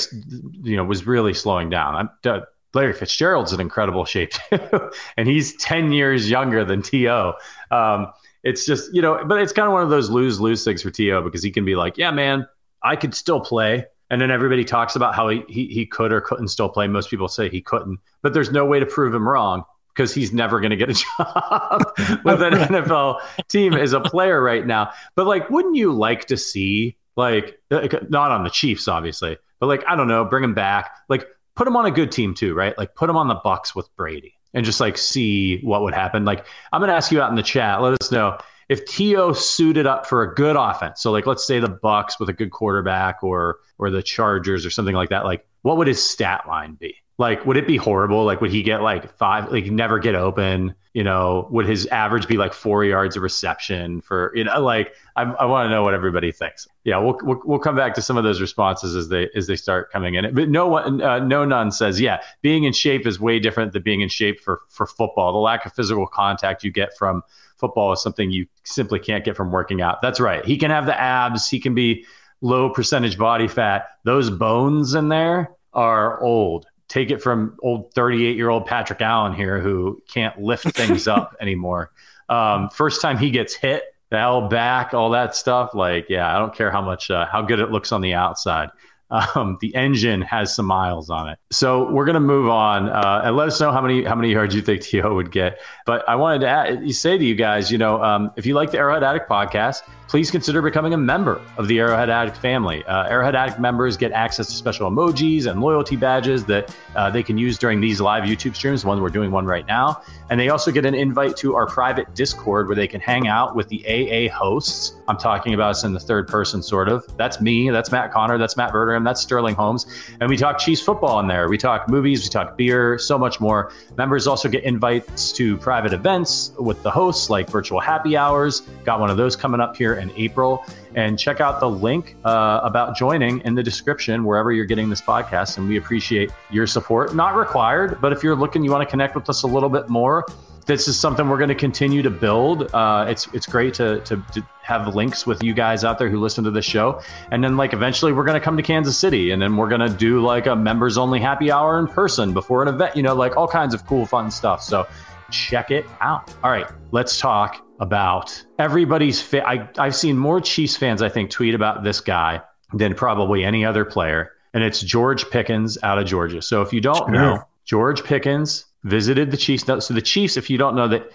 you 0.64 0.78
know, 0.78 0.84
was 0.84 1.06
really 1.06 1.34
slowing 1.34 1.70
down. 1.70 1.96
I'm, 1.96 2.10
uh, 2.24 2.42
Larry 2.74 2.94
Fitzgerald's 2.94 3.54
in 3.54 3.62
incredible 3.62 4.04
shape 4.04 4.34
and 5.18 5.28
he's 5.28 5.56
10 5.56 5.94
years 5.94 6.30
younger 6.30 6.66
than 6.66 6.82
To. 6.82 7.34
Um, 7.72 8.12
it's 8.44 8.66
just 8.66 8.94
you 8.94 9.02
know, 9.02 9.24
but 9.26 9.42
it's 9.42 9.54
kind 9.54 9.66
of 9.66 9.74
one 9.74 9.82
of 9.82 9.90
those 9.90 10.10
lose 10.10 10.40
lose 10.40 10.64
things 10.64 10.84
for 10.84 10.92
T.O. 10.92 11.22
because 11.24 11.42
he 11.42 11.52
can 11.52 11.66
be 11.66 11.76
like, 11.76 11.98
yeah, 11.98 12.12
man, 12.12 12.48
I 12.84 12.96
could 12.96 13.16
still 13.16 13.40
play. 13.40 13.86
And 14.10 14.22
then 14.22 14.30
everybody 14.32 14.64
talks 14.64 14.96
about 14.96 15.16
how 15.16 15.30
he, 15.30 15.44
he, 15.48 15.68
he 15.68 15.86
could 15.86 16.12
or 16.12 16.22
couldn't 16.22 16.50
still 16.50 16.70
play. 16.70 16.88
Most 16.88 17.10
people 17.10 17.28
say 17.28 17.50
he 17.50 17.62
couldn't, 17.62 18.00
but 18.22 18.34
there's 18.34 18.52
no 18.52 18.66
way 18.66 18.80
to 18.80 18.86
prove 18.86 19.14
him 19.14 19.28
wrong 19.28 19.64
because 19.96 20.14
he's 20.14 20.34
never 20.34 20.60
going 20.60 20.72
to 20.72 20.76
get 20.76 20.90
a 20.90 20.94
job 21.18 21.84
with 22.24 22.42
an 22.42 22.54
NFL 22.54 23.22
team 23.48 23.74
as 23.74 23.94
a 23.94 24.02
player 24.02 24.42
right 24.42 24.66
now. 24.66 24.92
But 25.16 25.26
like, 25.26 25.50
wouldn't 25.50 25.76
you 25.76 25.92
like 25.92 26.26
to 26.26 26.38
see 26.38 26.98
like, 27.16 27.60
like, 27.72 28.10
not 28.10 28.32
on 28.32 28.44
the 28.44 28.50
Chiefs, 28.50 28.88
obviously, 28.88 29.38
but 29.60 29.68
like, 29.68 29.84
I 29.88 29.96
don't 29.96 30.08
know, 30.08 30.26
bring 30.26 30.44
him 30.44 30.54
back, 30.54 30.92
like 31.10 31.28
put 31.56 31.68
him 31.68 31.76
on 31.78 31.86
a 31.86 31.92
good 31.92 32.12
team 32.12 32.36
too, 32.36 32.54
right? 32.54 32.78
Like 32.78 32.94
put 32.94 33.10
him 33.10 33.18
on 33.18 33.28
the 33.28 33.36
Bucks 33.36 33.74
with 33.74 33.94
Brady 33.96 34.34
and 34.54 34.66
just 34.66 34.80
like 34.80 34.98
see 34.98 35.60
what 35.62 35.82
would 35.82 35.94
happen. 35.94 36.26
Like 36.26 36.46
I'm 36.72 36.82
going 36.82 36.90
to 36.90 36.96
ask 36.96 37.12
you 37.12 37.22
out 37.22 37.30
in 37.30 37.36
the 37.36 37.44
chat. 37.44 37.82
Let 37.82 38.02
us 38.02 38.12
know 38.12 38.38
if 38.70 38.86
T.O. 38.86 39.34
suited 39.34 39.86
up 39.86 40.06
for 40.06 40.24
a 40.24 40.34
good 40.34 40.56
offense, 40.56 41.02
so 41.02 41.12
like 41.12 41.26
let's 41.26 41.46
say 41.46 41.60
the 41.60 41.70
Bucks 41.70 42.20
with 42.20 42.30
a 42.30 42.34
good 42.34 42.52
quarterback 42.52 43.24
or 43.24 43.60
or 43.78 43.90
the 43.90 44.02
Chargers 44.02 44.66
or 44.66 44.70
something 44.70 44.96
like 44.96 45.10
that, 45.10 45.26
like 45.26 45.48
what 45.62 45.78
would 45.78 45.88
his 45.88 46.02
stat 46.02 46.46
line 46.48 46.76
be? 46.76 46.96
Like 47.18 47.46
would 47.46 47.56
it 47.56 47.66
be 47.66 47.78
horrible? 47.78 48.26
Like 48.26 48.42
would 48.42 48.52
he 48.52 48.62
get 48.62 48.82
like 48.82 49.10
five 49.18 49.50
like 49.52 49.66
never 49.66 50.00
get 50.00 50.16
open? 50.16 50.76
You 50.94 51.04
know, 51.04 51.48
would 51.50 51.66
his 51.66 51.86
average 51.88 52.28
be 52.28 52.36
like 52.36 52.54
four 52.54 52.84
yards 52.84 53.16
of 53.16 53.24
reception 53.24 54.02
for 54.02 54.34
you 54.36 54.44
know 54.44 54.60
like 54.60 54.94
I, 55.16 55.24
I 55.24 55.46
want 55.46 55.68
to 55.68 55.70
know 55.70 55.82
what 55.82 55.94
everybody 55.94 56.34
thinks. 56.34 56.68
Yeah, 56.84 56.98
we'll, 56.98 57.18
we'll 57.24 57.42
we'll 57.46 57.60
come 57.60 57.76
back 57.76 57.94
to 57.96 58.02
some 58.02 58.18
of 58.18 58.26
those 58.26 58.42
responses 58.42 58.98
as 58.98 59.08
they 59.08 59.30
as 59.34 59.48
they 59.48 59.56
start 59.56 59.92
coming 59.94 60.16
in. 60.16 60.34
But 60.34 60.50
no 60.50 60.68
one 60.68 61.02
uh, 61.02 61.20
no 61.20 61.46
none 61.46 61.72
says 61.72 62.02
yeah, 62.02 62.22
being 62.42 62.66
in 62.66 62.74
shape 62.74 63.08
is 63.08 63.18
way 63.18 63.40
different 63.40 63.72
than 63.72 63.82
being 63.82 64.02
in 64.02 64.10
shape 64.10 64.42
for 64.42 64.62
for 64.68 64.86
football. 64.86 65.32
The 65.32 65.40
lack 65.40 65.66
of 65.66 65.74
physical 65.74 66.08
contact 66.08 66.66
you 66.66 66.72
get 66.72 66.98
from 66.98 67.24
football 67.56 67.94
is 67.94 68.02
something 68.02 68.30
you 68.30 68.46
simply 68.66 69.00
can't 69.00 69.24
get 69.24 69.38
from 69.38 69.52
working 69.52 69.82
out. 69.82 70.02
That's 70.02 70.20
right. 70.20 70.44
He 70.44 70.58
can 70.58 70.70
have 70.70 70.86
the 70.86 71.00
abs, 71.00 71.50
he 71.50 71.62
can 71.62 71.74
be 71.74 72.06
low 72.42 72.70
percentage 72.70 73.18
body 73.18 73.48
fat. 73.48 73.88
Those 74.04 74.30
bones 74.30 74.96
in 74.96 75.08
there 75.08 75.52
are 75.74 76.22
old. 76.22 76.68
Take 76.88 77.12
it 77.12 77.22
from 77.22 77.58
old 77.62 77.94
38 77.94 78.36
year 78.36 78.50
old 78.50 78.66
Patrick 78.66 79.02
Allen 79.02 79.34
here 79.34 79.60
who 79.60 80.02
can't 80.08 80.40
lift 80.40 80.66
things 80.76 81.08
up 81.08 81.36
anymore. 81.42 81.92
Um, 82.30 82.70
first 82.70 83.02
time 83.02 83.18
he 83.18 83.32
gets 83.32 83.56
hit, 83.56 83.84
the 84.10 84.18
L 84.18 84.48
back, 84.48 84.94
all 84.94 85.10
that 85.12 85.36
stuff. 85.36 85.74
Like, 85.74 86.08
yeah, 86.10 86.36
I 86.36 86.40
don't 86.40 86.54
care 86.54 86.72
how 86.72 86.82
much, 86.82 87.10
uh, 87.10 87.26
how 87.26 87.42
good 87.42 87.60
it 87.60 87.72
looks 87.72 87.92
on 87.92 88.02
the 88.02 88.14
outside. 88.14 88.70
Um, 89.12 89.58
the 89.62 89.74
engine 89.76 90.22
has 90.24 90.56
some 90.56 90.66
miles 90.66 91.10
on 91.10 91.30
it. 91.30 91.38
So 91.52 91.92
we're 91.92 92.06
gonna 92.06 92.20
move 92.20 92.50
on 92.50 92.90
uh, 92.90 93.22
and 93.24 93.36
let 93.36 93.48
us 93.48 93.62
know 93.62 93.72
how 93.72 93.82
many 93.82 94.04
how 94.04 94.16
many 94.16 94.32
yards 94.32 94.56
you 94.56 94.62
think 94.62 94.82
T.O. 94.84 95.14
would 95.14 95.32
get. 95.32 95.60
But 95.86 96.08
I 96.10 96.16
wanted 96.16 96.40
to 96.40 96.48
add, 96.48 96.96
say 96.96 97.18
to 97.18 97.24
you 97.24 97.36
guys, 97.36 97.72
you 97.72 97.78
know, 97.78 98.04
um, 98.04 98.32
if 98.36 98.46
you 98.46 98.56
like 98.56 98.72
the 98.72 98.80
Arrowhead 98.80 99.04
Addict 99.04 99.30
podcast, 99.30 99.84
please 100.08 100.30
consider 100.30 100.62
becoming 100.62 100.94
a 100.94 100.98
member 100.98 101.42
of 101.58 101.68
the 101.68 101.80
Arrowhead 101.80 102.10
Addict 102.10 102.38
family. 102.38 102.84
Uh, 102.86 103.08
Arrowhead 103.08 103.36
Addict 103.36 103.60
members 103.60 103.98
get 103.98 104.12
access 104.12 104.48
to 104.48 104.54
special 104.54 104.90
emojis 104.90 105.50
and 105.50 105.60
loyalty 105.62 105.96
badges 105.96 106.46
that 106.46 106.76
uh, 106.96 107.10
they 107.10 107.24
can 107.24 107.38
use 107.38 107.58
during 107.58 107.82
these 107.82 108.00
live 108.00 108.24
YouTube 108.24 108.56
streams. 108.56 108.86
One 108.86 109.02
we're 109.02 109.10
doing 109.10 109.32
one 109.32 109.46
right 109.46 109.66
now, 109.68 110.02
and 110.30 110.40
they 110.40 110.50
also 110.50 110.72
get 110.72 110.86
an 110.86 110.96
invite 110.96 111.36
to 111.38 111.56
our 111.56 111.66
private 111.66 112.14
Discord 112.14 112.68
where 112.68 112.76
they 112.76 112.88
can 112.88 113.02
hang 113.02 113.28
out 113.28 113.56
with 113.56 113.68
the 113.70 113.84
AA 113.86 114.32
hosts. 114.34 114.96
I'm 115.08 115.18
talking 115.18 115.54
about 115.54 115.72
us 115.72 115.84
in 115.84 115.94
the 115.94 116.00
third 116.00 116.28
person, 116.28 116.62
sort 116.62 116.88
of. 116.88 117.06
That's 117.18 117.42
me. 117.42 117.70
That's 117.70 117.92
Matt 117.92 118.12
Connor. 118.12 118.38
That's 118.38 118.58
Matt 118.58 118.72
Verderame. 118.72 119.04
That's 119.04 119.22
Sterling 119.22 119.56
Holmes. 119.56 119.86
And 120.20 120.30
we 120.30 120.38
talk 120.38 120.58
Chiefs 120.60 120.82
football 120.82 121.20
in 121.20 121.28
there. 121.28 121.50
We 121.50 121.58
talk 121.58 121.90
movies. 121.90 122.24
We 122.24 122.30
talk 122.30 122.58
beer. 122.58 122.98
So 122.98 123.18
much 123.18 123.40
more. 123.40 123.72
Members 123.98 124.28
also 124.28 124.50
get 124.50 124.64
invites 124.64 125.32
to 125.34 125.58
private 125.58 125.94
events 125.94 126.52
with 126.60 126.82
the 126.84 126.92
hosts, 126.92 127.30
like 127.30 127.50
virtual 127.50 127.80
happy 127.80 128.16
hours. 128.18 128.62
Got 128.84 129.00
one 129.00 129.10
of 129.10 129.18
those 129.18 129.36
coming 129.36 129.60
up 129.60 129.76
here 129.76 129.95
in 129.98 130.12
April. 130.16 130.66
And 130.96 131.20
check 131.20 131.42
out 131.42 131.60
the 131.60 131.70
link 131.70 132.16
uh, 132.24 132.62
about 132.64 132.96
joining 132.96 133.42
in 133.42 133.56
the 133.56 133.64
description 133.64 134.24
wherever 134.24 134.52
you're 134.52 134.66
getting 134.66 134.90
this 134.90 135.02
podcast. 135.02 135.58
And 135.58 135.68
we 135.68 135.78
appreciate 135.78 136.32
your 136.50 136.68
support. 136.68 137.16
Not 137.16 137.36
required, 137.36 138.00
but 138.02 138.14
if 138.14 138.24
you're 138.24 138.36
looking, 138.36 138.64
you 138.64 138.72
want 138.72 138.88
to 138.88 138.90
connect 138.90 139.16
with 139.16 139.30
us 139.30 139.44
a 139.44 139.48
little 139.48 139.70
bit 139.70 139.90
more, 139.90 140.26
this 140.66 140.88
is 140.88 141.00
something 141.00 141.30
we're 141.30 141.38
going 141.38 141.50
to 141.50 141.56
continue 141.56 142.02
to 142.02 142.10
build. 142.10 142.74
Uh, 142.74 143.06
it's 143.08 143.28
it's 143.34 143.46
great 143.46 143.74
to, 143.76 144.00
to, 144.02 144.18
to 144.34 144.48
have 144.64 144.96
links 144.96 145.26
with 145.28 145.44
you 145.44 145.54
guys 145.54 145.84
out 145.84 146.00
there 146.00 146.10
who 146.10 146.20
listen 146.20 146.44
to 146.44 146.52
the 146.52 146.62
show, 146.62 147.02
and 147.32 147.44
then 147.44 147.56
like 147.56 147.74
eventually 147.74 148.12
we're 148.12 148.24
going 148.24 148.40
to 148.40 148.44
come 148.44 148.58
to 148.58 148.64
Kansas 148.64 148.98
City, 148.98 149.32
and 149.32 149.42
then 149.42 149.58
we're 149.58 149.70
going 149.70 149.82
to 149.82 149.90
do 149.90 150.22
like 150.22 150.48
a 150.48 150.56
members 150.56 150.98
only 150.98 151.20
happy 151.20 151.52
hour 151.52 151.80
in 151.80 151.88
person 151.88 152.34
before 152.34 152.64
an 152.64 152.68
event. 152.68 152.96
You 152.96 153.04
know, 153.04 153.16
like 153.16 153.38
all 153.38 153.48
kinds 153.48 153.74
of 153.74 153.86
cool 153.86 154.06
fun 154.06 154.32
stuff. 154.32 154.64
So 154.64 154.88
check 155.32 155.72
it 155.72 155.86
out. 156.02 156.34
All 156.44 156.52
right, 156.52 156.68
let's 156.92 157.20
talk 157.20 157.65
about 157.80 158.44
everybody's. 158.60 159.22
Fa- 159.22 159.48
I, 159.48 159.70
I've 159.78 159.96
seen 159.96 160.18
more 160.18 160.42
Chiefs 160.42 160.78
fans, 160.78 161.02
I 161.02 161.10
think, 161.10 161.30
tweet 161.30 161.56
about 161.56 161.84
this 161.84 162.02
guy 162.02 162.42
than 162.74 162.96
probably 162.96 163.44
any 163.44 163.66
other 163.66 163.86
player, 163.86 164.32
and 164.54 164.64
it's 164.64 164.82
George 164.82 165.30
Pickens 165.30 165.78
out 165.84 165.98
of 165.98 166.06
Georgia. 166.06 166.42
So 166.42 166.62
if 166.62 166.74
you 166.74 166.82
don't 166.82 167.12
know, 167.12 167.44
George 167.66 168.04
Pickens 168.04 168.66
visited 168.84 169.32
the 169.32 169.38
Chiefs. 169.38 169.66
So 169.66 169.94
the 169.94 170.02
Chiefs, 170.02 170.38
if 170.38 170.50
you 170.50 170.58
don't 170.58 170.76
know 170.76 170.88
that, 170.88 171.12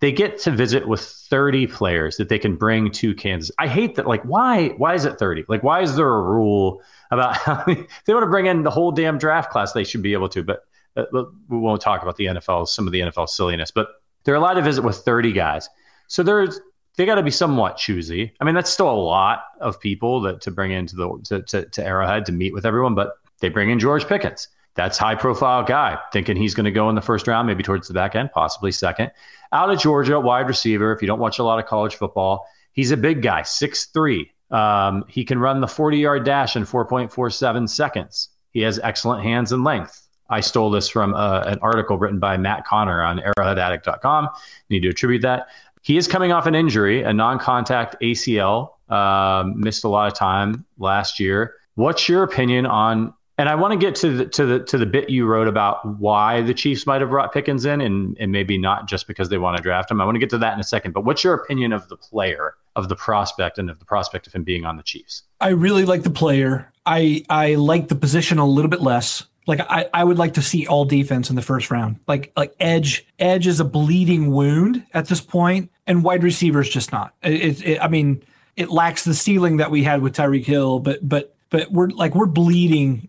they 0.00 0.12
get 0.12 0.38
to 0.40 0.50
visit 0.50 0.86
with 0.86 1.00
30 1.00 1.66
players 1.68 2.16
that 2.16 2.28
they 2.28 2.38
can 2.38 2.56
bring 2.56 2.90
to 2.90 3.14
Kansas. 3.14 3.50
I 3.58 3.68
hate 3.68 3.94
that. 3.94 4.06
Like, 4.06 4.22
why? 4.24 4.68
Why 4.76 4.94
is 4.94 5.04
it 5.04 5.18
30? 5.18 5.44
Like, 5.48 5.62
why 5.62 5.80
is 5.80 5.96
there 5.96 6.08
a 6.08 6.22
rule 6.22 6.82
about 7.10 7.36
how 7.38 7.64
many, 7.66 7.86
they 8.04 8.12
want 8.12 8.24
to 8.24 8.30
bring 8.30 8.46
in 8.46 8.62
the 8.62 8.70
whole 8.70 8.92
damn 8.92 9.18
draft 9.18 9.50
class? 9.50 9.72
They 9.72 9.84
should 9.84 10.02
be 10.02 10.12
able 10.12 10.28
to, 10.30 10.42
but 10.42 10.66
uh, 10.96 11.04
we 11.48 11.58
won't 11.58 11.80
talk 11.80 12.02
about 12.02 12.16
the 12.16 12.26
NFL, 12.26 12.68
some 12.68 12.86
of 12.86 12.92
the 12.92 13.00
NFL 13.00 13.28
silliness. 13.28 13.70
But 13.70 13.88
they're 14.24 14.34
allowed 14.34 14.54
to 14.54 14.62
visit 14.62 14.82
with 14.82 14.96
30 14.96 15.32
guys. 15.32 15.68
So 16.14 16.22
there's 16.22 16.60
they 16.96 17.06
got 17.06 17.16
to 17.16 17.24
be 17.24 17.32
somewhat 17.32 17.76
choosy. 17.76 18.32
I 18.40 18.44
mean, 18.44 18.54
that's 18.54 18.70
still 18.70 18.88
a 18.88 18.94
lot 18.94 19.46
of 19.60 19.80
people 19.80 20.20
that 20.20 20.40
to 20.42 20.52
bring 20.52 20.70
into 20.70 20.94
the 20.94 21.20
to, 21.24 21.42
to, 21.42 21.68
to 21.68 21.84
Arrowhead 21.84 22.24
to 22.26 22.32
meet 22.32 22.54
with 22.54 22.64
everyone, 22.64 22.94
but 22.94 23.14
they 23.40 23.48
bring 23.48 23.70
in 23.70 23.80
George 23.80 24.06
Pickens. 24.06 24.46
That's 24.76 24.96
high 24.96 25.16
profile 25.16 25.64
guy, 25.64 25.98
thinking 26.12 26.36
he's 26.36 26.54
going 26.54 26.66
to 26.66 26.70
go 26.70 26.88
in 26.88 26.94
the 26.94 27.02
first 27.02 27.26
round, 27.26 27.48
maybe 27.48 27.64
towards 27.64 27.88
the 27.88 27.94
back 27.94 28.14
end, 28.14 28.30
possibly 28.30 28.70
second. 28.70 29.10
Out 29.52 29.70
of 29.70 29.80
Georgia, 29.80 30.20
wide 30.20 30.46
receiver. 30.46 30.92
If 30.92 31.02
you 31.02 31.08
don't 31.08 31.18
watch 31.18 31.40
a 31.40 31.42
lot 31.42 31.58
of 31.58 31.66
college 31.66 31.96
football, 31.96 32.46
he's 32.74 32.92
a 32.92 32.96
big 32.96 33.20
guy, 33.20 33.42
six 33.42 33.86
three. 33.86 34.30
Um, 34.52 35.04
he 35.08 35.24
can 35.24 35.40
run 35.40 35.60
the 35.60 35.66
40 35.66 35.98
yard 35.98 36.24
dash 36.24 36.54
in 36.54 36.62
4.47 36.62 37.68
seconds. 37.68 38.28
He 38.52 38.60
has 38.60 38.78
excellent 38.84 39.24
hands 39.24 39.50
and 39.50 39.64
length. 39.64 40.00
I 40.30 40.40
stole 40.40 40.70
this 40.70 40.88
from 40.88 41.12
uh, 41.14 41.40
an 41.40 41.58
article 41.60 41.98
written 41.98 42.20
by 42.20 42.36
Matt 42.36 42.64
Connor 42.64 43.02
on 43.02 43.18
arrowheadaddict.com. 43.18 44.28
Need 44.70 44.80
to 44.80 44.90
attribute 44.90 45.22
that. 45.22 45.48
He 45.84 45.98
is 45.98 46.08
coming 46.08 46.32
off 46.32 46.46
an 46.46 46.54
injury, 46.54 47.02
a 47.02 47.12
non 47.12 47.38
contact 47.38 47.94
ACL, 48.02 48.70
um, 48.90 49.60
missed 49.60 49.84
a 49.84 49.88
lot 49.88 50.08
of 50.08 50.14
time 50.14 50.64
last 50.78 51.20
year. 51.20 51.54
What's 51.74 52.08
your 52.08 52.22
opinion 52.22 52.66
on 52.66 53.12
and 53.36 53.48
I 53.48 53.54
want 53.56 53.72
to 53.72 53.76
get 53.76 53.96
to 53.96 54.10
the 54.16 54.26
to 54.26 54.46
the 54.46 54.60
to 54.60 54.78
the 54.78 54.86
bit 54.86 55.10
you 55.10 55.26
wrote 55.26 55.48
about 55.48 55.98
why 55.98 56.40
the 56.40 56.54
Chiefs 56.54 56.86
might 56.86 57.00
have 57.00 57.10
brought 57.10 57.32
Pickens 57.32 57.64
in, 57.64 57.80
and 57.80 58.16
and 58.20 58.30
maybe 58.30 58.56
not 58.56 58.86
just 58.86 59.06
because 59.06 59.28
they 59.28 59.38
want 59.38 59.56
to 59.56 59.62
draft 59.62 59.90
him. 59.90 60.00
I 60.00 60.04
want 60.04 60.14
to 60.14 60.20
get 60.20 60.30
to 60.30 60.38
that 60.38 60.54
in 60.54 60.60
a 60.60 60.64
second. 60.64 60.92
But 60.92 61.04
what's 61.04 61.24
your 61.24 61.34
opinion 61.34 61.72
of 61.72 61.88
the 61.88 61.96
player, 61.96 62.54
of 62.76 62.88
the 62.88 62.96
prospect, 62.96 63.58
and 63.58 63.68
of 63.68 63.80
the 63.80 63.84
prospect 63.84 64.26
of 64.28 64.32
him 64.32 64.44
being 64.44 64.64
on 64.64 64.76
the 64.76 64.84
Chiefs? 64.84 65.24
I 65.40 65.48
really 65.48 65.84
like 65.84 66.04
the 66.04 66.10
player. 66.10 66.72
I 66.86 67.24
I 67.28 67.56
like 67.56 67.88
the 67.88 67.96
position 67.96 68.38
a 68.38 68.46
little 68.46 68.70
bit 68.70 68.80
less. 68.80 69.24
Like 69.46 69.60
I, 69.60 69.88
I 69.92 70.04
would 70.04 70.18
like 70.18 70.34
to 70.34 70.42
see 70.42 70.66
all 70.66 70.84
defense 70.84 71.28
in 71.30 71.36
the 71.36 71.42
first 71.42 71.70
round. 71.70 72.00
Like 72.06 72.32
like 72.36 72.54
edge 72.58 73.06
edge 73.18 73.46
is 73.46 73.60
a 73.60 73.64
bleeding 73.64 74.30
wound 74.30 74.84
at 74.94 75.08
this 75.08 75.20
point, 75.20 75.70
and 75.86 76.02
wide 76.02 76.22
receiver 76.22 76.60
is 76.60 76.70
just 76.70 76.92
not. 76.92 77.14
It, 77.22 77.62
it, 77.62 77.82
I 77.82 77.88
mean, 77.88 78.22
it 78.56 78.70
lacks 78.70 79.04
the 79.04 79.14
ceiling 79.14 79.58
that 79.58 79.70
we 79.70 79.82
had 79.82 80.00
with 80.00 80.14
Tyreek 80.14 80.44
Hill, 80.44 80.78
but 80.78 81.06
but 81.06 81.34
but 81.50 81.70
we're 81.70 81.88
like 81.88 82.14
we're 82.14 82.26
bleeding 82.26 83.08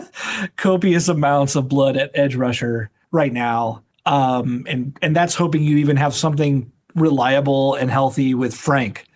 copious 0.56 1.08
amounts 1.08 1.56
of 1.56 1.68
blood 1.68 1.96
at 1.96 2.10
edge 2.14 2.36
rusher 2.36 2.90
right 3.10 3.32
now. 3.32 3.82
Um, 4.06 4.66
and 4.68 4.96
and 5.02 5.16
that's 5.16 5.34
hoping 5.34 5.62
you 5.62 5.78
even 5.78 5.96
have 5.96 6.14
something 6.14 6.72
reliable 6.94 7.74
and 7.74 7.90
healthy 7.90 8.34
with 8.34 8.54
Frank. 8.54 9.06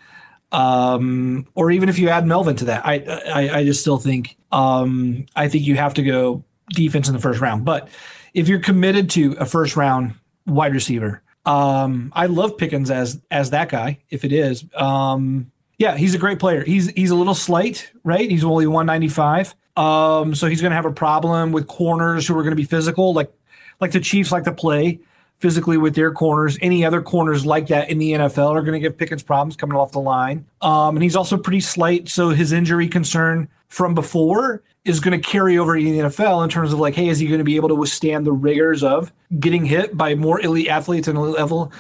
Um, 0.53 1.46
or 1.55 1.70
even 1.70 1.88
if 1.88 1.98
you 1.98 2.09
add 2.09 2.27
Melvin 2.27 2.57
to 2.57 2.64
that, 2.66 2.87
I 2.87 2.94
I, 3.27 3.59
I 3.59 3.64
just 3.64 3.81
still 3.81 3.98
think 3.98 4.37
um, 4.53 5.27
I 5.37 5.48
think 5.48 5.66
you 5.66 5.77
have 5.77 5.94
to 5.94 6.03
go 6.03 6.44
defense 6.70 7.09
in 7.09 7.14
the 7.14 7.20
first 7.20 7.40
round. 7.40 7.64
But 7.64 7.88
if 8.33 8.48
you're 8.48 8.61
committed 8.61 9.11
to 9.11 9.33
a 9.38 9.46
first 9.46 9.77
round 9.77 10.14
wide 10.46 10.72
receiver, 10.72 11.22
um, 11.46 12.12
I 12.14 12.27
love 12.27 12.57
Pickens 12.57 12.90
as 12.90 13.20
as 13.31 13.50
that 13.50 13.68
guy. 13.68 14.00
If 14.11 14.24
it 14.24 14.33
is, 14.33 14.64
um, 14.74 15.50
yeah, 15.79 15.96
he's 15.96 16.14
a 16.14 16.18
great 16.18 16.38
player. 16.38 16.64
He's 16.64 16.90
he's 16.90 17.11
a 17.11 17.16
little 17.16 17.35
slight, 17.35 17.90
right? 18.03 18.31
He's 18.31 18.44
only 18.44 18.66
195. 18.66 19.55
Um, 19.77 20.35
so 20.35 20.46
he's 20.46 20.61
going 20.61 20.70
to 20.70 20.77
have 20.77 20.85
a 20.85 20.92
problem 20.92 21.53
with 21.53 21.66
corners 21.66 22.27
who 22.27 22.38
are 22.38 22.42
going 22.42 22.53
to 22.53 22.57
be 22.57 22.64
physical, 22.64 23.12
like 23.12 23.33
like 23.81 23.92
the 23.92 24.00
Chiefs 24.00 24.33
like 24.33 24.44
to 24.44 24.53
play 24.53 25.00
physically 25.35 25.77
with 25.77 25.94
their 25.94 26.12
corners. 26.12 26.57
Any 26.62 26.85
other 26.85 27.03
corners 27.03 27.44
like 27.44 27.66
that 27.66 27.90
in 27.90 27.98
the 27.98 28.12
NFL 28.12 28.53
are 28.53 28.62
going 28.62 28.74
to 28.74 28.79
give 28.79 28.96
Pickens 28.96 29.22
problems 29.22 29.57
coming 29.57 29.77
off 29.77 29.92
the 29.92 30.00
line. 30.00 30.46
Um, 30.62 30.96
and 30.96 31.03
he's 31.03 31.16
also 31.16 31.37
pretty 31.37 31.61
slight, 31.61 32.09
so 32.09 32.31
his 32.31 32.53
injury 32.53 32.88
concern 32.88 33.48
from 33.68 33.94
before 33.94 34.62
is 34.84 35.00
going 35.00 35.18
to 35.18 35.26
carry 35.26 35.56
over 35.56 35.76
in 35.76 35.84
the 35.84 35.98
NFL 35.98 36.44
in 36.44 36.50
terms 36.50 36.72
of 36.72 36.78
like, 36.78 36.94
hey, 36.94 37.08
is 37.08 37.18
he 37.18 37.26
going 37.26 37.38
to 37.38 37.44
be 37.44 37.56
able 37.56 37.68
to 37.70 37.74
withstand 37.74 38.26
the 38.26 38.32
rigors 38.32 38.82
of 38.82 39.12
getting 39.38 39.64
hit 39.64 39.96
by 39.96 40.14
more 40.14 40.40
elite 40.40 40.68
athletes 40.68 41.08
at 41.08 41.14
an 41.14 41.20
elite 41.20 41.38
level? 41.38 41.72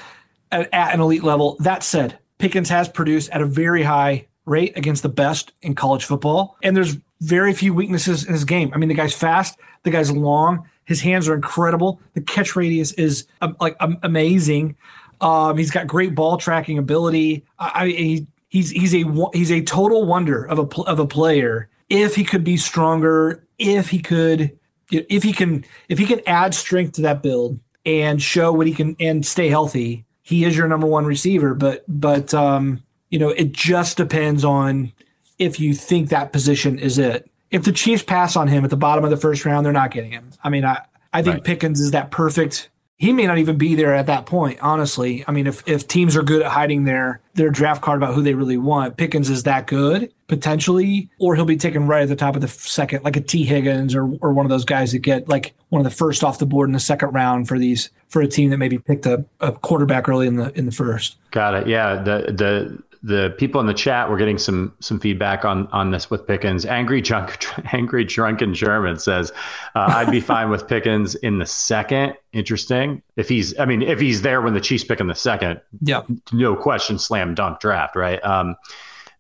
At, 0.50 0.72
at 0.72 0.94
an 0.94 1.00
elite 1.00 1.24
level. 1.24 1.56
That 1.60 1.82
said, 1.82 2.18
Pickens 2.38 2.68
has 2.68 2.88
produced 2.88 3.30
at 3.30 3.42
a 3.42 3.46
very 3.46 3.82
high 3.82 4.26
rate 4.46 4.76
against 4.76 5.02
the 5.02 5.08
best 5.08 5.52
in 5.62 5.74
college 5.74 6.04
football. 6.04 6.56
And 6.62 6.76
there's 6.76 6.96
very 7.20 7.52
few 7.52 7.74
weaknesses 7.74 8.24
in 8.24 8.32
his 8.32 8.44
game. 8.44 8.70
I 8.74 8.78
mean, 8.78 8.88
the 8.88 8.94
guy's 8.94 9.14
fast, 9.14 9.58
the 9.82 9.90
guy's 9.90 10.10
long, 10.10 10.68
his 10.84 11.00
hands 11.00 11.28
are 11.28 11.34
incredible. 11.34 12.00
The 12.12 12.20
catch 12.20 12.56
radius 12.56 12.92
is 12.92 13.26
um, 13.40 13.56
like 13.60 13.76
um, 13.80 13.98
amazing. 14.02 14.76
Um, 15.20 15.56
he's 15.56 15.70
got 15.70 15.86
great 15.86 16.14
ball 16.14 16.36
tracking 16.36 16.78
ability. 16.78 17.44
I, 17.58 17.86
he, 17.86 18.26
he's 18.48 18.70
he's 18.70 18.94
a 18.94 19.04
he's 19.32 19.50
a 19.50 19.62
total 19.62 20.04
wonder 20.04 20.44
of 20.44 20.58
a 20.58 20.82
of 20.82 20.98
a 20.98 21.06
player. 21.06 21.68
If 21.88 22.16
he 22.16 22.24
could 22.24 22.44
be 22.44 22.56
stronger, 22.56 23.46
if 23.58 23.90
he 23.90 24.00
could, 24.00 24.58
if 24.90 25.22
he 25.22 25.32
can, 25.32 25.64
if 25.88 25.98
he 25.98 26.06
can 26.06 26.20
add 26.26 26.54
strength 26.54 26.92
to 26.94 27.02
that 27.02 27.22
build 27.22 27.60
and 27.84 28.20
show 28.22 28.52
what 28.52 28.66
he 28.66 28.72
can 28.72 28.96
and 28.98 29.24
stay 29.24 29.48
healthy, 29.48 30.04
he 30.22 30.44
is 30.44 30.56
your 30.56 30.68
number 30.68 30.86
one 30.86 31.04
receiver. 31.04 31.54
But 31.54 31.84
but 31.88 32.32
um, 32.34 32.82
you 33.10 33.18
know, 33.18 33.28
it 33.28 33.52
just 33.52 33.96
depends 33.96 34.44
on 34.44 34.92
if 35.38 35.60
you 35.60 35.74
think 35.74 36.08
that 36.08 36.32
position 36.32 36.78
is 36.78 36.98
it. 36.98 37.30
If 37.50 37.64
the 37.64 37.72
Chiefs 37.72 38.02
pass 38.02 38.34
on 38.34 38.48
him 38.48 38.64
at 38.64 38.70
the 38.70 38.76
bottom 38.76 39.04
of 39.04 39.10
the 39.10 39.16
first 39.16 39.44
round, 39.44 39.64
they're 39.64 39.72
not 39.72 39.90
getting 39.90 40.10
him. 40.12 40.30
I 40.42 40.48
mean, 40.48 40.64
I 40.64 40.82
I 41.12 41.22
think 41.22 41.36
right. 41.36 41.44
Pickens 41.44 41.80
is 41.80 41.92
that 41.92 42.10
perfect 42.10 42.68
he 43.04 43.12
may 43.12 43.26
not 43.26 43.36
even 43.36 43.58
be 43.58 43.74
there 43.74 43.94
at 43.94 44.06
that 44.06 44.24
point. 44.24 44.58
Honestly, 44.62 45.24
I 45.28 45.32
mean, 45.32 45.46
if 45.46 45.62
if 45.68 45.86
teams 45.86 46.16
are 46.16 46.22
good 46.22 46.40
at 46.40 46.50
hiding 46.50 46.84
their 46.84 47.20
their 47.34 47.50
draft 47.50 47.82
card 47.82 47.98
about 47.98 48.14
who 48.14 48.22
they 48.22 48.32
really 48.32 48.56
want, 48.56 48.96
Pickens 48.96 49.28
is 49.28 49.42
that 49.42 49.66
good 49.66 50.10
potentially, 50.26 51.10
or 51.18 51.36
he'll 51.36 51.44
be 51.44 51.58
taken 51.58 51.86
right 51.86 52.04
at 52.04 52.08
the 52.08 52.16
top 52.16 52.34
of 52.34 52.40
the 52.40 52.48
second, 52.48 53.04
like 53.04 53.14
a 53.14 53.20
T. 53.20 53.44
Higgins 53.44 53.94
or 53.94 54.04
or 54.22 54.32
one 54.32 54.46
of 54.46 54.50
those 54.50 54.64
guys 54.64 54.92
that 54.92 55.00
get 55.00 55.28
like 55.28 55.52
one 55.68 55.80
of 55.80 55.84
the 55.84 55.94
first 55.94 56.24
off 56.24 56.38
the 56.38 56.46
board 56.46 56.70
in 56.70 56.72
the 56.72 56.80
second 56.80 57.10
round 57.10 57.46
for 57.46 57.58
these 57.58 57.90
for 58.08 58.22
a 58.22 58.26
team 58.26 58.48
that 58.48 58.56
maybe 58.56 58.78
picked 58.78 59.04
a, 59.04 59.22
a 59.40 59.52
quarterback 59.52 60.08
early 60.08 60.26
in 60.26 60.36
the 60.36 60.50
in 60.58 60.64
the 60.64 60.72
first. 60.72 61.16
Got 61.30 61.52
it. 61.54 61.66
Yeah. 61.66 61.96
The 61.96 62.32
the 62.32 62.82
the 63.04 63.34
people 63.36 63.60
in 63.60 63.66
the 63.66 63.74
chat 63.74 64.08
were 64.08 64.16
getting 64.16 64.38
some 64.38 64.74
some 64.80 64.98
feedback 64.98 65.44
on 65.44 65.66
on 65.68 65.90
this 65.90 66.10
with 66.10 66.26
Pickens. 66.26 66.64
Angry 66.64 67.02
drunk, 67.02 67.44
angry 67.74 68.02
drunken 68.02 68.54
German 68.54 68.98
says, 68.98 69.30
uh, 69.74 69.92
"I'd 69.94 70.10
be 70.10 70.20
fine 70.32 70.48
with 70.48 70.66
Pickens 70.66 71.14
in 71.16 71.38
the 71.38 71.44
second. 71.44 72.14
Interesting. 72.32 73.02
If 73.16 73.28
he's, 73.28 73.56
I 73.60 73.66
mean, 73.66 73.82
if 73.82 74.00
he's 74.00 74.22
there 74.22 74.40
when 74.40 74.54
the 74.54 74.60
Chiefs 74.60 74.84
pick 74.84 75.00
in 75.00 75.06
the 75.06 75.14
second, 75.14 75.60
yeah, 75.82 76.00
no 76.32 76.56
question, 76.56 76.98
slam 76.98 77.34
dunk 77.34 77.60
draft, 77.60 77.94
right? 77.94 78.24
Um, 78.24 78.56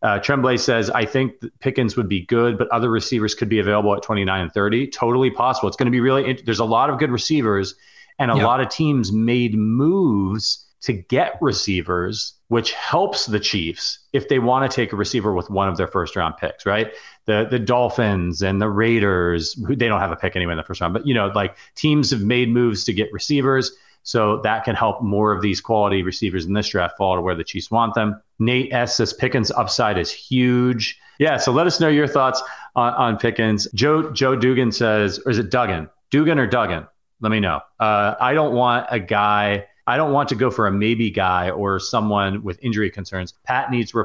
uh, 0.02 0.18
Tremblay 0.18 0.56
says, 0.56 0.90
I 0.90 1.04
think 1.06 1.34
Pickens 1.60 1.96
would 1.96 2.08
be 2.08 2.26
good, 2.26 2.58
but 2.58 2.68
other 2.68 2.90
receivers 2.90 3.34
could 3.34 3.48
be 3.48 3.58
available 3.58 3.94
at 3.94 4.02
29 4.02 4.38
and 4.38 4.52
30. 4.52 4.88
Totally 4.88 5.30
possible. 5.30 5.66
It's 5.66 5.78
going 5.78 5.86
to 5.86 5.90
be 5.90 6.00
really, 6.00 6.42
there's 6.44 6.58
a 6.58 6.64
lot 6.64 6.90
of 6.90 6.98
good 6.98 7.10
receivers, 7.10 7.74
and 8.18 8.30
a 8.30 8.36
yeah. 8.36 8.44
lot 8.44 8.60
of 8.60 8.68
teams 8.68 9.12
made 9.12 9.54
moves 9.54 10.63
to 10.84 10.92
get 10.92 11.36
receivers 11.40 12.34
which 12.54 12.72
helps 12.72 13.26
the 13.26 13.40
Chiefs 13.40 13.98
if 14.12 14.28
they 14.28 14.38
want 14.38 14.70
to 14.70 14.72
take 14.72 14.92
a 14.92 14.96
receiver 14.96 15.32
with 15.32 15.50
one 15.50 15.68
of 15.68 15.76
their 15.76 15.88
first 15.88 16.14
round 16.14 16.36
picks, 16.36 16.64
right? 16.64 16.92
The 17.24 17.48
the 17.50 17.58
Dolphins 17.58 18.42
and 18.42 18.62
the 18.62 18.68
Raiders, 18.68 19.54
who 19.66 19.74
they 19.74 19.88
don't 19.88 19.98
have 19.98 20.12
a 20.12 20.16
pick 20.16 20.36
anyway 20.36 20.52
in 20.52 20.58
the 20.58 20.62
first 20.62 20.80
round, 20.80 20.94
but 20.94 21.04
you 21.04 21.14
know, 21.14 21.32
like 21.34 21.56
teams 21.74 22.12
have 22.12 22.20
made 22.20 22.48
moves 22.48 22.84
to 22.84 22.92
get 22.92 23.12
receivers. 23.12 23.72
So 24.04 24.40
that 24.42 24.62
can 24.62 24.76
help 24.76 25.02
more 25.02 25.32
of 25.32 25.42
these 25.42 25.60
quality 25.60 26.04
receivers 26.04 26.44
in 26.44 26.52
this 26.52 26.68
draft 26.68 26.96
fall 26.96 27.16
to 27.16 27.22
where 27.22 27.34
the 27.34 27.42
Chiefs 27.42 27.72
want 27.72 27.94
them. 27.94 28.20
Nate 28.38 28.72
S 28.72 28.98
says 28.98 29.14
Pickens 29.14 29.50
upside 29.50 29.98
is 29.98 30.12
huge. 30.12 30.96
Yeah, 31.18 31.38
so 31.38 31.50
let 31.50 31.66
us 31.66 31.80
know 31.80 31.88
your 31.88 32.06
thoughts 32.06 32.40
on, 32.76 32.92
on 32.94 33.16
Pickens. 33.16 33.66
Joe 33.74 34.12
Joe 34.12 34.36
Dugan 34.36 34.70
says, 34.70 35.18
or 35.26 35.32
is 35.32 35.38
it 35.38 35.50
Duggan? 35.50 35.88
Dugan 36.10 36.38
or 36.38 36.46
Duggan? 36.46 36.86
Let 37.20 37.30
me 37.30 37.40
know. 37.40 37.62
Uh, 37.80 38.14
I 38.20 38.32
don't 38.34 38.54
want 38.54 38.86
a 38.90 39.00
guy 39.00 39.66
I 39.86 39.96
don't 39.96 40.12
want 40.12 40.28
to 40.30 40.34
go 40.34 40.50
for 40.50 40.66
a 40.66 40.72
maybe 40.72 41.10
guy 41.10 41.50
or 41.50 41.78
someone 41.78 42.42
with 42.42 42.58
injury 42.62 42.90
concerns. 42.90 43.34
Pat 43.44 43.70
needs 43.70 43.94
re- 43.94 44.04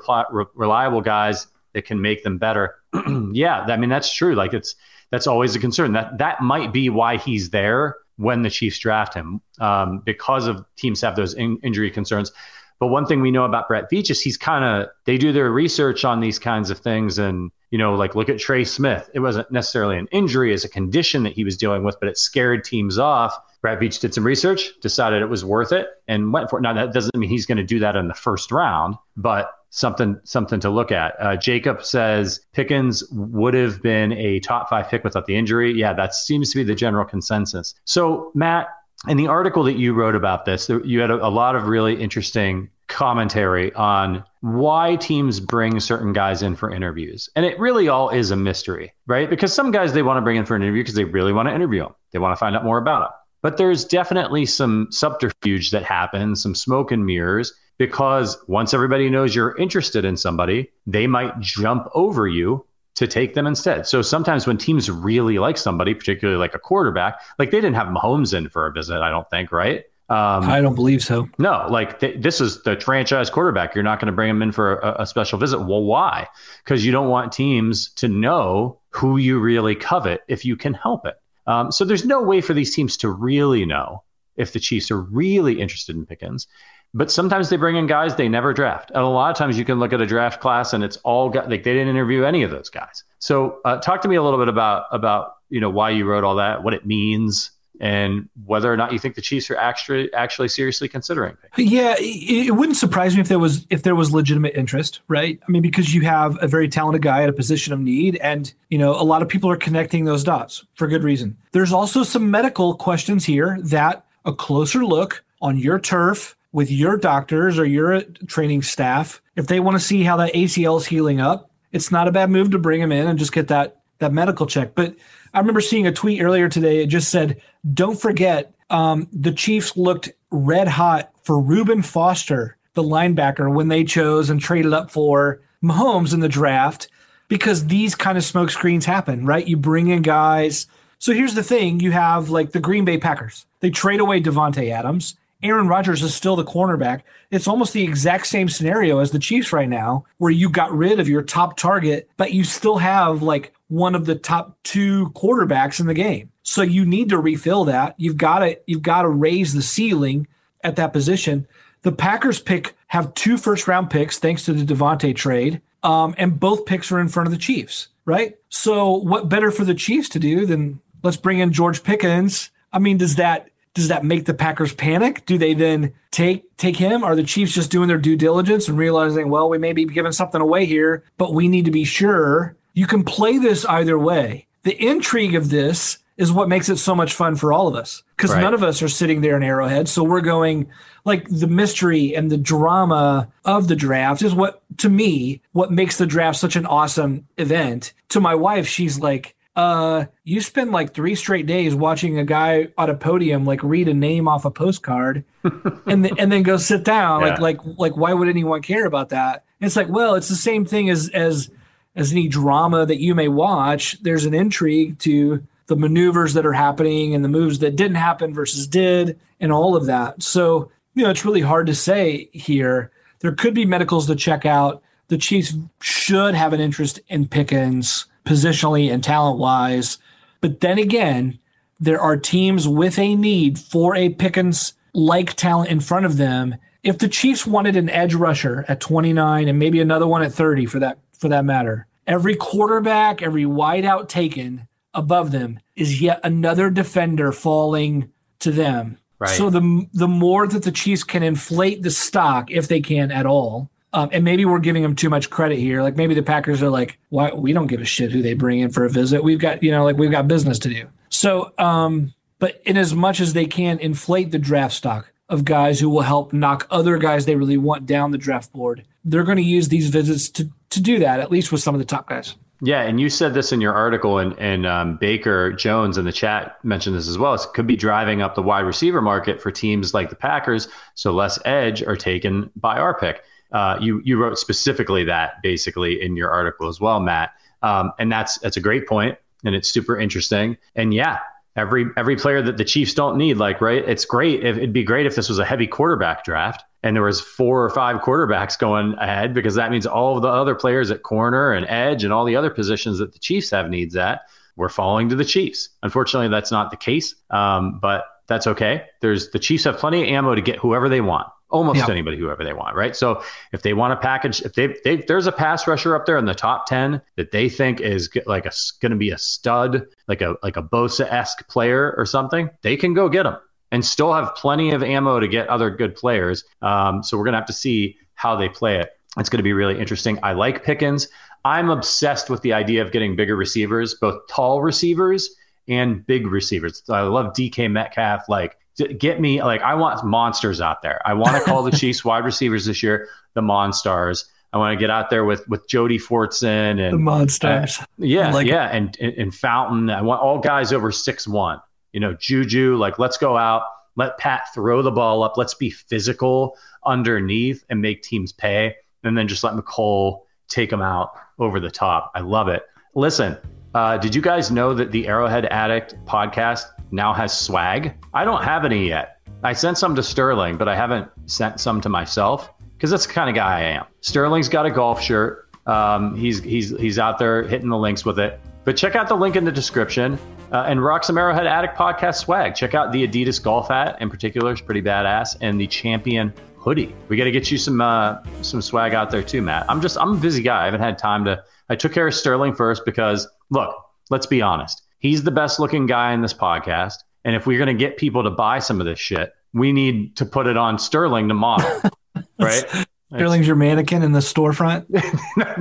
reliable 0.54 1.02
guys 1.02 1.48
that 1.74 1.84
can 1.84 2.02
make 2.02 2.24
them 2.24 2.38
better. 2.38 2.76
yeah, 3.32 3.62
I 3.62 3.78
mean 3.78 3.90
that's 3.90 4.14
true. 4.14 4.36
Like 4.36 4.54
it's 4.54 4.76
that's 5.12 5.28
always 5.28 5.56
a 5.56 5.60
concern. 5.60 5.94
That 5.94 6.18
that 6.18 6.42
might 6.42 6.74
be 6.74 6.90
why 6.90 7.18
he's 7.18 7.50
there 7.50 7.96
when 8.18 8.42
the 8.42 8.50
Chiefs 8.50 8.80
draft 8.80 9.14
him 9.14 9.42
um, 9.60 10.00
because 10.00 10.48
of 10.48 10.66
teams 10.76 11.00
have 11.02 11.16
those 11.16 11.34
in- 11.34 11.60
injury 11.64 11.90
concerns. 11.90 12.32
But 12.80 12.88
one 12.88 13.06
thing 13.06 13.22
we 13.22 13.32
know 13.32 13.46
about 13.46 13.68
Brett 13.68 13.90
Veach 13.92 14.10
is 14.10 14.22
he's 14.22 14.38
kind 14.38 14.64
of 14.64 14.90
they 15.06 15.18
do 15.18 15.32
their 15.32 15.52
research 15.52 16.06
on 16.06 16.20
these 16.20 16.40
kinds 16.40 16.70
of 16.70 16.80
things 16.80 17.18
and 17.18 17.52
you 17.72 17.78
know 17.78 17.96
like 17.96 18.16
look 18.16 18.30
at 18.30 18.40
Trey 18.40 18.64
Smith. 18.64 19.10
It 19.14 19.20
wasn't 19.20 19.52
necessarily 19.52 19.98
an 19.98 20.08
injury 20.12 20.54
as 20.54 20.66
a 20.66 20.70
condition 20.70 21.24
that 21.24 21.34
he 21.34 21.44
was 21.44 21.58
dealing 21.58 21.84
with, 21.84 22.00
but 22.00 22.10
it 22.10 22.18
scared 22.18 22.64
teams 22.64 22.98
off 22.98 23.38
Brett 23.62 23.80
Veach 23.80 24.00
did 24.00 24.14
some 24.14 24.26
research, 24.26 24.72
decided 24.82 25.22
it 25.22 25.30
was 25.30 25.44
worth 25.44 25.72
it, 25.72 25.88
and 26.08 26.32
went 26.32 26.50
for 26.50 26.60
it. 26.60 26.62
Now 26.62 26.74
that 26.74 26.94
doesn't 26.94 27.16
mean 27.16 27.30
he's 27.30 27.46
going 27.46 27.58
to 27.58 27.64
do 27.64 27.80
that 27.80 27.96
in 27.96 28.08
the 28.08 28.14
first 28.14 28.52
round, 28.52 28.96
but 29.18 29.52
something 29.70 30.20
something 30.24 30.60
to 30.60 30.70
look 30.70 30.92
at. 30.92 31.16
Uh, 31.20 31.36
Jacob 31.36 31.84
says 31.84 32.42
Pickens 32.54 33.04
would 33.12 33.54
have 33.54 33.82
been 33.82 34.14
a 34.14 34.40
top 34.40 34.70
five 34.70 34.90
pick 34.90 35.04
without 35.04 35.26
the 35.26 35.36
injury. 35.36 35.74
Yeah, 35.74 35.94
that 35.94 36.14
seems 36.16 36.52
to 36.52 36.58
be 36.58 36.64
the 36.64 36.76
general 36.76 37.06
consensus. 37.06 37.76
So 37.86 38.32
Matt, 38.34 38.68
in 39.08 39.18
the 39.18 39.28
article 39.28 39.64
that 39.64 39.78
you 39.78 39.94
wrote 39.94 40.16
about 40.16 40.46
this, 40.46 40.70
you 40.70 41.00
had 41.00 41.12
a, 41.12 41.26
a 41.26 41.30
lot 41.30 41.56
of 41.56 41.68
really 41.68 42.02
interesting 42.02 42.70
commentary 42.88 43.72
on 43.76 44.24
why 44.42 44.96
teams 44.96 45.40
bring 45.40 45.80
certain 45.80 46.12
guys 46.12 46.42
in 46.42 46.56
for 46.56 46.72
interviews. 46.72 47.30
And 47.36 47.46
it 47.46 47.58
really 47.60 47.88
all 47.88 48.10
is 48.10 48.32
a 48.32 48.36
mystery, 48.36 48.94
right? 49.06 49.30
Because 49.30 49.54
some 49.54 49.72
guys 49.72 49.94
they 49.94 50.02
want 50.02 50.18
to 50.18 50.22
bring 50.22 50.38
in 50.38 50.46
for 50.46 50.56
an 50.56 50.64
interview 50.64 50.82
because 50.82 50.96
they 50.96 51.04
really 51.04 51.32
want 51.32 51.48
to 51.48 51.54
interview 51.54 51.84
them. 51.84 51.94
They 52.12 52.20
want 52.20 52.36
to 52.36 52.40
find 52.40 52.56
out 52.56 52.64
more 52.64 52.80
about 52.80 53.02
them. 53.02 53.12
But 53.42 53.58
there's 53.58 53.86
definitely 53.86 54.46
some 54.46 54.88
subterfuge 54.92 55.72
that 55.72 55.84
happens, 55.84 56.42
some 56.42 56.56
smoke 56.56 56.92
and 56.92 57.06
mirrors, 57.06 57.54
because 57.78 58.38
once 58.48 58.74
everybody 58.74 59.10
knows 59.10 59.34
you're 59.34 59.56
interested 59.58 60.06
in 60.06 60.18
somebody, 60.18 60.70
they 60.86 61.08
might 61.08 61.40
jump 61.40 61.88
over 61.94 62.28
you 62.28 62.66
to 62.96 63.08
take 63.08 63.34
them 63.34 63.48
instead. 63.48 63.88
So 63.88 64.02
sometimes 64.02 64.46
when 64.46 64.58
teams 64.58 64.92
really 64.92 65.40
like 65.40 65.58
somebody, 65.58 65.94
particularly 65.94 66.38
like 66.38 66.54
a 66.54 66.60
quarterback, 66.60 67.22
like 67.40 67.52
they 67.52 67.62
didn't 67.62 67.76
have 67.76 67.88
Mahomes 67.88 68.38
in 68.38 68.50
for 68.50 68.68
a 68.68 68.74
visit, 68.74 69.00
I 69.00 69.10
don't 69.10 69.30
think, 69.30 69.54
right? 69.54 69.86
Um, 70.10 70.50
I 70.50 70.60
don't 70.60 70.76
believe 70.76 71.04
so. 71.04 71.30
No, 71.38 71.68
like 71.70 72.00
th- 72.00 72.20
this 72.20 72.42
is 72.42 72.64
the 72.64 72.78
franchise 72.80 73.30
quarterback. 73.30 73.76
You're 73.76 73.84
not 73.84 74.00
going 74.00 74.08
to 74.08 74.12
bring 74.12 74.30
him 74.30 74.42
in 74.42 74.52
for 74.52 74.80
a, 74.80 75.04
a 75.04 75.06
special 75.06 75.38
visit. 75.38 75.60
Well, 75.60 75.84
why? 75.84 76.28
Because 76.64 76.84
you 76.84 76.92
don't 76.92 77.10
want 77.10 77.32
teams 77.32 77.92
to 77.94 78.08
know 78.08 78.80
who 78.90 79.18
you 79.18 79.40
really 79.40 79.76
covet 79.76 80.22
if 80.28 80.44
you 80.44 80.58
can 80.58 80.74
help 80.74 81.06
it. 81.06 81.16
Um, 81.50 81.72
so 81.72 81.84
there's 81.84 82.06
no 82.06 82.22
way 82.22 82.42
for 82.42 82.54
these 82.54 82.74
teams 82.74 82.96
to 82.98 83.10
really 83.10 83.66
know 83.66 84.04
if 84.38 84.54
the 84.54 84.60
Chiefs 84.60 84.92
are 84.92 85.02
really 85.02 85.60
interested 85.60 85.96
in 85.96 86.06
Pickens. 86.06 86.48
But 86.94 87.12
sometimes 87.12 87.50
they 87.50 87.58
bring 87.58 87.76
in 87.76 87.88
guys 87.88 88.16
they 88.16 88.30
never 88.30 88.54
draft. 88.54 88.92
And 88.92 89.04
a 89.04 89.08
lot 89.08 89.32
of 89.32 89.38
times 89.38 89.58
you 89.58 89.66
can 89.66 89.80
look 89.80 89.92
at 89.92 90.00
a 90.00 90.06
draft 90.06 90.42
class 90.42 90.74
and 90.74 90.84
it's 90.84 90.98
all 90.98 91.30
got 91.30 91.50
like 91.50 91.64
they 91.64 91.74
didn't 91.74 91.90
interview 91.90 92.24
any 92.24 92.44
of 92.44 92.52
those 92.52 92.70
guys. 92.70 93.04
So 93.18 93.60
uh, 93.66 93.78
talk 93.78 94.02
to 94.02 94.08
me 94.08 94.16
a 94.16 94.24
little 94.24 94.40
bit 94.40 94.48
about 94.48 94.86
about 94.92 95.34
you 95.50 95.60
know 95.60 95.70
why 95.70 95.90
you 95.90 96.06
wrote 96.06 96.24
all 96.24 96.36
that, 96.36 96.64
what 96.64 96.74
it 96.74 96.86
means, 96.86 97.52
and 97.80 98.28
whether 98.46 98.72
or 98.72 98.78
not 98.78 98.92
you 98.92 99.00
think 99.00 99.16
the 99.16 99.22
Chiefs 99.22 99.50
are 99.50 99.56
actually 99.56 100.14
actually 100.14 100.50
seriously 100.50 100.88
considering. 100.88 101.38
Yeah, 101.58 101.96
it, 101.98 102.56
wouldn't 102.56 102.78
surprise 102.78 103.16
me 103.16 103.22
if 103.22 103.28
there 103.28 103.40
was 103.40 103.66
if 103.70 103.84
there 103.84 103.96
was 103.96 104.12
legitimate 104.12 104.56
interest, 104.56 105.02
right? 105.08 105.40
I 105.48 105.52
mean, 105.52 105.62
because 105.62 105.94
you 105.94 106.02
have 106.02 106.38
a 106.42 106.48
very 106.48 106.68
talented 106.68 107.02
guy 107.02 107.24
at 107.24 107.30
a 107.30 107.34
position 107.34 107.74
of 107.74 107.80
need, 107.80 108.18
and 108.18 108.54
you 108.70 108.78
know 108.78 108.92
a 108.92 109.04
lot 109.04 109.22
of 109.22 109.30
people 109.30 109.50
are 109.50 109.58
connecting 109.58 110.06
those 110.06 110.24
dots 110.24 110.66
for 110.74 110.88
good 110.88 111.04
reason. 111.04 111.38
There's 111.52 111.72
also 111.72 112.04
some 112.04 112.30
medical 112.30 112.76
questions 112.76 113.26
here 113.26 113.58
that 113.64 114.06
a 114.26 114.34
closer 114.34 114.86
look 114.86 115.24
on 115.42 115.58
your 115.58 115.80
turf 115.80 116.36
with 116.52 116.72
your 116.72 116.98
doctors 116.98 117.60
or 117.60 117.66
your 117.66 118.02
training 118.28 118.64
staff, 118.64 119.22
if 119.36 119.48
they 119.48 119.60
want 119.60 119.76
to 119.76 119.80
see 119.80 120.04
how 120.04 120.18
that 120.18 120.34
ACL 120.34 120.78
is 120.78 120.88
healing 120.88 121.22
up, 121.22 121.52
it's 121.72 121.92
not 121.92 122.08
a 122.08 122.12
bad 122.12 122.30
move 122.30 122.52
to 122.52 122.60
bring 122.60 122.82
him 122.82 122.92
in 122.92 123.08
and 123.08 123.20
just 123.20 123.32
get 123.32 123.48
that 123.50 123.78
that 124.00 124.14
medical 124.14 124.46
check. 124.46 124.74
But 124.76 124.96
I 125.34 125.40
remember 125.40 125.62
seeing 125.62 125.88
a 125.88 125.92
tweet 125.92 126.22
earlier 126.22 126.50
today. 126.50 126.82
It 126.82 126.88
just 126.88 127.10
said, 127.10 127.42
"Don't 127.74 128.00
forget, 128.00 128.54
um, 128.70 129.08
the 129.12 129.32
Chiefs 129.32 129.78
looked 129.78 130.10
red 130.32 130.68
hot 130.68 131.12
for 131.24 131.40
Reuben 131.40 131.82
Foster, 131.82 132.58
the 132.74 132.84
linebacker, 132.84 133.54
when 133.54 133.68
they 133.68 133.84
chose 133.84 134.30
and 134.30 134.40
traded 134.40 134.74
up 134.74 134.92
for 134.92 135.42
Mahomes 135.64 136.14
in 136.14 136.20
the 136.20 136.30
draft, 136.30 136.88
because 137.28 137.68
these 137.68 137.96
kind 137.96 138.18
of 138.18 138.24
smoke 138.24 138.50
screens 138.50 138.86
happen, 138.86 139.26
right? 139.26 139.48
You 139.48 139.58
bring 139.58 139.88
in 139.88 140.02
guys. 140.02 140.68
So 140.98 141.14
here's 141.14 141.36
the 141.36 141.44
thing: 141.44 141.80
you 141.80 141.92
have 141.92 142.30
like 142.30 142.52
the 142.52 142.60
Green 142.60 142.86
Bay 142.86 142.98
Packers. 142.98 143.46
They 143.60 143.70
trade 143.70 144.00
away 144.00 144.22
Davante 144.22 144.72
Adams. 144.72 145.16
Aaron 145.42 145.68
Rodgers 145.68 146.04
is 146.04 146.14
still 146.14 146.36
the 146.36 146.44
cornerback. 146.44 147.02
It's 147.32 147.48
almost 147.48 147.74
the 147.74 147.84
exact 147.84 148.28
same 148.28 148.50
scenario 148.50 149.00
as 149.00 149.12
the 149.12 149.20
Chiefs 149.20 149.54
right 149.54 149.70
now, 149.70 150.06
where 150.18 150.32
you 150.32 150.50
got 150.50 150.76
rid 150.76 151.00
of 151.00 151.08
your 151.08 151.22
top 151.22 151.58
target, 151.58 152.10
but 152.18 152.34
you 152.34 152.44
still 152.44 152.78
have 152.78 153.22
like 153.22 153.54
one 153.70 153.96
of 153.96 154.06
the 154.06 154.16
top 154.16 154.58
two 154.64 155.12
quarterbacks 155.12 155.80
in 155.80 155.88
the 155.88 155.94
game. 155.94 156.30
So 156.44 156.62
you 156.62 156.86
need 156.86 157.10
to 157.10 157.18
refill 157.18 157.66
that. 157.66 157.96
You've 157.98 158.18
got 158.18 158.40
to 158.40 158.60
you've 158.66 158.82
got 158.82 159.04
to 159.04 159.10
raise 159.10 159.54
the 159.54 159.62
ceiling 159.62 160.28
at 160.64 160.76
that 160.76 160.92
position. 160.92 161.48
The 161.84 161.92
Packers 161.92 162.42
pick 162.42 162.76
have 162.88 163.14
two 163.14 163.38
first 163.38 163.68
round 163.68 163.90
picks 163.90 164.20
thanks 164.20 164.44
to 164.46 164.54
the 164.54 164.74
Davante 164.74 165.16
trade, 165.16 165.62
um, 165.84 166.16
and 166.18 166.40
both 166.40 166.66
picks 166.66 166.92
are 166.92 167.00
in 167.00 167.08
front 167.08 167.28
of 167.28 167.32
the 167.32 167.40
Chiefs. 167.40 167.88
Right. 168.04 168.38
So 168.50 168.92
what 168.96 169.30
better 169.30 169.52
for 169.52 169.64
the 169.64 169.76
Chiefs 169.76 170.10
to 170.10 170.20
do 170.20 170.46
than 170.46 170.82
let's 171.04 171.18
bring 171.18 171.40
in 171.40 171.54
George 171.54 171.84
Pickens? 171.84 172.50
I 172.74 172.80
mean, 172.80 172.98
does 172.98 173.16
that 173.16 173.49
does 173.74 173.90
that 173.90 174.04
make 174.04 174.26
the 174.26 174.34
Packers 174.34 174.74
panic? 174.74 175.26
Do 175.26 175.38
they 175.38 175.54
then 175.54 175.94
take 176.12 176.58
take 176.58 176.78
him? 176.78 177.04
Are 177.04 177.16
the 177.16 177.24
Chiefs 177.24 177.54
just 177.54 177.72
doing 177.72 177.88
their 177.88 177.98
due 177.98 178.16
diligence 178.16 178.68
and 178.68 178.78
realizing, 178.78 179.30
well, 179.30 179.50
we 179.50 179.58
may 179.58 179.74
be 179.74 179.86
giving 179.86 180.12
something 180.12 180.42
away 180.42 180.66
here, 180.66 181.04
but 181.18 181.34
we 181.34 181.48
need 181.48 181.66
to 181.66 181.72
be 181.72 181.86
sure? 181.86 182.56
You 182.74 182.88
can 182.88 183.04
play 183.04 183.38
this 183.38 183.66
either 183.66 183.98
way. 183.98 184.48
The 184.64 184.76
intrigue 184.82 185.36
of 185.36 185.50
this 185.50 186.00
is 186.18 186.34
what 186.34 186.50
makes 186.50 186.68
it 186.68 186.78
so 186.78 186.94
much 186.94 187.14
fun 187.14 187.38
for 187.38 187.54
all 187.54 187.68
of 187.68 187.76
us 187.76 188.04
because 188.18 188.32
right. 188.32 188.42
none 188.42 188.54
of 188.54 188.62
us 188.62 188.82
are 188.82 188.90
sitting 188.90 189.22
there 189.22 189.38
in 189.38 189.44
Arrowhead. 189.44 189.88
So 189.88 190.04
we're 190.04 190.20
going 190.20 190.70
like 191.06 191.26
the 191.30 191.48
mystery 191.48 192.14
and 192.14 192.30
the 192.30 192.38
drama 192.38 193.32
of 193.46 193.70
the 193.70 193.76
draft 193.76 194.22
is 194.22 194.36
what, 194.36 194.62
to 194.80 194.90
me, 194.90 195.42
what 195.54 195.72
makes 195.72 195.98
the 195.98 196.06
draft 196.06 196.38
such 196.38 196.58
an 196.58 196.66
awesome 196.66 197.26
event. 197.38 197.94
To 198.10 198.20
my 198.20 198.36
wife, 198.36 198.68
she's 198.68 199.00
like, 199.00 199.34
uh, 199.60 200.06
you 200.24 200.40
spend 200.40 200.72
like 200.72 200.94
three 200.94 201.16
straight 201.16 201.46
days 201.46 201.76
watching 201.76 202.18
a 202.18 202.24
guy 202.24 202.70
on 202.78 202.90
a 202.90 202.96
podium 202.96 203.44
like 203.44 203.62
read 203.62 203.90
a 203.90 203.94
name 203.94 204.26
off 204.26 204.46
a 204.46 204.52
postcard, 204.52 205.26
and 205.86 206.06
th- 206.06 206.16
and 206.18 206.32
then 206.32 206.44
go 206.44 206.56
sit 206.56 206.86
down. 206.86 207.22
Yeah. 207.22 207.28
Like 207.28 207.40
like 207.40 207.78
like 207.78 207.98
why 207.98 208.14
would 208.14 208.30
anyone 208.30 208.62
care 208.62 208.86
about 208.86 209.10
that? 209.10 209.44
And 209.60 209.68
it's 209.68 209.76
like 209.76 209.90
well, 209.90 210.16
it's 210.16 210.30
the 210.30 210.36
same 210.36 210.64
thing 210.64 210.90
as 210.90 211.10
as 211.10 211.52
as 211.94 212.14
any 212.14 212.30
drama 212.30 212.86
that 212.86 213.02
you 213.02 213.14
may 213.14 213.28
watch. 213.28 214.02
There's 214.02 214.24
an 214.24 214.34
intrigue 214.34 214.98
to 215.00 215.46
the 215.66 215.76
maneuvers 215.76 216.36
that 216.36 216.46
are 216.46 216.54
happening 216.54 217.14
and 217.14 217.24
the 217.24 217.30
moves 217.30 217.60
that 217.60 217.76
didn't 217.76 217.98
happen 217.98 218.34
versus 218.34 218.66
did, 218.66 219.20
and 219.42 219.52
all 219.52 219.76
of 219.76 219.88
that. 219.88 220.24
So 220.24 220.72
you 220.94 221.04
know, 221.04 221.10
it's 221.10 221.26
really 221.26 221.42
hard 221.42 221.68
to 221.68 221.76
say 221.76 222.30
here. 222.32 222.92
There 223.20 223.34
could 223.34 223.54
be 223.54 223.66
medicals 223.66 224.08
to 224.08 224.16
check 224.16 224.46
out. 224.46 224.82
The 225.10 225.18
Chiefs 225.18 225.54
should 225.82 226.34
have 226.34 226.54
an 226.54 226.62
interest 226.62 227.02
in 227.10 227.28
Pickens 227.28 228.06
positionally 228.30 228.94
and 228.94 229.04
talent 229.04 229.40
wise. 229.40 229.98
But 230.40 230.60
then 230.60 230.78
again, 230.78 231.40
there 231.80 232.00
are 232.00 232.16
teams 232.16 232.68
with 232.68 233.00
a 233.00 233.16
need 233.16 233.58
for 233.58 233.96
a 233.96 234.10
Pickens 234.10 234.74
like 234.94 235.34
talent 235.34 235.72
in 235.72 235.80
front 235.80 236.06
of 236.06 236.18
them. 236.18 236.56
If 236.84 237.00
the 237.00 237.08
Chiefs 237.08 237.48
wanted 237.48 237.76
an 237.76 237.90
edge 237.90 238.14
rusher 238.14 238.66
at 238.68 238.80
29 238.80 239.48
and 239.48 239.58
maybe 239.58 239.82
another 239.82 240.06
one 240.06 240.22
at 240.22 240.32
30 240.32 240.68
for 240.68 240.80
that 240.80 241.00
for 241.18 241.28
that 241.30 241.44
matter, 241.44 241.88
every 242.06 242.36
quarterback, 242.36 243.22
every 243.22 243.44
wideout 243.44 244.08
taken 244.08 244.68
above 244.94 245.32
them 245.32 245.60
is 245.76 246.02
yet 246.02 246.20
another 246.24 246.70
defender 246.70 247.32
falling 247.32 248.12
to 248.40 248.52
them. 248.52 248.98
Right. 249.18 249.32
So 249.32 249.50
the 249.50 249.88
the 249.92 250.08
more 250.08 250.48
that 250.48 250.64
the 250.64 250.72
Chiefs 250.72 251.04
can 251.04 251.24
inflate 251.24 251.82
the 251.82 251.92
stock, 251.92 252.52
if 252.52 252.68
they 252.68 252.80
can 252.80 253.12
at 253.12 253.26
all, 253.26 253.72
um, 253.94 254.10
and 254.12 254.24
maybe 254.24 254.46
we're 254.46 254.60
giving 254.60 254.84
them 254.84 254.96
too 254.96 255.10
much 255.10 255.30
credit 255.30 255.58
here. 255.58 255.82
Like 255.82 255.96
maybe 255.96 256.14
the 256.14 256.24
Packers 256.24 256.62
are 256.62 256.70
like, 256.70 257.00
why 257.10 257.32
we 257.34 257.54
don't 257.54 257.68
give 257.68 257.82
a 257.82 257.86
shit 257.86 258.12
who 258.12 258.22
they 258.22 258.34
bring 258.34 258.60
in 258.60 258.72
for 258.72 258.86
a 258.86 258.90
visit. 258.90 259.24
We've 259.24 259.40
got, 259.40 259.64
you 259.64 259.72
know, 259.72 259.84
like 259.84 259.98
we've 259.98 260.12
got 260.12 260.28
business 260.28 260.60
to 260.60 260.70
do. 260.70 260.88
So, 261.10 261.54
um, 261.58 262.14
but 262.38 262.62
in 262.66 262.78
as 262.78 262.94
much 262.94 263.20
as 263.20 263.34
they 263.34 263.46
can 263.46 263.80
inflate 263.80 264.32
the 264.32 264.40
draft 264.40 264.76
stock 264.76 265.12
of 265.28 265.46
guys 265.46 265.80
who 265.80 265.90
will 265.90 266.02
help 266.02 266.34
knock 266.34 266.68
other 266.72 266.98
guys 266.98 267.26
they 267.26 267.36
really 267.36 267.58
want 267.58 267.86
down 267.86 268.12
the 268.12 268.18
draft 268.18 268.54
board, 268.54 268.86
they're 269.04 269.24
going 269.24 269.38
to 269.38 269.44
use 269.44 269.70
these 269.70 269.90
visits 269.90 270.30
to 270.30 270.50
to 270.70 270.82
do 270.82 271.00
that, 271.00 271.20
at 271.20 271.32
least 271.32 271.52
with 271.52 271.62
some 271.62 271.74
of 271.74 271.80
the 271.80 271.86
top 271.86 272.08
guys. 272.08 272.36
Yeah, 272.62 272.82
and 272.82 273.00
you 273.00 273.10
said 273.10 273.34
this 273.34 273.52
in 273.54 273.62
your 273.62 273.74
article, 273.74 274.20
and, 274.20 274.38
and 274.38 274.68
um, 274.68 274.98
Baker 274.98 275.54
Jones 275.54 275.98
in 275.98 276.04
the 276.04 276.12
chat 276.12 276.64
mentioned 276.64 276.96
this 276.96 277.08
as 277.08 277.18
well. 277.18 277.34
It 277.34 277.42
could 277.54 277.68
be 277.68 277.78
driving 277.78 278.22
up 278.22 278.36
the 278.36 278.42
wide 278.42 278.66
receiver 278.66 279.02
market 279.02 279.42
for 279.42 279.50
teams 279.50 279.94
like 279.94 280.10
the 280.10 280.16
Packers, 280.16 280.68
so 280.94 281.12
less 281.12 281.40
edge 281.46 281.82
are 281.82 281.96
taken 281.96 282.52
by 282.58 282.78
our 282.78 282.94
pick. 282.94 283.24
Uh, 283.52 283.78
you 283.82 284.02
you 284.04 284.18
wrote 284.18 284.38
specifically 284.38 285.04
that 285.04 285.42
basically 285.42 286.02
in 286.02 286.16
your 286.16 286.30
article 286.30 286.68
as 286.68 286.80
well, 286.80 287.00
Matt. 287.00 287.32
Um, 287.62 287.92
and 288.00 288.12
that's 288.12 288.38
that's 288.40 288.58
a 288.58 288.62
great 288.62 288.88
point, 288.88 289.18
and 289.44 289.56
it's 289.56 289.70
super 289.70 289.98
interesting. 289.98 290.58
And 290.76 290.94
yeah, 290.94 291.20
every 291.56 291.88
every 291.98 292.16
player 292.16 292.42
that 292.42 292.58
the 292.58 292.66
Chiefs 292.66 292.94
don't 292.94 293.18
need, 293.18 293.38
like 293.38 293.62
right, 293.62 293.84
it's 293.88 294.06
great. 294.06 294.44
If, 294.44 294.58
it'd 294.58 294.74
be 294.74 294.84
great 294.84 295.06
if 295.06 295.16
this 295.16 295.30
was 295.30 295.40
a 295.40 295.46
heavy 295.46 295.68
quarterback 295.68 296.24
draft 296.24 296.64
and 296.84 296.96
there 296.96 297.04
was 297.04 297.20
four 297.20 297.64
or 297.64 297.70
five 297.70 298.02
quarterbacks 298.02 298.58
going 298.58 298.94
ahead 298.94 299.34
because 299.34 299.56
that 299.56 299.70
means 299.70 299.86
all 299.86 300.16
of 300.16 300.22
the 300.22 300.30
other 300.30 300.56
players 300.56 300.92
at 300.92 301.04
corner 301.04 301.52
and 301.52 301.66
edge 301.68 302.06
and 302.06 302.14
all 302.14 302.24
the 302.24 302.36
other 302.36 302.50
positions 302.50 303.00
that 303.00 303.12
the 303.12 303.20
Chiefs 303.20 303.50
have 303.50 303.70
needs 303.70 303.96
at 303.96 304.22
we're 304.60 304.70
falling 304.70 305.08
to 305.10 305.16
the 305.16 305.26
Chiefs. 305.26 305.70
Unfortunately, 305.84 306.28
that's 306.28 306.52
not 306.52 306.70
the 306.70 306.78
case, 306.78 307.16
um, 307.30 307.80
but 307.80 308.06
that's 308.28 308.46
okay. 308.46 308.84
There's 309.00 309.30
the 309.32 309.40
Chiefs 309.40 309.64
have 309.64 309.78
plenty 309.78 310.04
of 310.04 310.10
ammo 310.10 310.36
to 310.36 310.42
get 310.42 310.58
whoever 310.58 310.90
they 310.90 311.02
want 311.02 311.28
almost 311.50 311.78
yeah. 311.78 311.90
anybody, 311.90 312.18
whoever 312.18 312.44
they 312.44 312.54
want, 312.54 312.76
right? 312.76 312.96
So 312.96 313.24
if 313.52 313.62
they 313.62 313.74
want 313.74 313.92
to 313.92 313.98
package, 313.98 314.42
if 314.42 314.54
they, 314.54 314.76
they 314.84 314.98
there's 314.98 315.28
a 315.28 315.32
pass 315.32 315.68
rusher 315.68 315.96
up 315.96 316.06
there 316.06 316.18
in 316.18 316.26
the 316.26 316.36
top 316.36 316.66
ten 316.66 317.02
that 317.16 317.32
they 317.32 317.50
think 317.50 317.82
is 317.82 318.10
like 318.26 318.46
a 318.46 318.52
going 318.82 318.92
to 318.92 318.98
be 318.98 319.12
a 319.12 319.18
stud, 319.18 319.88
like 320.08 320.22
a 320.22 320.36
like 320.44 320.58
a 320.58 320.64
Bosa 320.64 321.12
esque 321.12 321.48
player 321.48 321.94
or 321.98 322.06
something, 322.06 322.50
they 322.62 322.78
can 322.78 322.94
go 322.94 323.10
get 323.10 323.24
them. 323.24 323.38
and 323.72 323.86
still 323.86 324.14
have 324.14 324.34
plenty 324.36 324.72
of 324.72 324.84
ammo 324.84 325.20
to 325.20 325.28
get 325.28 325.48
other 325.48 325.70
good 325.70 325.96
players. 325.96 326.44
Um, 326.62 327.04
so 327.04 327.18
we're 327.18 327.24
going 327.24 327.34
to 327.34 327.40
have 327.40 327.48
to 327.48 327.54
see 327.54 327.98
how 328.16 328.36
they 328.36 328.50
play 328.50 328.80
it. 328.80 328.92
It's 329.18 329.30
going 329.30 329.40
to 329.40 329.44
be 329.44 329.54
really 329.54 329.80
interesting. 329.80 330.20
I 330.24 330.34
like 330.34 330.64
Pickens. 330.64 331.08
I'm 331.46 331.70
obsessed 331.70 332.30
with 332.30 332.42
the 332.42 332.54
idea 332.54 332.82
of 332.82 332.92
getting 332.92 333.16
bigger 333.16 333.36
receivers, 333.36 333.96
both 333.96 334.28
tall 334.30 334.62
receivers 334.62 335.36
and 335.68 336.06
big 336.06 336.28
receivers. 336.28 336.84
I 336.90 337.02
love 337.02 337.34
DK 337.34 337.72
Metcalf. 337.72 338.28
Like, 338.28 338.58
get 338.88 339.20
me, 339.20 339.42
like, 339.44 339.62
I 339.62 339.76
want 339.76 340.04
monsters 340.06 340.62
out 340.62 340.82
there. 340.82 341.02
I 341.06 341.14
want 341.14 341.36
to 341.38 341.44
call 341.44 341.64
the 341.64 341.72
Chiefs 341.78 342.04
wide 342.06 342.26
receivers 342.26 342.66
this 342.66 342.82
year 342.84 343.08
the 343.34 343.42
Monstars. 343.42 344.26
I 344.52 344.58
want 344.58 344.78
to 344.78 344.80
get 344.80 344.90
out 344.90 345.10
there 345.10 345.26
with 345.26 345.48
with 345.48 345.68
Jody 345.68 346.00
Fortson 346.00 346.80
and 346.80 346.94
the 346.94 347.12
Monstars. 347.12 347.82
Uh, 347.82 347.86
yeah, 347.98 348.32
like 348.32 348.48
yeah, 348.48 348.66
and, 348.66 348.98
and, 349.00 349.14
and 349.14 349.34
Fountain. 349.34 349.90
I 349.90 350.02
want 350.02 350.22
all 350.22 350.40
guys 350.40 350.74
over 350.74 350.92
six 350.92 351.28
one. 351.28 351.62
You 351.94 352.00
know, 352.00 352.14
Juju. 352.14 352.76
Like, 352.78 352.98
let's 352.98 353.18
go 353.18 353.38
out. 353.38 353.64
Let 353.96 354.18
Pat 354.18 354.44
throw 354.54 354.82
the 354.82 354.92
ball 354.92 355.24
up. 355.24 355.38
Let's 355.38 355.54
be 355.54 355.70
physical 355.70 356.58
underneath 356.86 357.64
and 357.70 357.82
make 357.82 358.02
teams 358.02 358.32
pay, 358.32 358.76
and 359.04 359.18
then 359.18 359.28
just 359.28 359.44
let 359.44 359.54
Mecole 359.54 360.22
take 360.48 360.72
them 360.72 360.82
out 360.82 361.12
over 361.38 361.60
the 361.60 361.72
top. 361.72 362.12
I 362.16 362.22
love 362.22 362.48
it. 362.48 362.64
Listen, 362.96 363.38
uh, 363.76 363.98
did 363.98 364.16
you 364.16 364.22
guys 364.22 364.50
know 364.50 364.74
that 364.74 364.92
the 364.92 365.08
Arrowhead 365.08 365.46
Addict 365.46 365.96
podcast 366.06 366.64
now 366.92 367.14
has 367.14 367.38
swag? 367.38 367.94
I 368.14 368.24
don't 368.24 368.44
have 368.44 368.66
any 368.66 368.88
yet. 368.88 369.18
I 369.44 369.54
sent 369.54 369.78
some 369.78 369.96
to 369.96 370.04
Sterling, 370.04 370.58
but 370.58 370.68
I 370.68 370.76
haven't 370.76 371.10
sent 371.26 371.60
some 371.60 371.80
to 371.82 371.90
myself 371.90 372.52
because 372.76 372.92
that's 372.92 373.06
the 373.06 373.14
kind 373.14 373.30
of 373.30 373.36
guy 373.36 373.60
I 373.60 373.62
am. 373.62 373.86
Sterling's 374.02 374.50
got 374.50 374.66
a 374.66 374.72
golf 374.72 375.02
shirt. 375.02 375.50
Um, 375.66 376.16
he's 376.16 376.42
he's 376.42 376.70
he's 376.78 377.00
out 377.00 377.20
there 377.20 377.44
hitting 377.44 377.70
the 377.70 377.78
links 377.78 378.06
with 378.06 378.20
it. 378.20 378.40
But 378.66 378.76
check 378.76 378.96
out 378.96 379.08
the 379.08 379.16
link 379.16 379.36
in 379.36 379.46
the 379.46 379.52
description 379.52 380.20
uh, 380.52 380.66
and 380.68 380.82
some 381.04 381.18
Arrowhead 381.18 381.48
Addict 381.48 381.76
podcast 381.78 382.16
swag. 382.16 382.56
Check 382.56 382.74
out 382.74 382.92
the 382.92 383.08
Adidas 383.08 383.42
golf 383.42 383.70
hat 383.70 384.02
in 384.02 384.10
particular; 384.10 384.52
it's 384.52 384.62
pretty 384.62 384.82
badass, 384.82 385.38
and 385.42 385.60
the 385.60 385.68
Champion 385.68 386.34
hoodie. 386.58 386.94
We 387.08 387.18
got 387.18 387.24
to 387.26 387.32
get 387.32 387.50
you 387.52 387.58
some 387.58 387.82
uh, 387.82 388.18
some 388.42 388.62
swag 388.62 388.94
out 388.94 389.12
there 389.12 389.24
too, 389.24 389.42
Matt. 389.42 389.66
I'm 389.70 389.82
just 389.82 389.98
I'm 389.98 390.14
a 390.14 390.20
busy 390.20 390.42
guy. 390.42 390.64
I 390.64 390.66
haven't 390.66 390.82
had 390.82 390.98
time 390.98 391.26
to. 391.26 391.44
I 391.70 391.76
took 391.76 391.94
care 391.94 392.08
of 392.08 392.14
Sterling 392.14 392.56
first 392.56 392.84
because 392.86 393.28
look, 393.50 393.76
let's 394.10 394.26
be 394.26 394.42
honest. 394.42 394.84
He's 395.00 395.24
the 395.24 395.32
best 395.32 395.60
looking 395.60 395.86
guy 395.86 396.14
in 396.14 396.22
this 396.22 396.34
podcast, 396.34 396.96
and 397.24 397.36
if 397.36 397.48
we're 397.48 397.58
going 397.58 397.76
to 397.76 397.80
get 397.80 397.98
people 397.98 398.24
to 398.24 398.30
buy 398.30 398.60
some 398.60 398.80
of 398.80 398.86
this 398.86 399.00
shit, 399.00 399.34
we 399.54 399.72
need 399.72 400.16
to 400.18 400.26
put 400.26 400.48
it 400.48 400.58
on 400.58 400.78
Sterling 400.78 401.28
to 401.30 401.34
model, 401.34 401.82
right? 402.40 402.66
Sterling's 403.14 403.48
your 403.48 403.56
mannequin 403.56 404.04
in 404.04 404.12
the 404.12 404.20
storefront. 404.20 404.86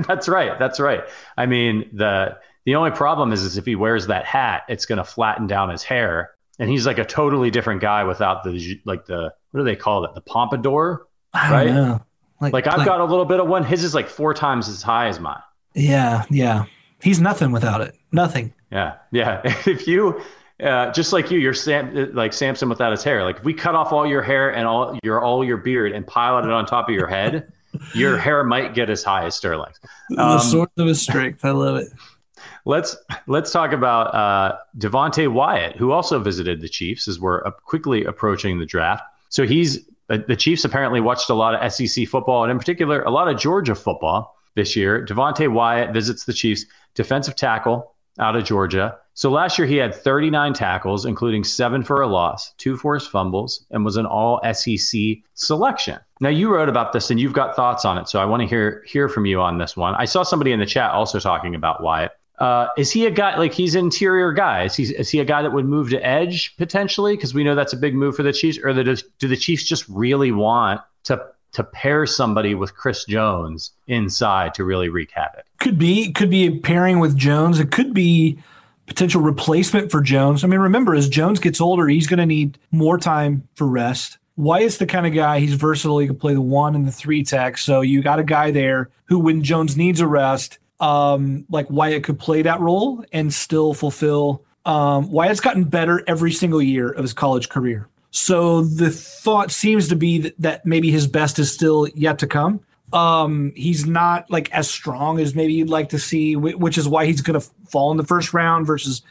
that's 0.07 0.27
right. 0.27 0.59
That's 0.59 0.79
right. 0.79 1.01
I 1.37 1.45
mean 1.45 1.89
the 1.93 2.37
the 2.65 2.75
only 2.75 2.91
problem 2.91 3.31
is, 3.31 3.41
is 3.41 3.57
if 3.57 3.65
he 3.65 3.75
wears 3.75 4.07
that 4.07 4.25
hat, 4.25 4.63
it's 4.69 4.85
going 4.85 4.97
to 4.97 5.03
flatten 5.03 5.47
down 5.47 5.69
his 5.69 5.81
hair, 5.81 6.31
and 6.59 6.69
he's 6.69 6.85
like 6.85 6.99
a 6.99 7.05
totally 7.05 7.49
different 7.49 7.81
guy 7.81 8.03
without 8.03 8.43
the 8.43 8.79
like 8.85 9.05
the 9.05 9.33
what 9.51 9.61
do 9.61 9.63
they 9.63 9.75
call 9.75 10.05
it? 10.05 10.13
The 10.13 10.21
pompadour, 10.21 11.07
right? 11.33 11.99
Like, 12.41 12.53
like 12.53 12.67
I've 12.67 12.77
like, 12.77 12.85
got 12.85 13.01
a 13.01 13.05
little 13.05 13.25
bit 13.25 13.39
of 13.39 13.47
one. 13.47 13.63
His 13.63 13.83
is 13.83 13.95
like 13.95 14.07
four 14.07 14.33
times 14.33 14.69
as 14.69 14.81
high 14.81 15.07
as 15.07 15.19
mine. 15.19 15.41
Yeah, 15.73 16.25
yeah. 16.29 16.65
He's 17.01 17.19
nothing 17.19 17.51
without 17.51 17.81
it. 17.81 17.95
Nothing. 18.11 18.53
Yeah, 18.71 18.95
yeah. 19.11 19.41
If 19.67 19.87
you 19.87 20.21
uh, 20.63 20.91
just 20.91 21.13
like 21.13 21.31
you, 21.31 21.39
you're 21.39 21.53
Sam, 21.53 22.13
like 22.13 22.33
Samson 22.33 22.69
without 22.69 22.91
his 22.91 23.03
hair. 23.03 23.23
Like 23.23 23.37
if 23.37 23.43
we 23.43 23.53
cut 23.53 23.75
off 23.75 23.93
all 23.93 24.05
your 24.05 24.21
hair 24.21 24.53
and 24.53 24.67
all 24.67 24.97
your 25.03 25.21
all 25.21 25.43
your 25.43 25.57
beard 25.57 25.93
and 25.93 26.05
pile 26.05 26.37
it 26.37 26.49
on 26.49 26.65
top 26.65 26.89
of 26.89 26.95
your 26.95 27.07
head, 27.07 27.51
your 27.93 28.17
hair 28.17 28.43
might 28.43 28.73
get 28.73 28.89
as 28.89 29.03
high 29.03 29.25
as 29.25 29.35
Sterling's. 29.35 29.79
Um, 30.11 30.31
the 30.31 30.39
source 30.39 30.69
of 30.77 30.87
his 30.87 31.01
strength. 31.01 31.45
I 31.45 31.51
love 31.51 31.77
it. 31.77 31.87
Let's 32.65 32.97
let's 33.27 33.51
talk 33.51 33.71
about 33.71 34.13
uh, 34.13 34.57
Devonte 34.77 35.31
Wyatt, 35.31 35.77
who 35.77 35.91
also 35.91 36.19
visited 36.19 36.61
the 36.61 36.69
Chiefs 36.69 37.07
as 37.07 37.19
we're 37.19 37.41
quickly 37.51 38.03
approaching 38.03 38.59
the 38.59 38.65
draft. 38.65 39.03
So 39.29 39.47
he's 39.47 39.87
uh, 40.09 40.17
the 40.27 40.35
Chiefs 40.35 40.65
apparently 40.65 40.99
watched 40.99 41.29
a 41.29 41.33
lot 41.33 41.55
of 41.55 41.71
SEC 41.71 42.07
football 42.07 42.43
and 42.43 42.51
in 42.51 42.59
particular 42.59 43.01
a 43.03 43.11
lot 43.11 43.29
of 43.29 43.39
Georgia 43.39 43.75
football 43.75 44.35
this 44.55 44.75
year. 44.75 45.05
Devonte 45.05 45.49
Wyatt 45.51 45.93
visits 45.93 46.25
the 46.25 46.33
Chiefs 46.33 46.65
defensive 46.95 47.35
tackle 47.35 47.95
out 48.19 48.35
of 48.35 48.43
Georgia. 48.43 48.97
So 49.13 49.29
last 49.29 49.57
year 49.57 49.67
he 49.67 49.75
had 49.75 49.93
39 49.93 50.53
tackles, 50.53 51.05
including 51.05 51.43
seven 51.43 51.83
for 51.83 52.01
a 52.01 52.07
loss, 52.07 52.53
two 52.57 52.77
forced 52.77 53.11
fumbles, 53.11 53.65
and 53.71 53.83
was 53.83 53.97
an 53.97 54.05
all 54.05 54.39
SEC 54.53 54.99
selection. 55.33 55.99
Now 56.21 56.29
you 56.29 56.53
wrote 56.53 56.69
about 56.69 56.93
this 56.93 57.11
and 57.11 57.19
you've 57.19 57.33
got 57.33 57.55
thoughts 57.55 57.85
on 57.85 57.97
it, 57.97 58.07
so 58.07 58.21
I 58.21 58.25
want 58.25 58.41
to 58.41 58.47
hear 58.47 58.83
hear 58.87 59.09
from 59.09 59.25
you 59.25 59.41
on 59.41 59.57
this 59.57 59.75
one. 59.75 59.95
I 59.95 60.05
saw 60.05 60.23
somebody 60.23 60.51
in 60.51 60.59
the 60.59 60.65
chat 60.65 60.91
also 60.91 61.19
talking 61.19 61.55
about 61.55 61.83
Wyatt. 61.83 62.11
Uh, 62.39 62.67
is 62.77 62.89
he 62.89 63.05
a 63.05 63.11
guy 63.11 63.37
like 63.37 63.53
he's 63.53 63.75
interior 63.75 64.31
guy? 64.31 64.63
Is 64.63 64.75
he 64.75 64.83
is 64.83 65.09
he 65.09 65.19
a 65.19 65.25
guy 65.25 65.41
that 65.41 65.51
would 65.51 65.65
move 65.65 65.89
to 65.89 66.05
edge 66.05 66.55
potentially? 66.55 67.15
Because 67.15 67.33
we 67.33 67.43
know 67.43 67.55
that's 67.55 67.73
a 67.73 67.77
big 67.77 67.95
move 67.95 68.15
for 68.15 68.23
the 68.23 68.31
Chiefs. 68.31 68.57
Or 68.63 68.73
the, 68.73 69.03
do 69.19 69.27
the 69.27 69.35
Chiefs 69.35 69.63
just 69.63 69.87
really 69.89 70.31
want 70.31 70.79
to 71.03 71.21
to 71.53 71.63
pair 71.63 72.05
somebody 72.05 72.55
with 72.55 72.75
Chris 72.75 73.05
Jones 73.05 73.71
inside 73.87 74.53
to 74.55 74.63
really 74.63 74.89
wreak 74.89 75.11
havoc? 75.11 75.45
Could 75.59 75.77
be 75.77 76.11
could 76.11 76.29
be 76.29 76.45
a 76.47 76.59
pairing 76.59 76.99
with 76.99 77.17
Jones. 77.17 77.59
It 77.59 77.71
could 77.71 77.93
be 77.93 78.39
potential 78.85 79.21
replacement 79.21 79.91
for 79.91 80.01
Jones. 80.01 80.43
I 80.43 80.47
mean, 80.47 80.59
remember 80.59 80.95
as 80.95 81.07
Jones 81.07 81.39
gets 81.39 81.61
older, 81.61 81.87
he's 81.87 82.07
going 82.07 82.19
to 82.19 82.25
need 82.25 82.57
more 82.71 82.97
time 82.97 83.47
for 83.55 83.67
rest. 83.67 84.17
Wyatt's 84.35 84.77
the 84.77 84.85
kind 84.85 85.05
of 85.05 85.13
guy 85.13 85.39
he's 85.39 85.53
versatile. 85.53 85.99
He 85.99 86.07
can 86.07 86.15
play 86.15 86.33
the 86.33 86.41
one 86.41 86.73
and 86.73 86.87
the 86.87 86.91
three 86.91 87.23
tech. 87.23 87.57
So 87.57 87.81
you 87.81 88.01
got 88.01 88.19
a 88.19 88.23
guy 88.23 88.51
there 88.51 88.89
who, 89.05 89.19
when 89.19 89.43
Jones 89.43 89.75
needs 89.75 89.99
a 89.99 90.07
rest, 90.07 90.59
um, 90.79 91.45
like 91.49 91.69
Wyatt 91.69 92.03
could 92.03 92.17
play 92.19 92.41
that 92.41 92.59
role 92.59 93.03
and 93.11 93.33
still 93.33 93.73
fulfill. 93.73 94.43
Um, 94.65 95.11
Wyatt's 95.11 95.41
gotten 95.41 95.65
better 95.65 96.03
every 96.07 96.31
single 96.31 96.61
year 96.61 96.89
of 96.89 97.03
his 97.03 97.13
college 97.13 97.49
career. 97.49 97.89
So 98.11 98.61
the 98.61 98.89
thought 98.89 99.51
seems 99.51 99.87
to 99.89 99.95
be 99.95 100.19
that, 100.19 100.35
that 100.39 100.65
maybe 100.65 100.91
his 100.91 101.07
best 101.07 101.39
is 101.39 101.51
still 101.51 101.87
yet 101.89 102.19
to 102.19 102.27
come. 102.27 102.61
Um, 102.91 103.53
he's 103.55 103.85
not 103.85 104.29
like 104.31 104.51
as 104.51 104.69
strong 104.69 105.19
as 105.19 105.35
maybe 105.35 105.53
you'd 105.53 105.69
like 105.69 105.89
to 105.89 105.99
see, 105.99 106.35
which 106.35 106.77
is 106.77 106.87
why 106.87 107.05
he's 107.05 107.21
going 107.21 107.39
to 107.39 107.47
fall 107.69 107.91
in 107.91 107.97
the 107.97 108.03
first 108.03 108.33
round 108.33 108.65
versus 108.65 109.03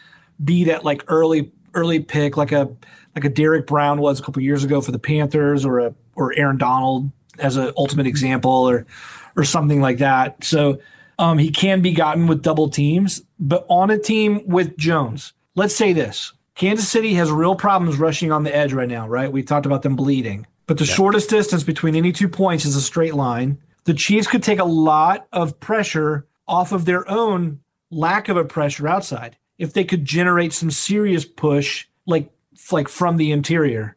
be 0.42 0.64
that 0.64 0.84
like 0.84 1.04
early 1.08 1.52
early 1.74 2.00
pick, 2.00 2.37
like 2.37 2.50
a 2.50 2.68
like 3.14 3.24
a 3.24 3.28
Derrick 3.28 3.66
Brown 3.66 4.00
was 4.00 4.18
a 4.18 4.22
couple 4.22 4.42
years 4.42 4.64
ago 4.64 4.80
for 4.80 4.90
the 4.90 4.98
Panthers, 4.98 5.64
or 5.64 5.78
a 5.78 5.94
or 6.16 6.32
Aaron 6.34 6.58
Donald 6.58 7.11
as 7.38 7.56
an 7.56 7.72
ultimate 7.76 8.06
example, 8.06 8.50
or 8.50 8.84
or 9.37 9.44
something 9.44 9.80
like 9.80 9.98
that. 9.98 10.42
So 10.42 10.80
um, 11.18 11.38
he 11.38 11.50
can 11.50 11.80
be 11.80 11.92
gotten 11.92 12.26
with 12.26 12.42
double 12.42 12.68
teams, 12.68 13.22
but 13.38 13.64
on 13.68 13.90
a 13.90 13.98
team 13.98 14.42
with 14.46 14.76
Jones, 14.76 15.32
let's 15.54 15.74
say 15.74 15.92
this 15.92 16.32
Kansas 16.58 16.88
City 16.88 17.14
has 17.14 17.30
real 17.30 17.54
problems 17.54 17.98
rushing 17.98 18.32
on 18.32 18.42
the 18.42 18.54
edge 18.54 18.72
right 18.72 18.88
now, 18.88 19.06
right? 19.06 19.30
We 19.30 19.44
talked 19.44 19.64
about 19.64 19.82
them 19.82 19.94
bleeding, 19.94 20.44
but 20.66 20.76
the 20.76 20.84
yeah. 20.84 20.92
shortest 20.92 21.30
distance 21.30 21.62
between 21.62 21.94
any 21.94 22.10
two 22.10 22.28
points 22.28 22.64
is 22.64 22.74
a 22.74 22.80
straight 22.80 23.14
line. 23.14 23.58
The 23.84 23.94
Chiefs 23.94 24.26
could 24.26 24.42
take 24.42 24.58
a 24.58 24.64
lot 24.64 25.28
of 25.32 25.60
pressure 25.60 26.26
off 26.48 26.72
of 26.72 26.84
their 26.84 27.08
own 27.08 27.60
lack 27.92 28.28
of 28.28 28.36
a 28.36 28.44
pressure 28.44 28.88
outside 28.88 29.36
if 29.56 29.72
they 29.72 29.84
could 29.84 30.04
generate 30.04 30.52
some 30.52 30.72
serious 30.72 31.24
push, 31.24 31.86
like 32.06 32.28
like 32.72 32.88
from 32.88 33.18
the 33.18 33.30
interior. 33.30 33.96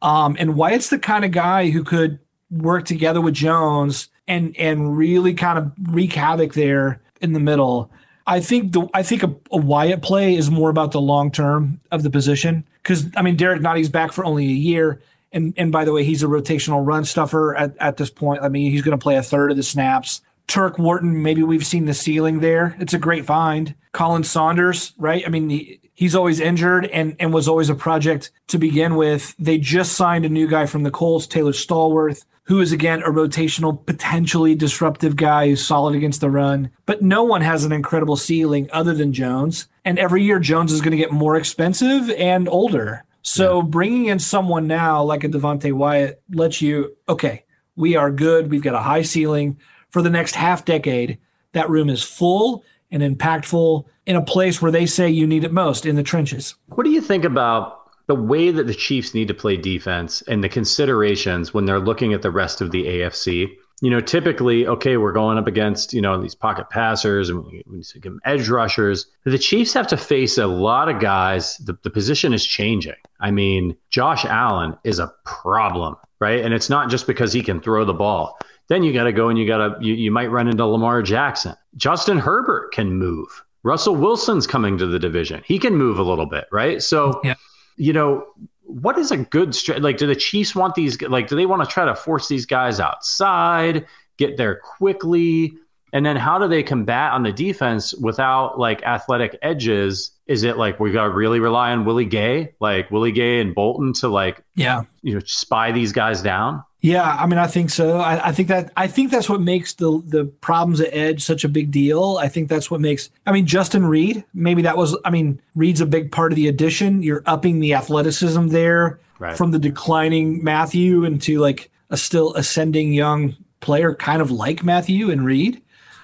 Um, 0.00 0.36
and 0.38 0.54
Wyatt's 0.54 0.90
the 0.90 1.00
kind 1.00 1.24
of 1.24 1.32
guy 1.32 1.70
who 1.70 1.82
could 1.82 2.20
work 2.52 2.84
together 2.84 3.20
with 3.20 3.34
Jones 3.34 4.10
and 4.28 4.56
and 4.56 4.96
really 4.96 5.34
kind 5.34 5.58
of 5.58 5.72
wreak 5.92 6.12
havoc 6.12 6.54
there 6.54 7.00
in 7.20 7.32
the 7.32 7.40
middle. 7.40 7.90
I 8.26 8.40
think 8.40 8.72
the 8.72 8.88
I 8.92 9.02
think 9.02 9.22
a, 9.22 9.34
a 9.52 9.56
Wyatt 9.56 10.02
play 10.02 10.34
is 10.34 10.50
more 10.50 10.70
about 10.70 10.92
the 10.92 11.00
long 11.00 11.30
term 11.30 11.80
of 11.90 12.02
the 12.02 12.10
position 12.10 12.64
because 12.82 13.06
I 13.16 13.22
mean 13.22 13.36
Derrick 13.36 13.60
Nnadi's 13.62 13.88
back 13.88 14.12
for 14.12 14.24
only 14.24 14.46
a 14.46 14.48
year, 14.48 15.00
and 15.32 15.54
and 15.56 15.70
by 15.70 15.84
the 15.84 15.92
way 15.92 16.04
he's 16.04 16.22
a 16.22 16.26
rotational 16.26 16.84
run 16.84 17.04
stuffer 17.04 17.54
at, 17.56 17.76
at 17.78 17.96
this 17.96 18.10
point. 18.10 18.42
I 18.42 18.48
mean 18.48 18.72
he's 18.72 18.82
going 18.82 18.98
to 18.98 19.02
play 19.02 19.16
a 19.16 19.22
third 19.22 19.50
of 19.50 19.56
the 19.56 19.62
snaps. 19.62 20.22
Turk 20.46 20.78
Wharton, 20.78 21.22
maybe 21.22 21.42
we've 21.42 21.66
seen 21.66 21.86
the 21.86 21.94
ceiling 21.94 22.38
there. 22.38 22.76
It's 22.78 22.94
a 22.94 22.98
great 22.98 23.26
find. 23.26 23.74
Colin 23.92 24.22
Saunders, 24.22 24.92
right? 24.96 25.24
I 25.26 25.28
mean, 25.28 25.48
he, 25.48 25.80
he's 25.92 26.14
always 26.14 26.38
injured 26.38 26.86
and, 26.86 27.16
and 27.18 27.34
was 27.34 27.48
always 27.48 27.68
a 27.68 27.74
project 27.74 28.30
to 28.48 28.58
begin 28.58 28.94
with. 28.94 29.34
They 29.40 29.58
just 29.58 29.94
signed 29.94 30.24
a 30.24 30.28
new 30.28 30.46
guy 30.46 30.66
from 30.66 30.84
the 30.84 30.92
Colts, 30.92 31.26
Taylor 31.26 31.50
Stallworth 31.50 32.24
who 32.46 32.60
is 32.60 32.72
again 32.72 33.02
a 33.02 33.10
rotational, 33.10 33.84
potentially 33.86 34.54
disruptive 34.54 35.16
guy 35.16 35.48
who's 35.48 35.64
solid 35.64 35.94
against 35.94 36.20
the 36.20 36.30
run. 36.30 36.70
But 36.86 37.02
no 37.02 37.24
one 37.24 37.42
has 37.42 37.64
an 37.64 37.72
incredible 37.72 38.16
ceiling 38.16 38.68
other 38.72 38.94
than 38.94 39.12
Jones. 39.12 39.68
And 39.84 39.98
every 39.98 40.22
year, 40.22 40.38
Jones 40.38 40.72
is 40.72 40.80
going 40.80 40.92
to 40.92 40.96
get 40.96 41.12
more 41.12 41.36
expensive 41.36 42.10
and 42.10 42.48
older. 42.48 43.04
So 43.22 43.60
yeah. 43.60 43.66
bringing 43.66 44.06
in 44.06 44.18
someone 44.20 44.68
now 44.68 45.02
like 45.02 45.24
a 45.24 45.28
Devonte 45.28 45.72
Wyatt 45.72 46.22
lets 46.30 46.62
you, 46.62 46.96
okay, 47.08 47.44
we 47.74 47.96
are 47.96 48.10
good. 48.10 48.50
We've 48.50 48.62
got 48.62 48.74
a 48.74 48.80
high 48.80 49.02
ceiling 49.02 49.58
for 49.90 50.00
the 50.00 50.10
next 50.10 50.36
half 50.36 50.64
decade. 50.64 51.18
That 51.52 51.68
room 51.68 51.90
is 51.90 52.04
full 52.04 52.64
and 52.92 53.02
impactful 53.02 53.84
in 54.06 54.14
a 54.14 54.22
place 54.22 54.62
where 54.62 54.70
they 54.70 54.86
say 54.86 55.10
you 55.10 55.26
need 55.26 55.42
it 55.42 55.52
most 55.52 55.84
in 55.84 55.96
the 55.96 56.04
trenches. 56.04 56.54
What 56.66 56.84
do 56.84 56.90
you 56.90 57.00
think 57.00 57.24
about 57.24 57.75
the 58.06 58.14
way 58.14 58.50
that 58.50 58.66
the 58.66 58.74
Chiefs 58.74 59.14
need 59.14 59.28
to 59.28 59.34
play 59.34 59.56
defense 59.56 60.22
and 60.22 60.42
the 60.42 60.48
considerations 60.48 61.52
when 61.52 61.64
they're 61.64 61.80
looking 61.80 62.12
at 62.12 62.22
the 62.22 62.30
rest 62.30 62.60
of 62.60 62.70
the 62.70 62.84
AFC. 62.84 63.48
you 63.82 63.90
know, 63.90 64.00
typically, 64.00 64.66
okay, 64.66 64.96
we're 64.96 65.12
going 65.12 65.36
up 65.36 65.46
against, 65.46 65.92
you 65.92 66.00
know, 66.00 66.20
these 66.20 66.34
pocket 66.34 66.70
passers 66.70 67.28
and 67.28 67.44
we, 67.44 67.62
we 67.66 67.82
give 67.94 68.02
them 68.02 68.20
edge 68.24 68.48
rushers. 68.48 69.06
The 69.24 69.38
Chiefs 69.38 69.74
have 69.74 69.86
to 69.88 69.96
face 69.96 70.38
a 70.38 70.46
lot 70.46 70.88
of 70.88 71.00
guys. 71.00 71.58
The, 71.58 71.76
the 71.82 71.90
position 71.90 72.32
is 72.32 72.46
changing. 72.46 72.94
I 73.20 73.30
mean, 73.30 73.76
Josh 73.90 74.24
Allen 74.24 74.78
is 74.84 74.98
a 74.98 75.12
problem, 75.24 75.96
right? 76.20 76.42
And 76.42 76.54
it's 76.54 76.70
not 76.70 76.88
just 76.88 77.06
because 77.06 77.32
he 77.32 77.42
can 77.42 77.60
throw 77.60 77.84
the 77.84 77.92
ball. 77.92 78.38
Then 78.68 78.82
you 78.82 78.92
got 78.92 79.04
to 79.04 79.12
go 79.12 79.28
and 79.28 79.38
you 79.38 79.46
got 79.46 79.58
to, 79.58 79.84
you, 79.84 79.94
you 79.94 80.10
might 80.10 80.30
run 80.30 80.48
into 80.48 80.64
Lamar 80.64 81.02
Jackson. 81.02 81.54
Justin 81.76 82.18
Herbert 82.18 82.72
can 82.72 82.92
move. 82.92 83.44
Russell 83.62 83.96
Wilson's 83.96 84.46
coming 84.46 84.78
to 84.78 84.86
the 84.86 84.98
division. 84.98 85.42
He 85.44 85.58
can 85.58 85.74
move 85.74 85.98
a 85.98 86.02
little 86.02 86.26
bit, 86.26 86.46
right? 86.52 86.82
So, 86.82 87.20
yeah. 87.24 87.34
You 87.76 87.92
know, 87.92 88.26
what 88.62 88.98
is 88.98 89.10
a 89.10 89.16
good 89.16 89.50
strat? 89.50 89.82
Like, 89.82 89.96
do 89.96 90.06
the 90.06 90.16
Chiefs 90.16 90.54
want 90.54 90.74
these? 90.74 91.00
Like, 91.00 91.28
do 91.28 91.36
they 91.36 91.46
want 91.46 91.62
to 91.62 91.68
try 91.68 91.84
to 91.84 91.94
force 91.94 92.28
these 92.28 92.46
guys 92.46 92.80
outside, 92.80 93.86
get 94.16 94.36
there 94.36 94.56
quickly, 94.56 95.54
and 95.92 96.04
then 96.04 96.16
how 96.16 96.38
do 96.38 96.48
they 96.48 96.62
combat 96.62 97.12
on 97.12 97.22
the 97.22 97.32
defense 97.32 97.94
without 97.94 98.58
like 98.58 98.82
athletic 98.82 99.38
edges? 99.40 100.12
Is 100.26 100.42
it 100.42 100.58
like 100.58 100.80
we 100.80 100.92
got 100.92 101.04
to 101.04 101.10
really 101.10 101.40
rely 101.40 101.70
on 101.70 101.84
Willie 101.84 102.04
Gay, 102.04 102.54
like 102.60 102.90
Willie 102.90 103.12
Gay 103.12 103.40
and 103.40 103.54
Bolton, 103.54 103.92
to 103.94 104.08
like, 104.08 104.42
yeah, 104.56 104.82
you 105.02 105.14
know, 105.14 105.20
spy 105.24 105.72
these 105.72 105.92
guys 105.92 106.20
down? 106.20 106.64
Yeah, 106.80 107.16
I 107.18 107.26
mean, 107.26 107.38
I 107.38 107.46
think 107.46 107.70
so. 107.70 107.98
I, 107.98 108.28
I, 108.28 108.32
think 108.32 108.48
that 108.48 108.70
I 108.76 108.86
think 108.86 109.10
that's 109.10 109.28
what 109.28 109.40
makes 109.40 109.74
the 109.74 110.02
the 110.06 110.26
problems 110.26 110.80
at 110.80 110.92
edge 110.92 111.24
such 111.24 111.42
a 111.42 111.48
big 111.48 111.70
deal. 111.70 112.18
I 112.20 112.28
think 112.28 112.48
that's 112.48 112.70
what 112.70 112.80
makes. 112.80 113.10
I 113.26 113.32
mean, 113.32 113.46
Justin 113.46 113.86
Reid. 113.86 114.24
Maybe 114.34 114.62
that 114.62 114.76
was. 114.76 114.96
I 115.04 115.10
mean, 115.10 115.40
Reid's 115.54 115.80
a 115.80 115.86
big 115.86 116.12
part 116.12 116.32
of 116.32 116.36
the 116.36 116.48
addition. 116.48 117.02
You're 117.02 117.22
upping 117.26 117.60
the 117.60 117.74
athleticism 117.74 118.48
there 118.48 119.00
right. 119.18 119.36
from 119.36 119.50
the 119.50 119.58
declining 119.58 120.44
Mathieu 120.44 121.04
into 121.04 121.38
like 121.38 121.70
a 121.90 121.96
still 121.96 122.34
ascending 122.34 122.92
young 122.92 123.36
player, 123.60 123.94
kind 123.94 124.20
of 124.20 124.30
like 124.30 124.62
Mathieu 124.62 125.10
and 125.10 125.24
Reid. 125.24 125.62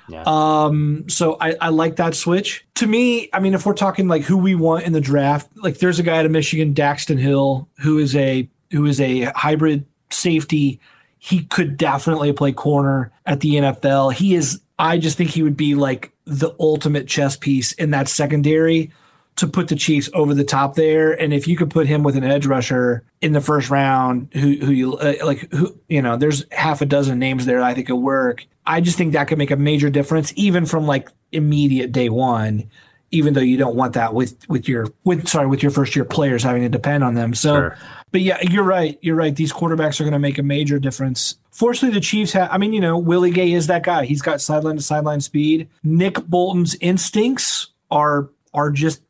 Yeah. 0.08 0.24
Um, 0.26 1.08
so 1.08 1.36
I, 1.40 1.54
I 1.60 1.68
like 1.68 1.96
that 1.96 2.14
switch. 2.14 2.66
To 2.76 2.86
me, 2.86 3.28
I 3.32 3.40
mean, 3.40 3.54
if 3.54 3.64
we're 3.64 3.74
talking 3.74 4.08
like 4.08 4.22
who 4.22 4.36
we 4.36 4.54
want 4.54 4.84
in 4.84 4.92
the 4.92 5.00
draft, 5.00 5.48
like 5.56 5.78
there's 5.78 5.98
a 5.98 6.02
guy 6.02 6.18
out 6.18 6.26
of 6.26 6.32
Michigan, 6.32 6.74
Daxton 6.74 7.18
Hill, 7.18 7.68
who 7.80 7.98
is 7.98 8.16
a 8.16 8.48
who 8.72 8.86
is 8.86 9.00
a 9.00 9.24
hybrid 9.36 9.84
safety. 10.12 10.80
He 11.18 11.44
could 11.44 11.76
definitely 11.76 12.32
play 12.32 12.52
corner 12.52 13.12
at 13.26 13.40
the 13.40 13.54
NFL. 13.54 14.12
He 14.12 14.34
is, 14.34 14.60
I 14.78 14.98
just 14.98 15.16
think 15.16 15.30
he 15.30 15.42
would 15.42 15.56
be 15.56 15.74
like 15.74 16.12
the 16.24 16.54
ultimate 16.58 17.06
chess 17.06 17.36
piece 17.36 17.72
in 17.72 17.90
that 17.90 18.08
secondary 18.08 18.90
to 19.36 19.46
put 19.46 19.68
the 19.68 19.76
Chiefs 19.76 20.10
over 20.14 20.34
the 20.34 20.44
top 20.44 20.74
there. 20.74 21.12
And 21.12 21.32
if 21.32 21.48
you 21.48 21.56
could 21.56 21.70
put 21.70 21.86
him 21.86 22.02
with 22.02 22.16
an 22.16 22.24
edge 22.24 22.46
rusher 22.46 23.04
in 23.20 23.32
the 23.32 23.40
first 23.40 23.70
round, 23.70 24.28
who 24.34 24.56
who 24.56 24.72
you 24.72 24.94
uh, 24.96 25.14
like, 25.24 25.50
who 25.52 25.78
you 25.88 26.02
know, 26.02 26.16
there's 26.16 26.44
half 26.52 26.82
a 26.82 26.86
dozen 26.86 27.18
names 27.18 27.46
there 27.46 27.62
I 27.62 27.74
think 27.74 27.86
could 27.86 27.96
work. 27.96 28.46
I 28.66 28.80
just 28.80 28.98
think 28.98 29.12
that 29.12 29.28
could 29.28 29.38
make 29.38 29.50
a 29.50 29.56
major 29.56 29.90
difference, 29.90 30.32
even 30.36 30.66
from 30.66 30.86
like 30.86 31.08
immediate 31.32 31.92
day 31.92 32.08
one. 32.08 32.70
Even 33.12 33.34
though 33.34 33.40
you 33.40 33.56
don't 33.56 33.76
want 33.76 33.92
that 33.92 34.14
with 34.14 34.36
with 34.48 34.66
your 34.66 34.88
with 35.04 35.28
sorry 35.28 35.46
with 35.46 35.62
your 35.62 35.70
first 35.70 35.94
year 35.94 36.04
players 36.04 36.42
having 36.42 36.62
to 36.62 36.68
depend 36.68 37.04
on 37.04 37.14
them. 37.14 37.34
So 37.34 37.54
sure. 37.54 37.78
But 38.12 38.20
yeah, 38.20 38.38
you're 38.42 38.62
right. 38.62 38.98
You're 39.00 39.16
right. 39.16 39.34
These 39.34 39.52
quarterbacks 39.52 39.98
are 39.98 40.04
going 40.04 40.12
to 40.12 40.18
make 40.18 40.38
a 40.38 40.42
major 40.42 40.78
difference. 40.78 41.36
Fortunately, 41.50 41.94
the 41.98 42.04
Chiefs 42.04 42.32
have, 42.32 42.50
I 42.52 42.58
mean, 42.58 42.74
you 42.74 42.80
know, 42.80 42.98
Willie 42.98 43.30
Gay 43.30 43.52
is 43.52 43.66
that 43.68 43.82
guy. 43.82 44.04
He's 44.04 44.20
got 44.20 44.40
sideline 44.40 44.76
to 44.76 44.82
sideline 44.82 45.22
speed. 45.22 45.68
Nick 45.82 46.14
Bolton's 46.26 46.76
instincts 46.80 47.68
are, 47.90 48.28
are 48.52 48.70
just, 48.70 49.00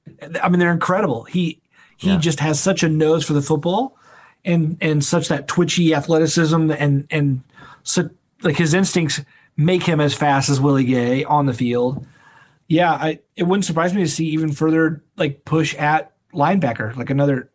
I 0.40 0.48
mean, 0.48 0.60
they're 0.60 0.72
incredible. 0.72 1.24
He, 1.24 1.60
he 1.96 2.10
yeah. 2.10 2.18
just 2.18 2.38
has 2.40 2.60
such 2.60 2.84
a 2.84 2.88
nose 2.88 3.24
for 3.24 3.32
the 3.32 3.42
football 3.42 3.96
and, 4.44 4.76
and 4.80 5.04
such 5.04 5.28
that 5.28 5.48
twitchy 5.48 5.94
athleticism 5.94 6.70
and, 6.70 7.06
and 7.10 7.42
so 7.82 8.08
like 8.42 8.56
his 8.56 8.72
instincts 8.72 9.20
make 9.56 9.82
him 9.82 10.00
as 10.00 10.14
fast 10.14 10.48
as 10.48 10.60
Willie 10.60 10.84
Gay 10.84 11.24
on 11.24 11.46
the 11.46 11.54
field. 11.54 12.06
Yeah, 12.72 12.92
I, 12.92 13.18
it 13.36 13.42
wouldn't 13.42 13.66
surprise 13.66 13.92
me 13.92 14.02
to 14.02 14.08
see 14.08 14.28
even 14.28 14.50
further 14.50 15.04
like 15.18 15.44
push 15.44 15.74
at 15.74 16.10
linebacker, 16.32 16.96
like 16.96 17.10
another 17.10 17.50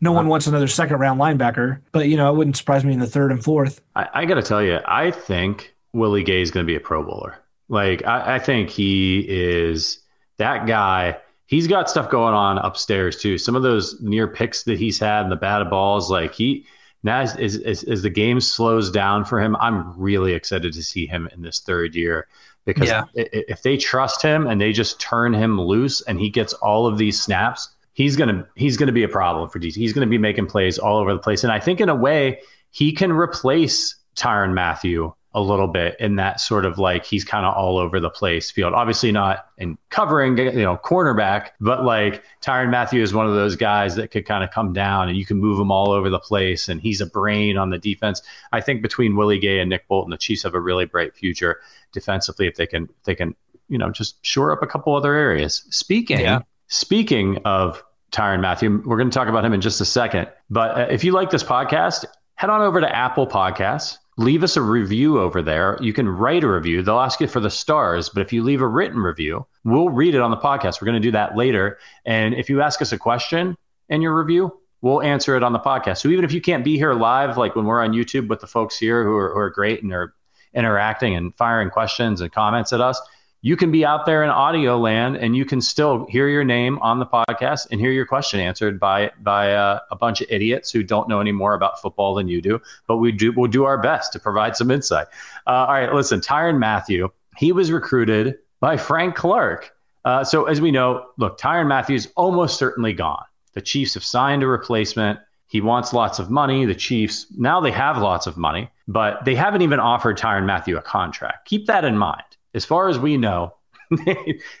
no 0.00 0.12
one 0.12 0.24
uh, 0.24 0.28
wants 0.30 0.46
another 0.46 0.66
second 0.66 0.96
round 0.98 1.20
linebacker, 1.20 1.82
but 1.92 2.08
you 2.08 2.16
know, 2.16 2.32
it 2.32 2.38
wouldn't 2.38 2.56
surprise 2.56 2.82
me 2.82 2.94
in 2.94 2.98
the 2.98 3.06
third 3.06 3.32
and 3.32 3.44
fourth. 3.44 3.82
I, 3.96 4.08
I 4.14 4.24
got 4.24 4.36
to 4.36 4.42
tell 4.42 4.62
you, 4.62 4.78
I 4.86 5.10
think 5.10 5.74
Willie 5.92 6.22
Gay 6.22 6.40
is 6.40 6.50
going 6.50 6.64
to 6.64 6.66
be 6.66 6.74
a 6.74 6.80
Pro 6.80 7.02
Bowler. 7.02 7.36
Like, 7.68 8.02
I, 8.06 8.36
I, 8.36 8.38
think 8.38 8.70
he 8.70 9.26
is 9.28 10.00
that 10.38 10.66
guy. 10.66 11.18
He's 11.44 11.66
got 11.66 11.90
stuff 11.90 12.08
going 12.08 12.32
on 12.32 12.56
upstairs 12.56 13.20
too. 13.20 13.36
Some 13.36 13.56
of 13.56 13.62
those 13.62 14.00
near 14.00 14.26
picks 14.26 14.62
that 14.62 14.78
he's 14.78 14.98
had 14.98 15.24
and 15.24 15.32
the 15.32 15.36
batted 15.36 15.68
balls, 15.68 16.10
like 16.10 16.32
he 16.32 16.64
now 17.02 17.20
as, 17.20 17.36
as, 17.36 17.84
as 17.84 18.00
the 18.00 18.08
game 18.08 18.40
slows 18.40 18.90
down 18.90 19.26
for 19.26 19.38
him, 19.38 19.54
I'm 19.56 19.92
really 20.00 20.32
excited 20.32 20.72
to 20.72 20.82
see 20.82 21.06
him 21.06 21.28
in 21.34 21.42
this 21.42 21.60
third 21.60 21.94
year 21.94 22.26
because 22.66 22.88
yeah. 22.88 23.04
if 23.14 23.62
they 23.62 23.78
trust 23.78 24.20
him 24.20 24.46
and 24.46 24.60
they 24.60 24.72
just 24.72 25.00
turn 25.00 25.32
him 25.32 25.58
loose 25.58 26.02
and 26.02 26.20
he 26.20 26.28
gets 26.28 26.52
all 26.54 26.86
of 26.86 26.98
these 26.98 27.20
snaps, 27.20 27.70
he's 27.94 28.16
gonna 28.16 28.46
he's 28.56 28.76
gonna 28.76 28.92
be 28.92 29.04
a 29.04 29.08
problem 29.08 29.48
for 29.48 29.58
DC. 29.58 29.74
He's 29.74 29.94
gonna 29.94 30.06
be 30.06 30.18
making 30.18 30.46
plays 30.46 30.78
all 30.78 30.98
over 30.98 31.14
the 31.14 31.20
place, 31.20 31.44
and 31.44 31.52
I 31.52 31.60
think 31.60 31.80
in 31.80 31.88
a 31.88 31.94
way 31.94 32.40
he 32.72 32.92
can 32.92 33.12
replace 33.12 33.94
Tyrann 34.16 34.52
Mathieu 34.52 35.14
a 35.36 35.40
little 35.40 35.68
bit 35.68 35.94
in 36.00 36.16
that 36.16 36.40
sort 36.40 36.64
of 36.64 36.78
like 36.78 37.04
he's 37.04 37.22
kind 37.22 37.44
of 37.44 37.54
all 37.54 37.76
over 37.76 38.00
the 38.00 38.08
place 38.08 38.50
field. 38.50 38.72
Obviously 38.72 39.12
not 39.12 39.50
in 39.58 39.76
covering, 39.90 40.38
you 40.38 40.62
know, 40.62 40.78
cornerback, 40.82 41.50
but 41.60 41.84
like 41.84 42.24
Tyrann 42.40 42.70
Mathieu 42.70 43.02
is 43.02 43.12
one 43.12 43.26
of 43.26 43.34
those 43.34 43.54
guys 43.54 43.94
that 43.96 44.10
could 44.10 44.24
kind 44.24 44.42
of 44.42 44.50
come 44.50 44.72
down 44.72 45.10
and 45.10 45.18
you 45.18 45.26
can 45.26 45.36
move 45.36 45.60
him 45.60 45.70
all 45.70 45.90
over 45.90 46.08
the 46.08 46.18
place. 46.18 46.70
And 46.70 46.80
he's 46.80 47.02
a 47.02 47.06
brain 47.06 47.58
on 47.58 47.68
the 47.68 47.76
defense. 47.76 48.22
I 48.52 48.62
think 48.62 48.80
between 48.80 49.14
Willie 49.14 49.38
Gay 49.38 49.60
and 49.60 49.68
Nick 49.68 49.86
Bolton, 49.88 50.10
the 50.10 50.16
Chiefs 50.16 50.42
have 50.44 50.54
a 50.54 50.60
really 50.60 50.86
bright 50.86 51.14
future 51.14 51.60
defensively 51.92 52.46
if 52.46 52.56
they 52.56 52.66
can 52.66 52.88
they 53.04 53.14
can 53.14 53.34
you 53.68 53.78
know 53.78 53.90
just 53.90 54.24
shore 54.24 54.52
up 54.52 54.62
a 54.62 54.66
couple 54.66 54.96
other 54.96 55.14
areas. 55.14 55.66
Speaking 55.68 56.20
yeah. 56.20 56.40
speaking 56.68 57.36
of 57.44 57.84
Tyrann 58.10 58.40
Mathieu. 58.40 58.82
We're 58.86 58.96
going 58.96 59.10
to 59.10 59.14
talk 59.14 59.28
about 59.28 59.44
him 59.44 59.52
in 59.52 59.60
just 59.60 59.82
a 59.82 59.84
second. 59.84 60.28
But 60.48 60.78
uh, 60.78 60.86
if 60.90 61.04
you 61.04 61.12
like 61.12 61.28
this 61.28 61.42
podcast, 61.42 62.06
head 62.36 62.48
on 62.48 62.62
over 62.62 62.80
to 62.80 62.96
Apple 62.96 63.26
Podcasts. 63.26 63.98
Leave 64.18 64.42
us 64.42 64.56
a 64.56 64.62
review 64.62 65.20
over 65.20 65.42
there. 65.42 65.76
You 65.80 65.92
can 65.92 66.08
write 66.08 66.42
a 66.42 66.50
review. 66.50 66.82
They'll 66.82 67.00
ask 67.00 67.20
you 67.20 67.26
for 67.26 67.40
the 67.40 67.50
stars, 67.50 68.08
but 68.08 68.22
if 68.22 68.32
you 68.32 68.42
leave 68.42 68.62
a 68.62 68.66
written 68.66 68.98
review, 68.98 69.46
we'll 69.64 69.90
read 69.90 70.14
it 70.14 70.22
on 70.22 70.30
the 70.30 70.38
podcast. 70.38 70.80
We're 70.80 70.86
going 70.86 71.02
to 71.02 71.06
do 71.06 71.12
that 71.12 71.36
later. 71.36 71.78
And 72.06 72.34
if 72.34 72.48
you 72.48 72.62
ask 72.62 72.80
us 72.80 72.92
a 72.92 72.98
question 72.98 73.56
in 73.90 74.00
your 74.00 74.18
review, 74.18 74.58
we'll 74.80 75.02
answer 75.02 75.36
it 75.36 75.42
on 75.42 75.52
the 75.52 75.58
podcast. 75.58 75.98
So 75.98 76.08
even 76.08 76.24
if 76.24 76.32
you 76.32 76.40
can't 76.40 76.64
be 76.64 76.78
here 76.78 76.94
live, 76.94 77.36
like 77.36 77.56
when 77.56 77.66
we're 77.66 77.82
on 77.82 77.92
YouTube 77.92 78.28
with 78.28 78.40
the 78.40 78.46
folks 78.46 78.78
here 78.78 79.04
who 79.04 79.14
are, 79.16 79.32
who 79.34 79.38
are 79.38 79.50
great 79.50 79.82
and 79.82 79.92
are 79.92 80.14
interacting 80.54 81.14
and 81.14 81.36
firing 81.36 81.68
questions 81.68 82.22
and 82.22 82.32
comments 82.32 82.72
at 82.72 82.80
us, 82.80 82.98
you 83.46 83.56
can 83.56 83.70
be 83.70 83.84
out 83.84 84.06
there 84.06 84.24
in 84.24 84.28
audio 84.28 84.76
land 84.76 85.16
and 85.18 85.36
you 85.36 85.44
can 85.44 85.60
still 85.60 86.04
hear 86.06 86.26
your 86.26 86.42
name 86.42 86.80
on 86.80 86.98
the 86.98 87.06
podcast 87.06 87.68
and 87.70 87.80
hear 87.80 87.92
your 87.92 88.04
question 88.04 88.40
answered 88.40 88.80
by 88.80 89.12
by 89.22 89.54
uh, 89.54 89.78
a 89.92 89.94
bunch 89.94 90.20
of 90.20 90.26
idiots 90.28 90.72
who 90.72 90.82
don't 90.82 91.08
know 91.08 91.20
any 91.20 91.30
more 91.30 91.54
about 91.54 91.80
football 91.80 92.12
than 92.16 92.26
you 92.26 92.42
do. 92.42 92.60
But 92.88 92.96
we 92.96 93.12
do 93.12 93.32
we'll 93.36 93.48
do 93.48 93.62
our 93.62 93.80
best 93.80 94.12
to 94.14 94.18
provide 94.18 94.56
some 94.56 94.72
insight. 94.72 95.06
Uh, 95.46 95.50
all 95.50 95.74
right, 95.74 95.94
listen, 95.94 96.20
Tyrann 96.20 96.58
Mathieu, 96.58 97.08
he 97.36 97.52
was 97.52 97.70
recruited 97.70 98.36
by 98.58 98.76
Frank 98.76 99.14
Clark. 99.14 99.70
Uh, 100.04 100.24
so 100.24 100.46
as 100.46 100.60
we 100.60 100.72
know, 100.72 101.06
look, 101.16 101.40
Mathieu 101.44 101.94
is 101.94 102.08
almost 102.16 102.58
certainly 102.58 102.94
gone. 102.94 103.26
The 103.52 103.60
Chiefs 103.60 103.94
have 103.94 104.02
signed 104.02 104.42
a 104.42 104.48
replacement. 104.48 105.20
He 105.46 105.60
wants 105.60 105.92
lots 105.92 106.18
of 106.18 106.32
money. 106.32 106.64
The 106.64 106.74
Chiefs 106.74 107.26
now 107.36 107.60
they 107.60 107.70
have 107.70 107.98
lots 107.98 108.26
of 108.26 108.36
money, 108.36 108.70
but 108.88 109.24
they 109.24 109.36
haven't 109.36 109.62
even 109.62 109.78
offered 109.78 110.18
Tyrann 110.18 110.46
Mathieu 110.46 110.76
a 110.78 110.82
contract. 110.82 111.46
Keep 111.46 111.66
that 111.66 111.84
in 111.84 111.96
mind 111.96 112.24
as 112.56 112.64
far 112.64 112.88
as 112.88 112.98
we 112.98 113.16
know, 113.16 113.54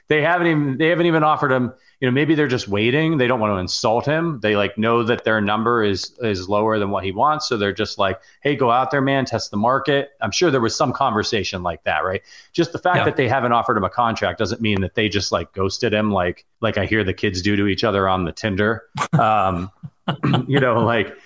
they, 0.08 0.22
haven't 0.22 0.46
even 0.46 0.78
they 0.78 0.88
haven't 0.88 1.06
even 1.06 1.24
offered 1.24 1.50
him. 1.50 1.72
You 2.00 2.06
know, 2.06 2.12
maybe 2.12 2.34
they're 2.34 2.46
just 2.46 2.68
waiting. 2.68 3.16
They 3.16 3.26
don't 3.26 3.40
want 3.40 3.52
to 3.52 3.56
insult 3.56 4.04
him. 4.04 4.38
They 4.40 4.54
like 4.54 4.76
know 4.76 5.02
that 5.02 5.24
their 5.24 5.40
number 5.40 5.82
is 5.82 6.12
is 6.20 6.48
lower 6.48 6.78
than 6.78 6.90
what 6.90 7.04
he 7.04 7.10
wants, 7.10 7.48
so 7.48 7.56
they're 7.56 7.72
just 7.72 7.98
like, 7.98 8.20
"Hey, 8.42 8.54
go 8.54 8.70
out 8.70 8.90
there, 8.90 9.00
man, 9.00 9.24
test 9.24 9.50
the 9.50 9.56
market." 9.56 10.10
I'm 10.20 10.30
sure 10.30 10.50
there 10.50 10.60
was 10.60 10.76
some 10.76 10.92
conversation 10.92 11.62
like 11.62 11.82
that, 11.84 12.04
right? 12.04 12.22
Just 12.52 12.72
the 12.72 12.78
fact 12.78 12.98
yeah. 12.98 13.04
that 13.06 13.16
they 13.16 13.28
haven't 13.28 13.52
offered 13.52 13.78
him 13.78 13.84
a 13.84 13.90
contract 13.90 14.38
doesn't 14.38 14.60
mean 14.60 14.82
that 14.82 14.94
they 14.94 15.08
just 15.08 15.32
like 15.32 15.52
ghosted 15.54 15.92
him, 15.92 16.12
like 16.12 16.44
like 16.60 16.76
I 16.76 16.84
hear 16.84 17.02
the 17.02 17.14
kids 17.14 17.40
do 17.40 17.56
to 17.56 17.66
each 17.66 17.82
other 17.82 18.08
on 18.08 18.24
the 18.24 18.32
Tinder. 18.32 18.84
Um, 19.18 19.70
you 20.46 20.60
know, 20.60 20.84
like 20.84 21.16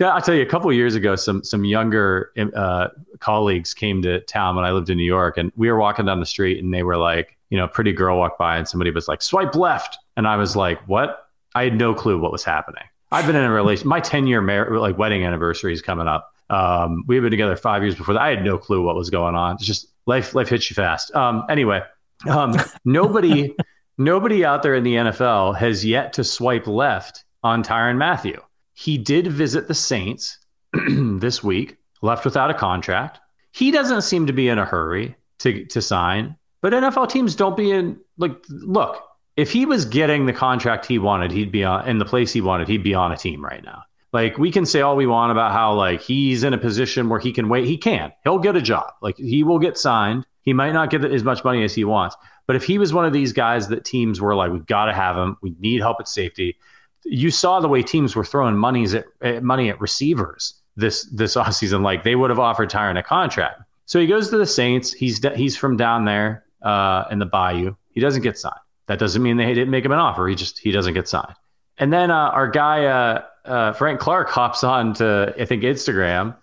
yeah, 0.00 0.14
I'll 0.14 0.22
tell 0.22 0.34
you, 0.34 0.40
a 0.42 0.46
couple 0.46 0.72
years 0.72 0.94
ago, 0.94 1.14
some 1.14 1.44
some 1.44 1.66
younger 1.66 2.32
uh, 2.56 2.88
colleagues 3.18 3.74
came 3.74 4.00
to 4.00 4.20
town 4.20 4.56
when 4.56 4.64
I 4.64 4.72
lived 4.72 4.88
in 4.88 4.96
New 4.96 5.04
York, 5.04 5.36
and 5.36 5.52
we 5.56 5.70
were 5.70 5.78
walking 5.78 6.06
down 6.06 6.20
the 6.20 6.26
street, 6.26 6.62
and 6.62 6.72
they 6.72 6.82
were 6.82 6.96
like, 6.96 7.36
you 7.50 7.58
know, 7.58 7.64
a 7.64 7.68
pretty 7.68 7.92
girl 7.92 8.18
walked 8.18 8.38
by, 8.38 8.56
and 8.56 8.66
somebody 8.66 8.90
was 8.90 9.08
like, 9.08 9.20
"Swipe 9.20 9.54
left," 9.54 9.98
and 10.16 10.26
I 10.26 10.36
was 10.36 10.56
like, 10.56 10.80
"What?" 10.88 11.28
I 11.54 11.64
had 11.64 11.76
no 11.76 11.92
clue 11.94 12.18
what 12.18 12.32
was 12.32 12.42
happening. 12.42 12.82
I've 13.12 13.26
been 13.26 13.36
in 13.36 13.44
a 13.44 13.52
relation. 13.52 13.88
My 13.88 14.00
ten 14.00 14.26
year 14.26 14.40
mar- 14.40 14.78
like 14.78 14.96
wedding 14.96 15.22
anniversary 15.22 15.74
is 15.74 15.82
coming 15.82 16.08
up. 16.08 16.32
Um, 16.48 17.04
we've 17.06 17.20
been 17.20 17.30
together 17.30 17.54
five 17.54 17.82
years 17.82 17.94
before 17.94 18.14
that. 18.14 18.22
I 18.22 18.30
had 18.30 18.42
no 18.42 18.56
clue 18.56 18.82
what 18.82 18.96
was 18.96 19.10
going 19.10 19.34
on. 19.34 19.56
It's 19.56 19.66
just 19.66 19.88
life 20.06 20.34
life 20.34 20.48
hits 20.48 20.70
you 20.70 20.74
fast. 20.74 21.14
Um, 21.14 21.44
anyway, 21.50 21.82
um, 22.26 22.56
nobody 22.86 23.54
nobody 23.98 24.46
out 24.46 24.62
there 24.62 24.76
in 24.76 24.82
the 24.82 24.94
NFL 24.94 25.58
has 25.58 25.84
yet 25.84 26.14
to 26.14 26.24
swipe 26.24 26.66
left 26.66 27.24
on 27.42 27.62
Tyrann 27.62 27.98
Mathieu. 27.98 28.40
He 28.80 28.96
did 28.96 29.26
visit 29.26 29.68
the 29.68 29.74
Saints 29.74 30.38
this 30.72 31.44
week, 31.44 31.76
left 32.00 32.24
without 32.24 32.50
a 32.50 32.54
contract. 32.54 33.20
He 33.52 33.70
doesn't 33.70 34.00
seem 34.00 34.26
to 34.26 34.32
be 34.32 34.48
in 34.48 34.58
a 34.58 34.64
hurry 34.64 35.14
to 35.40 35.66
to 35.66 35.82
sign, 35.82 36.34
but 36.62 36.72
NFL 36.72 37.10
teams 37.10 37.36
don't 37.36 37.58
be 37.58 37.70
in 37.70 38.00
like 38.16 38.42
look, 38.48 39.04
if 39.36 39.50
he 39.50 39.66
was 39.66 39.84
getting 39.84 40.24
the 40.24 40.32
contract 40.32 40.86
he 40.86 40.98
wanted, 40.98 41.30
he'd 41.30 41.52
be 41.52 41.62
on 41.62 41.86
in 41.86 41.98
the 41.98 42.06
place 42.06 42.32
he 42.32 42.40
wanted, 42.40 42.68
he'd 42.68 42.82
be 42.82 42.94
on 42.94 43.12
a 43.12 43.18
team 43.18 43.44
right 43.44 43.62
now. 43.62 43.82
Like 44.14 44.38
we 44.38 44.50
can 44.50 44.64
say 44.64 44.80
all 44.80 44.96
we 44.96 45.06
want 45.06 45.30
about 45.30 45.52
how 45.52 45.74
like 45.74 46.00
he's 46.00 46.42
in 46.42 46.54
a 46.54 46.58
position 46.58 47.10
where 47.10 47.20
he 47.20 47.32
can 47.34 47.50
wait. 47.50 47.66
He 47.66 47.76
can. 47.76 48.12
He'll 48.24 48.38
get 48.38 48.56
a 48.56 48.62
job. 48.62 48.94
Like 49.02 49.18
he 49.18 49.44
will 49.44 49.58
get 49.58 49.76
signed. 49.76 50.24
He 50.40 50.54
might 50.54 50.72
not 50.72 50.88
get 50.88 51.04
as 51.04 51.22
much 51.22 51.44
money 51.44 51.64
as 51.64 51.74
he 51.74 51.84
wants. 51.84 52.16
But 52.46 52.56
if 52.56 52.64
he 52.64 52.78
was 52.78 52.94
one 52.94 53.04
of 53.04 53.12
these 53.12 53.34
guys 53.34 53.68
that 53.68 53.84
teams 53.84 54.22
were 54.22 54.34
like, 54.34 54.50
we've 54.50 54.64
got 54.64 54.86
to 54.86 54.94
have 54.94 55.18
him. 55.18 55.36
We 55.42 55.54
need 55.60 55.80
help 55.80 55.98
at 56.00 56.08
safety. 56.08 56.56
You 57.04 57.30
saw 57.30 57.60
the 57.60 57.68
way 57.68 57.82
teams 57.82 58.14
were 58.14 58.24
throwing 58.24 58.56
monies 58.56 58.94
at, 58.94 59.42
money 59.42 59.70
at 59.70 59.80
receivers 59.80 60.54
this 60.76 61.04
this 61.12 61.34
offseason. 61.36 61.82
Like 61.82 62.04
they 62.04 62.16
would 62.16 62.30
have 62.30 62.38
offered 62.38 62.70
Tyrann 62.70 62.98
a 62.98 63.02
contract. 63.02 63.62
So 63.86 63.98
he 63.98 64.06
goes 64.06 64.30
to 64.30 64.38
the 64.38 64.46
Saints. 64.46 64.92
He's 64.92 65.24
he's 65.34 65.56
from 65.56 65.76
down 65.76 66.04
there 66.04 66.44
uh, 66.62 67.04
in 67.10 67.18
the 67.18 67.26
Bayou. 67.26 67.74
He 67.90 68.00
doesn't 68.00 68.22
get 68.22 68.38
signed. 68.38 68.54
That 68.86 68.98
doesn't 68.98 69.22
mean 69.22 69.36
they 69.36 69.54
didn't 69.54 69.70
make 69.70 69.84
him 69.84 69.92
an 69.92 69.98
offer. 69.98 70.26
He 70.26 70.34
just 70.34 70.58
he 70.58 70.72
doesn't 70.72 70.94
get 70.94 71.08
signed. 71.08 71.34
And 71.78 71.92
then 71.92 72.10
uh, 72.10 72.14
our 72.14 72.48
guy 72.48 72.86
uh, 72.86 73.22
uh, 73.44 73.72
Frank 73.72 74.00
Clark 74.00 74.28
hops 74.30 74.64
on 74.64 74.94
to 74.94 75.34
I 75.38 75.44
think 75.44 75.62
Instagram 75.62 76.36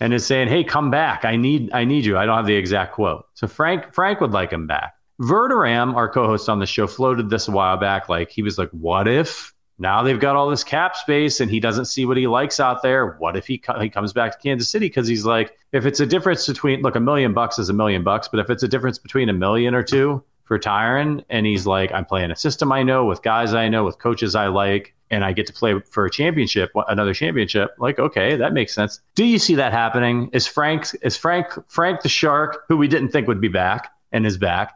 and 0.00 0.12
is 0.12 0.26
saying, 0.26 0.48
"Hey, 0.48 0.64
come 0.64 0.90
back. 0.90 1.24
I 1.24 1.36
need 1.36 1.72
I 1.72 1.84
need 1.84 2.04
you." 2.04 2.18
I 2.18 2.26
don't 2.26 2.36
have 2.36 2.46
the 2.46 2.54
exact 2.54 2.92
quote. 2.92 3.26
So 3.34 3.46
Frank 3.46 3.94
Frank 3.94 4.20
would 4.20 4.32
like 4.32 4.52
him 4.52 4.66
back. 4.66 4.94
Verderame, 5.20 5.94
our 5.94 6.08
co-host 6.08 6.48
on 6.48 6.58
the 6.58 6.66
show, 6.66 6.86
floated 6.88 7.30
this 7.30 7.46
a 7.46 7.52
while 7.52 7.76
back. 7.76 8.08
Like 8.08 8.30
he 8.30 8.42
was 8.42 8.58
like, 8.58 8.70
"What 8.70 9.08
if 9.08 9.53
now 9.78 10.02
they've 10.02 10.20
got 10.20 10.36
all 10.36 10.48
this 10.48 10.64
cap 10.64 10.96
space 10.96 11.40
and 11.40 11.50
he 11.50 11.58
doesn't 11.60 11.86
see 11.86 12.06
what 12.06 12.16
he 12.16 12.26
likes 12.26 12.60
out 12.60 12.82
there? 12.82 13.12
What 13.18 13.36
if 13.36 13.46
he 13.46 13.58
co- 13.58 13.80
he 13.80 13.88
comes 13.88 14.12
back 14.12 14.32
to 14.32 14.38
Kansas 14.38 14.68
City 14.68 14.86
because 14.86 15.08
he's 15.08 15.24
like, 15.24 15.56
if 15.72 15.84
it's 15.84 16.00
a 16.00 16.06
difference 16.06 16.46
between 16.46 16.82
look, 16.82 16.96
a 16.96 17.00
million 17.00 17.32
bucks 17.32 17.58
is 17.58 17.68
a 17.68 17.72
million 17.72 18.04
bucks, 18.04 18.28
but 18.28 18.40
if 18.40 18.50
it's 18.50 18.62
a 18.62 18.68
difference 18.68 18.98
between 18.98 19.28
a 19.28 19.32
million 19.32 19.74
or 19.74 19.82
two 19.82 20.22
for 20.44 20.58
Tyrann, 20.58 21.24
and 21.30 21.46
he's 21.46 21.66
like, 21.66 21.90
I'm 21.92 22.04
playing 22.04 22.30
a 22.30 22.36
system 22.36 22.70
I 22.70 22.82
know 22.82 23.04
with 23.06 23.22
guys 23.22 23.54
I 23.54 23.68
know 23.68 23.84
with 23.84 23.98
coaches 23.98 24.34
I 24.34 24.48
like." 24.48 24.94
and 25.10 25.24
I 25.24 25.32
get 25.32 25.46
to 25.46 25.52
play 25.52 25.78
for 25.80 26.06
a 26.06 26.10
championship, 26.10 26.72
another 26.88 27.14
championship, 27.14 27.74
like 27.78 27.98
okay, 27.98 28.36
that 28.36 28.52
makes 28.52 28.74
sense. 28.74 29.00
Do 29.14 29.24
you 29.24 29.38
see 29.38 29.54
that 29.54 29.72
happening? 29.72 30.30
Is 30.32 30.46
Frank 30.46 30.86
is 31.02 31.16
Frank 31.16 31.46
Frank 31.68 32.02
the 32.02 32.08
Shark, 32.08 32.64
who 32.68 32.76
we 32.76 32.88
didn't 32.88 33.10
think 33.10 33.28
would 33.28 33.40
be 33.40 33.48
back 33.48 33.92
and 34.12 34.26
is 34.26 34.38
back? 34.38 34.72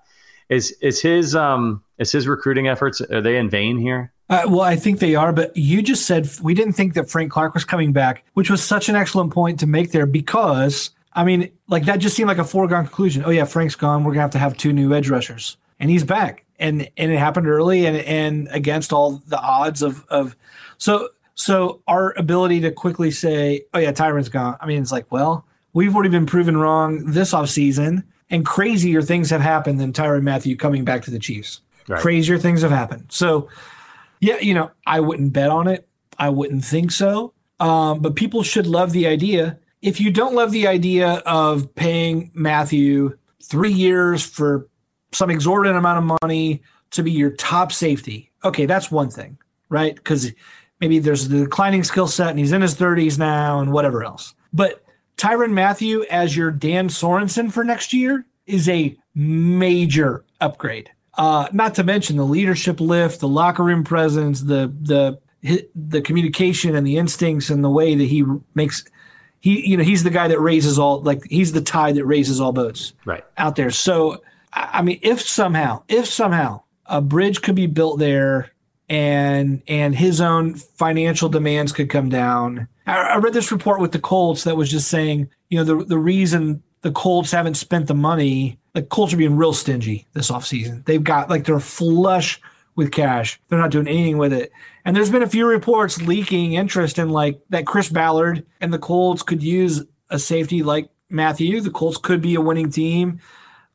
Is 0.48 0.72
is 0.80 1.00
his 1.00 1.34
um 1.34 1.82
is 1.98 2.12
his 2.12 2.28
recruiting 2.28 2.68
efforts 2.68 3.00
are 3.00 3.20
they 3.20 3.36
in 3.36 3.50
vain 3.50 3.78
here? 3.78 4.12
Uh, 4.30 4.42
well, 4.46 4.60
I 4.60 4.76
think 4.76 4.98
they 4.98 5.14
are, 5.14 5.32
but 5.32 5.56
you 5.56 5.80
just 5.80 6.06
said 6.06 6.28
we 6.42 6.52
didn't 6.52 6.74
think 6.74 6.94
that 6.94 7.08
Frank 7.08 7.32
Clark 7.32 7.54
was 7.54 7.64
coming 7.64 7.92
back, 7.92 8.24
which 8.34 8.50
was 8.50 8.62
such 8.62 8.88
an 8.88 8.96
excellent 8.96 9.32
point 9.32 9.60
to 9.60 9.66
make 9.66 9.92
there 9.92 10.06
because 10.06 10.90
I 11.14 11.24
mean, 11.24 11.50
like 11.66 11.86
that 11.86 11.98
just 11.98 12.14
seemed 12.14 12.28
like 12.28 12.38
a 12.38 12.44
foregone 12.44 12.84
conclusion. 12.84 13.24
Oh 13.24 13.30
yeah, 13.30 13.44
Frank's 13.44 13.74
gone. 13.74 14.04
We're 14.04 14.12
gonna 14.12 14.22
have 14.22 14.30
to 14.32 14.38
have 14.38 14.56
two 14.56 14.72
new 14.72 14.94
edge 14.94 15.08
rushers, 15.08 15.56
and 15.80 15.90
he's 15.90 16.04
back 16.04 16.44
and 16.58 16.88
and 16.96 17.12
it 17.12 17.18
happened 17.18 17.48
early 17.48 17.86
and 17.86 17.96
and 17.96 18.48
against 18.50 18.92
all 18.92 19.22
the 19.26 19.40
odds 19.40 19.82
of 19.82 20.04
of 20.08 20.36
so 20.76 21.08
so 21.34 21.80
our 21.86 22.16
ability 22.18 22.60
to 22.60 22.70
quickly 22.70 23.10
say 23.10 23.62
oh 23.74 23.78
yeah 23.78 23.92
Tyrann's 23.92 24.28
gone 24.28 24.56
I 24.60 24.66
mean 24.66 24.82
it's 24.82 24.92
like 24.92 25.10
well 25.10 25.44
we've 25.72 25.94
already 25.94 26.10
been 26.10 26.26
proven 26.26 26.56
wrong 26.56 27.04
this 27.12 27.32
off 27.32 27.48
season 27.48 28.04
and 28.30 28.44
crazier 28.44 29.02
things 29.02 29.30
have 29.30 29.40
happened 29.40 29.80
than 29.80 29.92
Tyrann 29.92 30.22
Mathieu 30.22 30.56
coming 30.56 30.84
back 30.84 31.02
to 31.02 31.10
the 31.10 31.18
Chiefs 31.18 31.60
right. 31.86 32.00
crazier 32.00 32.38
things 32.38 32.62
have 32.62 32.70
happened 32.70 33.06
so 33.08 33.48
yeah 34.20 34.38
you 34.40 34.54
know 34.54 34.70
I 34.86 35.00
wouldn't 35.00 35.32
bet 35.32 35.50
on 35.50 35.68
it 35.68 35.88
I 36.18 36.30
wouldn't 36.30 36.64
think 36.64 36.92
so 36.92 37.34
um, 37.60 38.00
but 38.00 38.16
people 38.16 38.42
should 38.42 38.66
love 38.66 38.92
the 38.92 39.06
idea 39.06 39.58
if 39.82 40.00
you 40.00 40.10
don't 40.10 40.34
love 40.34 40.52
the 40.52 40.66
idea 40.66 41.22
of 41.26 41.74
paying 41.74 42.30
Mathieu 42.34 43.16
three 43.42 43.72
years 43.72 44.24
for 44.24 44.68
some 45.12 45.30
exorbitant 45.30 45.78
amount 45.78 45.98
of 45.98 46.18
money 46.22 46.62
to 46.90 47.02
be 47.02 47.12
your 47.12 47.30
top 47.30 47.72
safety. 47.72 48.30
Okay, 48.44 48.66
that's 48.66 48.90
one 48.90 49.10
thing, 49.10 49.38
right? 49.68 49.94
Because 49.94 50.32
maybe 50.80 50.98
there's 50.98 51.28
the 51.28 51.44
declining 51.44 51.84
skill 51.84 52.08
set 52.08 52.30
and 52.30 52.38
he's 52.38 52.52
in 52.52 52.62
his 52.62 52.74
30s 52.74 53.18
now 53.18 53.60
and 53.60 53.72
whatever 53.72 54.04
else. 54.04 54.34
But 54.52 54.82
Tyrann 55.16 55.52
Mathieu 55.52 56.04
as 56.10 56.36
your 56.36 56.50
Dan 56.50 56.88
Sorensen 56.88 57.52
for 57.52 57.64
next 57.64 57.92
year 57.92 58.26
is 58.46 58.68
a 58.68 58.96
major 59.14 60.24
upgrade. 60.40 60.90
Uh, 61.18 61.48
not 61.52 61.74
to 61.74 61.84
mention 61.84 62.16
the 62.16 62.24
leadership 62.24 62.80
lift, 62.80 63.20
the 63.20 63.28
locker 63.28 63.64
room 63.64 63.84
presence, 63.84 64.42
the 64.42 64.72
the 64.80 65.18
the 65.74 66.00
communication 66.00 66.74
and 66.74 66.86
the 66.86 66.96
instincts 66.96 67.50
and 67.50 67.62
the 67.62 67.70
way 67.70 67.94
that 67.94 68.04
he 68.04 68.24
makes 68.54 68.84
he 69.40 69.68
you 69.68 69.76
know 69.76 69.84
he's 69.84 70.04
the 70.04 70.10
guy 70.10 70.28
that 70.28 70.40
raises 70.40 70.78
all 70.78 71.00
like 71.02 71.22
he's 71.28 71.52
the 71.52 71.60
tide 71.60 71.96
that 71.96 72.04
raises 72.04 72.40
all 72.40 72.52
boats 72.52 72.92
right 73.04 73.24
out 73.36 73.56
there. 73.56 73.70
So 73.70 74.22
I 74.52 74.82
mean, 74.82 74.98
if 75.02 75.20
somehow, 75.20 75.82
if 75.88 76.06
somehow 76.06 76.62
a 76.86 77.00
bridge 77.00 77.42
could 77.42 77.54
be 77.54 77.66
built 77.66 77.98
there 77.98 78.52
and 78.88 79.62
and 79.68 79.94
his 79.94 80.20
own 80.20 80.54
financial 80.54 81.28
demands 81.28 81.72
could 81.72 81.90
come 81.90 82.08
down. 82.08 82.68
I, 82.86 82.96
I 82.96 83.16
read 83.16 83.34
this 83.34 83.52
report 83.52 83.80
with 83.80 83.92
the 83.92 83.98
Colts 83.98 84.44
that 84.44 84.56
was 84.56 84.70
just 84.70 84.88
saying, 84.88 85.28
you 85.50 85.58
know, 85.58 85.64
the 85.64 85.84
the 85.84 85.98
reason 85.98 86.62
the 86.82 86.92
Colts 86.92 87.30
haven't 87.30 87.54
spent 87.54 87.86
the 87.86 87.94
money, 87.94 88.58
The 88.74 88.82
Colts 88.82 89.12
are 89.12 89.16
being 89.16 89.36
real 89.36 89.52
stingy 89.52 90.06
this 90.12 90.30
offseason. 90.30 90.84
They've 90.84 91.02
got 91.02 91.30
like 91.30 91.44
they're 91.44 91.60
flush 91.60 92.40
with 92.76 92.92
cash. 92.92 93.40
They're 93.48 93.58
not 93.58 93.70
doing 93.70 93.88
anything 93.88 94.18
with 94.18 94.32
it. 94.32 94.52
And 94.84 94.94
there's 94.94 95.10
been 95.10 95.22
a 95.22 95.28
few 95.28 95.46
reports 95.46 96.00
leaking 96.00 96.52
interest 96.52 96.98
in 96.98 97.10
like 97.10 97.40
that 97.50 97.66
Chris 97.66 97.88
Ballard 97.88 98.46
and 98.60 98.72
the 98.72 98.78
Colts 98.78 99.22
could 99.22 99.42
use 99.42 99.82
a 100.10 100.18
safety 100.18 100.62
like 100.62 100.88
Mathieu. 101.10 101.60
The 101.60 101.70
Colts 101.70 101.98
could 101.98 102.22
be 102.22 102.34
a 102.36 102.40
winning 102.40 102.70
team 102.70 103.20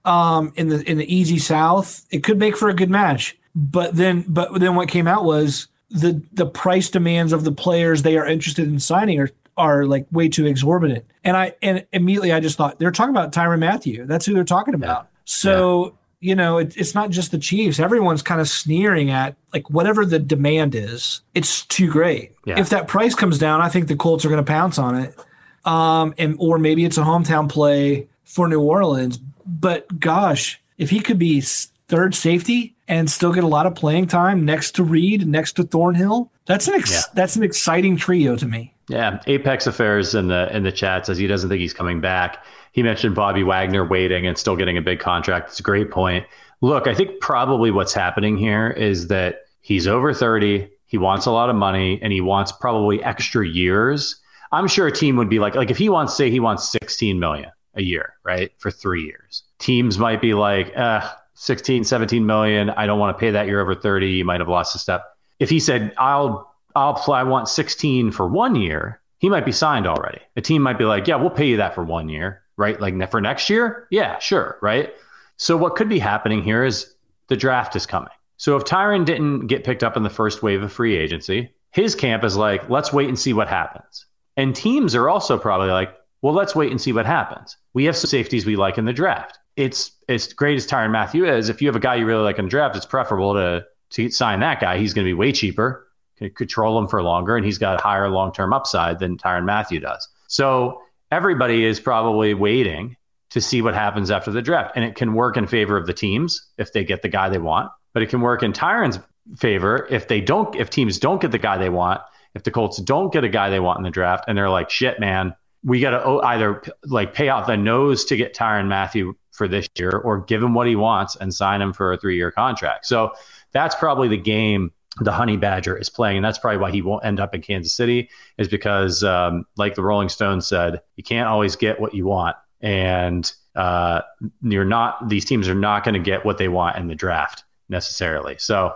um, 0.06 0.52
in 0.56 0.70
the 0.70 0.90
in 0.90 0.98
the 0.98 1.14
easy 1.14 1.40
South, 1.40 2.06
it 2.12 2.24
could 2.24 2.40
make 2.40 2.58
for 2.58 2.70
a 2.70 2.74
good 2.74 2.90
match. 2.90 3.38
But 3.56 3.96
then, 3.96 4.26
but 4.28 4.60
then 4.60 4.76
what 4.76 4.90
came 4.90 5.08
out 5.08 5.24
was 5.24 5.68
the 5.90 6.22
the 6.34 6.46
price 6.46 6.90
demands 6.90 7.34
of 7.34 7.44
the 7.44 7.52
players 7.52 8.02
they 8.02 8.18
are 8.18 8.26
interested 8.26 8.68
in 8.68 8.80
signing 8.80 9.20
are 9.20 9.30
are 9.58 9.86
like 9.86 10.06
way 10.12 10.30
too 10.30 10.46
exorbitant. 10.46 11.06
And 11.24 11.38
I 11.38 11.56
and 11.62 11.86
immediately 11.92 12.32
I 12.34 12.40
just 12.40 12.58
thought 12.58 12.80
they're 12.80 12.92
talking 12.92 13.12
about 13.12 13.32
Tyrann 13.32 13.60
Mathieu. 13.60 14.06
That's 14.06 14.26
who 14.26 14.34
they're 14.34 14.44
talking 14.44 14.74
about. 14.74 15.10
So. 15.26 15.86
Yeah. 15.86 15.92
You 16.26 16.36
know, 16.36 16.58
it, 16.58 16.78
it's 16.78 16.96
not 16.96 17.10
just 17.10 17.32
the 17.32 17.38
Chiefs. 17.38 17.82
Everyone's 17.82 18.22
kind 18.22 18.40
of 18.40 18.48
sneering 18.48 19.10
at 19.10 19.36
like 19.52 19.70
whatever 19.70 20.06
the 20.06 20.20
demand 20.20 20.74
is. 20.74 21.20
It's 21.36 21.66
too 21.66 21.92
great. 21.92 22.32
Yeah. 22.46 22.58
If 22.58 22.70
that 22.70 22.88
price 22.88 23.14
comes 23.14 23.38
down, 23.38 23.60
I 23.60 23.68
think 23.68 23.90
the 23.90 23.98
Colts 23.98 24.24
are 24.24 24.30
going 24.30 24.38
to 24.38 24.50
pounce 24.50 24.80
on 24.80 24.96
it. 24.96 25.20
Um, 25.66 26.14
and 26.18 26.38
or 26.40 26.60
maybe 26.60 26.86
it's 26.86 26.98
a 26.98 27.02
hometown 27.02 27.50
play 27.50 28.08
for 28.24 28.48
New 28.48 28.62
Orleans 28.62 29.20
but 29.46 30.00
gosh, 30.00 30.62
if 30.78 30.90
he 30.90 31.00
could 31.00 31.20
be 31.20 31.42
third 31.42 32.16
safety 32.16 32.76
and 32.88 33.10
still 33.10 33.34
get 33.34 33.44
a 33.44 33.48
lot 33.48 33.66
of 33.66 33.76
playing 33.76 34.08
time 34.08 34.46
next 34.46 34.72
to 34.76 34.84
Reid, 34.84 35.28
next 35.28 35.54
to 35.54 35.64
Thornhill, 35.64 36.32
that's 36.46 36.68
an 36.68 36.76
ex- 36.76 36.92
yeah. 36.92 37.02
that's 37.14 37.36
an 37.36 37.44
exciting 37.44 37.98
trio 37.98 38.36
to 38.36 38.46
me. 38.48 38.73
Yeah, 38.90 39.22
Apex 39.28 39.66
Affairs 39.66 40.14
in 40.14 40.28
the 40.28 40.54
in 40.56 40.64
the 40.64 40.72
chat 40.72 41.06
says 41.06 41.18
he 41.18 41.28
doesn't 41.28 41.50
think 41.50 41.62
he's 41.62 41.74
coming 41.74 42.02
back. 42.02 42.44
He 42.74 42.84
mentioned 42.84 43.16
Bobby 43.16 43.44
Wagner 43.44 43.86
waiting 43.86 44.28
and 44.28 44.38
still 44.38 44.56
getting 44.56 44.78
a 44.78 44.82
big 44.82 45.00
contract. 45.00 45.50
It's 45.50 45.60
a 45.60 45.64
great 45.64 45.92
point. 45.92 46.26
Look, 46.62 46.88
I 46.88 46.94
think 46.94 47.20
probably 47.22 47.72
what's 47.72 47.94
happening 47.94 48.38
here 48.38 48.70
is 48.70 49.08
that 49.08 49.42
he's 49.62 49.88
over 49.88 50.14
30, 50.14 50.70
he 50.86 50.98
wants 50.98 51.26
a 51.26 51.32
lot 51.32 51.50
of 51.50 51.56
money, 51.56 52.00
and 52.02 52.14
he 52.14 52.22
wants 52.22 52.52
probably 52.52 53.04
extra 53.04 53.48
years. 53.48 54.22
I'm 54.52 54.68
sure 54.68 54.88
a 54.88 54.92
team 54.92 55.16
would 55.18 55.30
be 55.30 55.40
like, 55.40 55.56
like 55.56 55.72
if 55.72 55.78
he 55.78 55.90
wants, 55.90 56.16
say 56.16 56.30
he 56.30 56.40
wants 56.40 56.70
16 56.72 57.20
million 57.20 57.50
a 57.74 57.82
year, 57.82 58.14
right? 58.24 58.52
For 58.60 58.70
three 58.70 59.04
years. 59.04 59.44
Teams 59.60 59.98
might 59.98 60.22
be 60.22 60.34
like, 60.34 60.72
uh, 60.78 61.10
16, 61.34 61.84
17 61.84 62.26
million. 62.26 62.70
I 62.70 62.86
don't 62.86 63.00
want 63.00 63.18
to 63.18 63.20
pay 63.20 63.32
that 63.32 63.48
year 63.48 63.60
over 63.60 63.74
30. 63.74 64.08
You 64.08 64.24
might 64.24 64.40
have 64.40 64.50
lost 64.50 64.76
a 64.76 64.80
step. 64.80 65.04
If 65.40 65.50
he 65.50 65.60
said, 65.60 65.94
I'll, 65.98 66.53
I'll 66.76 67.02
I 67.12 67.24
want 67.24 67.48
16 67.48 68.12
for 68.12 68.28
one 68.28 68.56
year, 68.56 69.02
he 69.20 69.30
might 69.30 69.46
be 69.46 69.52
signed 69.52 69.88
already. 69.88 70.20
A 70.36 70.42
team 70.42 70.62
might 70.62 70.78
be 70.78 70.86
like, 70.86 71.08
yeah, 71.08 71.16
we'll 71.16 71.30
pay 71.30 71.48
you 71.48 71.58
that 71.58 71.76
for 71.76 71.84
one 71.84 72.10
year, 72.10 72.42
right? 72.58 72.80
Like 72.80 73.12
for 73.12 73.22
next 73.22 73.50
year? 73.50 73.88
Yeah, 73.92 74.20
sure, 74.20 74.58
right? 74.62 74.94
So 75.38 75.58
what 75.58 75.76
could 75.76 75.90
be 75.90 76.00
happening 76.00 76.44
here 76.44 76.64
is 76.64 76.94
the 77.28 77.36
draft 77.36 77.76
is 77.76 77.86
coming. 77.86 78.10
So 78.38 78.58
if 78.58 78.64
Tyrann 78.64 79.06
didn't 79.06 79.48
get 79.48 79.64
picked 79.64 79.84
up 79.84 79.96
in 79.96 80.04
the 80.04 80.10
first 80.10 80.44
wave 80.44 80.64
of 80.64 80.72
free 80.72 80.98
agency, 80.98 81.54
his 81.72 81.96
camp 81.96 82.24
is 82.24 82.36
like, 82.36 82.70
let's 82.70 82.94
wait 82.94 83.08
and 83.08 83.18
see 83.18 83.34
what 83.34 83.48
happens. 83.48 84.06
And 84.38 84.56
teams 84.56 84.96
are 84.96 85.10
also 85.10 85.38
probably 85.38 85.70
like, 85.70 85.96
well, 86.22 86.34
let's 86.34 86.56
wait 86.56 86.72
and 86.72 86.82
see 86.82 86.94
what 86.94 87.06
happens. 87.06 87.58
We 87.74 87.86
have 87.86 87.96
some 87.96 88.10
safeties 88.10 88.46
we 88.46 88.56
like 88.56 88.78
in 88.78 88.86
the 88.86 88.94
draft. 88.94 89.40
It's 89.56 89.92
as 90.10 90.34
great 90.34 90.56
as 90.56 90.66
Tyrann 90.66 90.92
Mathieu 90.92 91.26
is. 91.26 91.50
If 91.50 91.62
you 91.62 91.68
have 91.68 91.76
a 91.76 91.80
guy 91.80 91.96
you 91.96 92.06
really 92.06 92.24
like 92.24 92.40
in 92.40 92.46
the 92.46 92.50
draft, 92.52 92.76
it's 92.76 92.86
preferable 92.86 93.34
to 93.34 93.66
to 93.92 94.10
sign 94.10 94.40
that 94.40 94.60
guy. 94.60 94.78
He's 94.78 94.94
going 94.94 95.06
to 95.06 95.10
be 95.10 95.14
way 95.14 95.32
cheaper, 95.32 95.88
control 96.36 96.78
him 96.80 96.88
for 96.88 97.02
longer, 97.02 97.36
and 97.36 97.46
he's 97.46 97.58
got 97.58 97.80
higher 97.82 98.10
long 98.10 98.32
term 98.32 98.54
upside 98.54 99.00
than 99.00 99.18
Tyrann 99.18 99.46
Mathieu 99.46 99.80
does. 99.80 100.08
So 100.28 100.82
everybody 101.12 101.66
is 101.66 101.80
probably 101.80 102.34
waiting 102.34 102.98
to 103.32 103.42
see 103.42 103.62
what 103.62 103.74
happens 103.74 104.12
after 104.12 104.32
the 104.32 104.42
draft, 104.42 104.74
and 104.76 104.86
it 104.86 104.96
can 104.96 105.14
work 105.14 105.38
in 105.38 105.48
favor 105.48 105.78
of 105.78 105.88
the 105.88 105.94
teams 105.94 106.48
if 106.58 106.72
they 106.74 106.84
get 106.84 107.02
the 107.02 107.10
guy 107.10 107.30
they 107.30 107.40
want, 107.40 107.72
but 107.94 108.04
it 108.04 108.10
can 108.10 108.22
work 108.22 108.44
in 108.44 108.54
Tyrann's 108.54 109.00
favor 109.38 109.88
if 109.90 110.08
they 110.08 110.22
don't. 110.22 110.56
If 110.56 110.70
teams 110.70 111.00
don't 111.00 111.22
get 111.22 111.32
the 111.32 111.40
guy 111.40 111.58
they 111.58 111.70
want, 111.70 112.02
if 112.36 112.44
the 112.44 112.52
Colts 112.52 112.78
don't 112.78 113.12
get 113.12 113.24
a 113.24 113.30
guy 113.30 113.50
they 113.50 113.60
want 113.60 113.80
in 113.80 113.84
the 113.84 113.90
draft, 113.90 114.26
and 114.28 114.38
they're 114.38 114.50
like, 114.50 114.70
"Shit, 114.70 115.00
man, 115.00 115.36
we 115.64 115.80
got 115.80 115.92
to 115.92 116.20
either 116.26 116.62
like 116.86 117.14
pay 117.14 117.30
out 117.30 117.48
the 117.48 117.58
nose 117.58 118.06
to 118.06 118.18
get 118.18 118.36
Tyrann 118.36 118.68
Mathieu 118.68 119.16
for 119.32 119.48
this 119.48 119.68
year 119.78 119.92
or 119.92 120.22
give 120.22 120.42
him 120.44 120.54
what 120.54 120.68
he 120.68 120.76
wants 120.76 121.16
and 121.16 121.34
sign 121.34 121.62
him 121.62 121.74
for 121.74 121.94
a 121.94 121.98
three 121.98 122.16
year 122.16 122.32
contract. 122.32 122.86
So 122.86 123.14
that's 123.52 123.76
probably 123.76 124.08
the 124.08 124.18
game 124.18 124.72
the 125.00 125.12
Honey 125.12 125.38
Badger 125.38 125.78
is 125.78 125.90
playing. 125.90 126.18
And 126.18 126.26
that's 126.26 126.38
probably 126.38 126.60
why 126.60 126.72
he 126.72 126.82
won't 126.82 127.06
end 127.06 127.20
up 127.20 127.34
in 127.34 127.42
Kansas 127.42 127.74
City, 127.74 128.10
is 128.38 128.48
because, 128.48 129.04
um, 129.04 129.46
like 129.58 129.76
the 129.76 129.84
Rolling 129.84 130.10
Stones 130.10 130.48
said, 130.48 130.82
you 130.96 131.04
can't 131.04 131.28
always 131.28 131.56
get 131.56 131.80
what 131.80 131.94
you 131.94 132.06
want. 132.06 132.36
And 132.62 133.32
uh, 133.56 134.02
you're 134.42 134.66
not, 134.66 135.10
these 135.10 135.26
teams 135.26 135.48
are 135.48 135.56
not 135.56 135.84
going 135.84 135.96
to 135.96 136.00
get 136.00 136.26
what 136.26 136.38
they 136.38 136.48
want 136.48 136.78
in 136.78 136.88
the 136.88 136.96
draft 136.96 137.44
necessarily. 137.70 138.38
So 138.38 138.76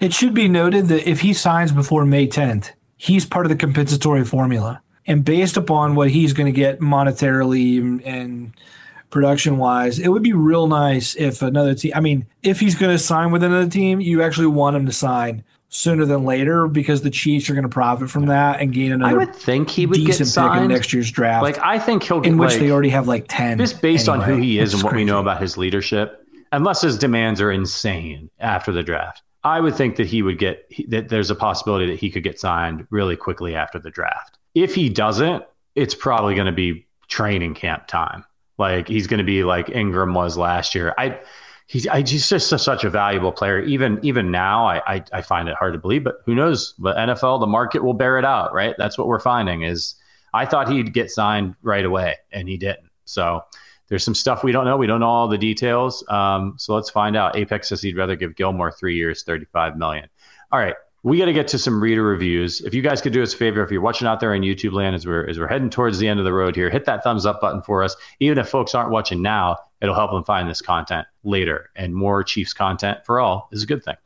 it 0.00 0.12
should 0.12 0.34
be 0.34 0.48
noted 0.48 0.88
that 0.88 1.08
if 1.08 1.20
he 1.20 1.32
signs 1.32 1.72
before 1.72 2.04
May 2.04 2.26
10th, 2.26 2.72
he's 2.96 3.24
part 3.24 3.46
of 3.46 3.50
the 3.50 3.56
compensatory 3.56 4.24
formula. 4.24 4.82
And 5.06 5.24
based 5.24 5.56
upon 5.56 5.94
what 5.94 6.10
he's 6.10 6.32
going 6.32 6.46
to 6.46 6.56
get 6.56 6.80
monetarily 6.80 8.00
and 8.04 8.52
production 9.10 9.58
wise, 9.58 9.98
it 9.98 10.08
would 10.08 10.22
be 10.22 10.32
real 10.32 10.66
nice 10.66 11.14
if 11.16 11.42
another 11.42 11.74
team, 11.74 11.92
I 11.94 12.00
mean, 12.00 12.26
if 12.42 12.60
he's 12.60 12.74
going 12.74 12.92
to 12.92 12.98
sign 12.98 13.32
with 13.32 13.42
another 13.42 13.68
team, 13.68 14.00
you 14.00 14.22
actually 14.22 14.46
want 14.46 14.76
him 14.76 14.86
to 14.86 14.92
sign 14.92 15.44
sooner 15.68 16.04
than 16.04 16.24
later 16.24 16.66
because 16.66 17.02
the 17.02 17.10
Chiefs 17.10 17.48
are 17.48 17.54
going 17.54 17.62
to 17.62 17.68
profit 17.68 18.10
from 18.10 18.26
that 18.26 18.60
and 18.60 18.72
gain 18.72 18.92
another. 18.92 19.20
I 19.20 19.24
would 19.24 19.34
think 19.34 19.70
he 19.70 19.86
would 19.86 20.04
get 20.04 20.14
signed 20.26 20.64
in 20.64 20.68
next 20.68 20.92
year's 20.92 21.10
draft. 21.10 21.42
Like 21.42 21.58
I 21.60 21.78
think 21.78 22.02
he'll 22.02 22.20
get 22.20 22.32
in 22.32 22.38
which 22.38 22.50
like, 22.50 22.60
they 22.60 22.70
already 22.70 22.88
have 22.90 23.06
like 23.06 23.26
ten. 23.28 23.58
Just 23.58 23.80
based 23.80 24.08
anyway, 24.08 24.24
on 24.24 24.30
who 24.30 24.36
he 24.36 24.58
is 24.58 24.74
and 24.74 24.82
what 24.82 24.90
crazy. 24.90 25.04
we 25.04 25.10
know 25.10 25.20
about 25.20 25.40
his 25.40 25.56
leadership, 25.56 26.26
unless 26.52 26.82
his 26.82 26.98
demands 26.98 27.40
are 27.40 27.52
insane 27.52 28.30
after 28.40 28.72
the 28.72 28.82
draft. 28.82 29.22
I 29.42 29.60
would 29.60 29.74
think 29.74 29.96
that 29.96 30.06
he 30.06 30.22
would 30.22 30.38
get 30.38 30.70
that 30.88 31.08
there's 31.08 31.30
a 31.30 31.34
possibility 31.34 31.86
that 31.86 31.98
he 31.98 32.10
could 32.10 32.24
get 32.24 32.38
signed 32.38 32.86
really 32.90 33.16
quickly 33.16 33.54
after 33.54 33.78
the 33.78 33.90
draft. 33.90 34.38
If 34.54 34.74
he 34.74 34.88
doesn't, 34.88 35.44
it's 35.76 35.94
probably 35.94 36.34
going 36.34 36.46
to 36.46 36.52
be 36.52 36.86
training 37.08 37.54
camp 37.54 37.86
time. 37.86 38.24
Like 38.60 38.86
he's 38.86 39.06
going 39.06 39.18
to 39.18 39.24
be 39.24 39.42
like 39.42 39.70
Ingram 39.70 40.14
was 40.14 40.36
last 40.36 40.74
year. 40.74 40.94
I 40.98 41.18
he's 41.66 41.88
I, 41.88 42.00
he's 42.00 42.28
just 42.28 42.52
a, 42.52 42.58
such 42.58 42.84
a 42.84 42.90
valuable 42.90 43.32
player. 43.32 43.60
Even 43.60 43.98
even 44.02 44.30
now, 44.30 44.66
I, 44.66 44.82
I, 44.86 45.04
I 45.12 45.22
find 45.22 45.48
it 45.48 45.56
hard 45.56 45.72
to 45.72 45.78
believe. 45.78 46.04
But 46.04 46.16
who 46.26 46.34
knows? 46.34 46.74
But 46.78 46.96
NFL, 46.96 47.40
the 47.40 47.46
market 47.46 47.82
will 47.82 47.94
bear 47.94 48.18
it 48.18 48.24
out, 48.24 48.52
right? 48.52 48.74
That's 48.76 48.98
what 48.98 49.08
we're 49.08 49.18
finding. 49.18 49.62
Is 49.62 49.94
I 50.34 50.44
thought 50.44 50.68
he'd 50.68 50.92
get 50.92 51.10
signed 51.10 51.54
right 51.62 51.84
away, 51.84 52.16
and 52.32 52.48
he 52.48 52.58
didn't. 52.58 52.90
So 53.06 53.42
there's 53.88 54.04
some 54.04 54.14
stuff 54.14 54.44
we 54.44 54.52
don't 54.52 54.66
know. 54.66 54.76
We 54.76 54.86
don't 54.86 55.00
know 55.00 55.08
all 55.08 55.26
the 55.26 55.38
details. 55.38 56.04
Um, 56.08 56.54
so 56.58 56.74
let's 56.74 56.90
find 56.90 57.16
out. 57.16 57.36
Apex 57.36 57.70
says 57.70 57.80
he'd 57.80 57.96
rather 57.96 58.14
give 58.14 58.36
Gilmore 58.36 58.70
three 58.70 58.96
years, 58.96 59.22
35 59.24 59.76
million. 59.76 60.08
All 60.52 60.60
right. 60.60 60.76
We 61.02 61.16
got 61.16 61.26
to 61.26 61.32
get 61.32 61.48
to 61.48 61.58
some 61.58 61.82
reader 61.82 62.02
reviews. 62.02 62.60
If 62.60 62.74
you 62.74 62.82
guys 62.82 63.00
could 63.00 63.14
do 63.14 63.22
us 63.22 63.32
a 63.32 63.36
favor, 63.36 63.64
if 63.64 63.70
you're 63.70 63.80
watching 63.80 64.06
out 64.06 64.20
there 64.20 64.34
on 64.34 64.42
YouTube 64.42 64.72
land 64.72 64.94
as 64.94 65.06
we're 65.06 65.26
as 65.26 65.38
we're 65.38 65.48
heading 65.48 65.70
towards 65.70 65.98
the 65.98 66.06
end 66.06 66.20
of 66.20 66.26
the 66.26 66.32
road 66.32 66.54
here, 66.54 66.68
hit 66.68 66.84
that 66.84 67.02
thumbs 67.02 67.24
up 67.24 67.40
button 67.40 67.62
for 67.62 67.82
us. 67.82 67.96
Even 68.18 68.36
if 68.36 68.48
folks 68.48 68.74
aren't 68.74 68.90
watching 68.90 69.22
now, 69.22 69.56
it'll 69.80 69.94
help 69.94 70.10
them 70.10 70.24
find 70.24 70.48
this 70.50 70.60
content 70.60 71.06
later. 71.24 71.70
And 71.74 71.94
more 71.94 72.22
Chiefs 72.22 72.52
content 72.52 72.98
for 73.06 73.18
all 73.18 73.48
is 73.50 73.62
a 73.62 73.66
good 73.66 73.82
thing. 73.82 73.96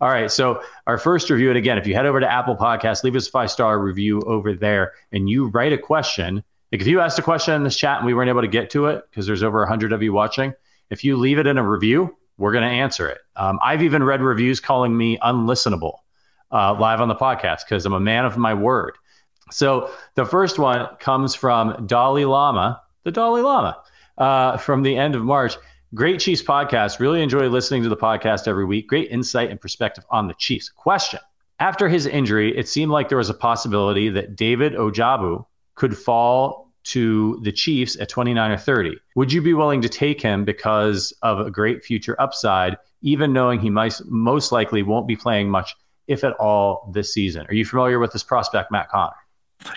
All 0.00 0.08
right. 0.08 0.28
So 0.28 0.60
our 0.88 0.98
first 0.98 1.30
review, 1.30 1.50
and 1.50 1.58
again, 1.58 1.78
if 1.78 1.86
you 1.86 1.94
head 1.94 2.06
over 2.06 2.18
to 2.18 2.30
Apple 2.30 2.56
Podcasts, 2.56 3.04
leave 3.04 3.14
us 3.14 3.28
a 3.28 3.30
five 3.30 3.50
star 3.50 3.78
review 3.78 4.20
over 4.22 4.52
there, 4.52 4.92
and 5.12 5.30
you 5.30 5.48
write 5.48 5.72
a 5.72 5.78
question. 5.78 6.42
Like 6.72 6.80
if 6.80 6.86
you 6.88 7.00
asked 7.00 7.18
a 7.18 7.22
question 7.22 7.54
in 7.54 7.62
this 7.62 7.76
chat 7.76 7.98
and 7.98 8.06
we 8.06 8.14
weren't 8.14 8.28
able 8.28 8.42
to 8.42 8.48
get 8.48 8.70
to 8.70 8.86
it 8.86 9.04
because 9.08 9.26
there's 9.26 9.44
over 9.44 9.60
100 9.60 9.92
of 9.92 10.02
you 10.02 10.12
watching, 10.12 10.52
if 10.88 11.04
you 11.04 11.16
leave 11.16 11.38
it 11.38 11.46
in 11.46 11.58
a 11.58 11.68
review, 11.68 12.16
we're 12.38 12.52
going 12.52 12.68
to 12.68 12.70
answer 12.70 13.08
it. 13.08 13.18
Um, 13.36 13.60
I've 13.62 13.82
even 13.82 14.02
read 14.02 14.20
reviews 14.20 14.58
calling 14.58 14.96
me 14.96 15.16
unlistenable 15.18 15.98
uh, 16.52 16.74
live 16.74 17.00
on 17.00 17.08
the 17.08 17.14
podcast 17.14 17.60
because 17.68 17.86
I'm 17.86 17.92
a 17.92 18.00
man 18.00 18.24
of 18.24 18.36
my 18.36 18.54
word. 18.54 18.96
So 19.50 19.90
the 20.14 20.24
first 20.24 20.58
one 20.58 20.88
comes 20.98 21.34
from 21.34 21.86
Dalai 21.86 22.24
Lama, 22.24 22.80
the 23.04 23.10
Dalai 23.10 23.42
Lama, 23.42 23.78
uh, 24.18 24.56
from 24.56 24.82
the 24.82 24.96
end 24.96 25.14
of 25.14 25.22
March. 25.22 25.56
Great 25.94 26.20
Chiefs 26.20 26.42
podcast. 26.42 27.00
Really 27.00 27.20
enjoy 27.22 27.48
listening 27.48 27.82
to 27.82 27.88
the 27.88 27.96
podcast 27.96 28.46
every 28.46 28.64
week. 28.64 28.86
Great 28.86 29.10
insight 29.10 29.50
and 29.50 29.60
perspective 29.60 30.04
on 30.10 30.28
the 30.28 30.34
Chiefs. 30.34 30.68
Question 30.68 31.18
After 31.58 31.88
his 31.88 32.06
injury, 32.06 32.56
it 32.56 32.68
seemed 32.68 32.92
like 32.92 33.08
there 33.08 33.18
was 33.18 33.30
a 33.30 33.34
possibility 33.34 34.08
that 34.10 34.36
David 34.36 34.74
Ojabo 34.74 35.46
could 35.74 35.96
fall 35.96 36.70
to 36.82 37.40
the 37.42 37.52
Chiefs 37.52 37.98
at 38.00 38.08
29 38.08 38.50
or 38.52 38.56
30. 38.56 38.96
Would 39.16 39.32
you 39.32 39.42
be 39.42 39.54
willing 39.54 39.82
to 39.82 39.88
take 39.88 40.20
him 40.20 40.44
because 40.44 41.12
of 41.22 41.40
a 41.40 41.50
great 41.50 41.84
future 41.84 42.20
upside, 42.20 42.76
even 43.02 43.32
knowing 43.32 43.60
he 43.60 43.70
might, 43.70 44.00
most 44.06 44.52
likely 44.52 44.82
won't 44.82 45.08
be 45.08 45.16
playing 45.16 45.50
much, 45.50 45.74
if 46.10 46.24
at 46.24 46.32
all, 46.34 46.90
this 46.92 47.14
season? 47.14 47.46
Are 47.48 47.54
you 47.54 47.64
familiar 47.64 48.00
with 48.00 48.12
this 48.12 48.24
prospect, 48.24 48.72
Matt 48.72 48.90
Connor? 48.90 49.14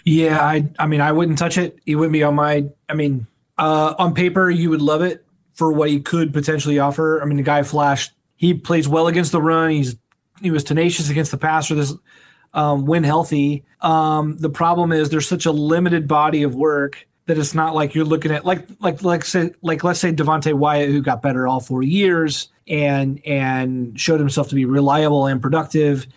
Yeah, 0.03 0.39
I 0.41 0.69
I 0.79 0.87
mean 0.87 0.99
I 0.99 1.11
wouldn't 1.11 1.37
touch 1.37 1.57
it. 1.57 1.79
He 1.85 1.95
wouldn't 1.95 2.13
be 2.13 2.23
on 2.23 2.35
my 2.35 2.65
I 2.89 2.93
mean, 2.93 3.27
uh, 3.57 3.93
on 3.97 4.13
paper 4.13 4.49
you 4.49 4.69
would 4.69 4.81
love 4.81 5.01
it 5.01 5.25
for 5.53 5.71
what 5.71 5.89
he 5.89 5.99
could 5.99 6.33
potentially 6.33 6.79
offer. 6.79 7.21
I 7.21 7.25
mean 7.25 7.37
the 7.37 7.43
guy 7.43 7.63
flashed 7.63 8.11
he 8.35 8.53
plays 8.53 8.87
well 8.87 9.07
against 9.07 9.31
the 9.31 9.41
run. 9.41 9.69
He's 9.69 9.95
he 10.41 10.51
was 10.51 10.63
tenacious 10.63 11.09
against 11.09 11.31
the 11.31 11.37
passer 11.37 11.75
this 11.75 11.93
um, 12.53 12.85
when 12.85 13.03
healthy. 13.03 13.63
Um, 13.81 14.37
the 14.37 14.49
problem 14.49 14.91
is 14.91 15.09
there's 15.09 15.27
such 15.27 15.45
a 15.45 15.51
limited 15.51 16.07
body 16.07 16.43
of 16.43 16.55
work 16.55 17.07
that 17.25 17.37
it's 17.37 17.53
not 17.53 17.73
like 17.75 17.95
you're 17.95 18.05
looking 18.05 18.31
at 18.31 18.45
like 18.45 18.67
like 18.79 19.03
like 19.03 19.23
say 19.23 19.51
like 19.61 19.83
let's 19.83 19.99
say 19.99 20.11
Devonte 20.11 20.53
Wyatt 20.53 20.89
who 20.89 21.01
got 21.01 21.21
better 21.21 21.47
all 21.47 21.59
four 21.59 21.83
years 21.83 22.49
and 22.67 23.21
and 23.25 23.99
showed 23.99 24.19
himself 24.19 24.49
to 24.49 24.55
be 24.55 24.65
reliable 24.65 25.27
and 25.27 25.41
productive 25.41 26.07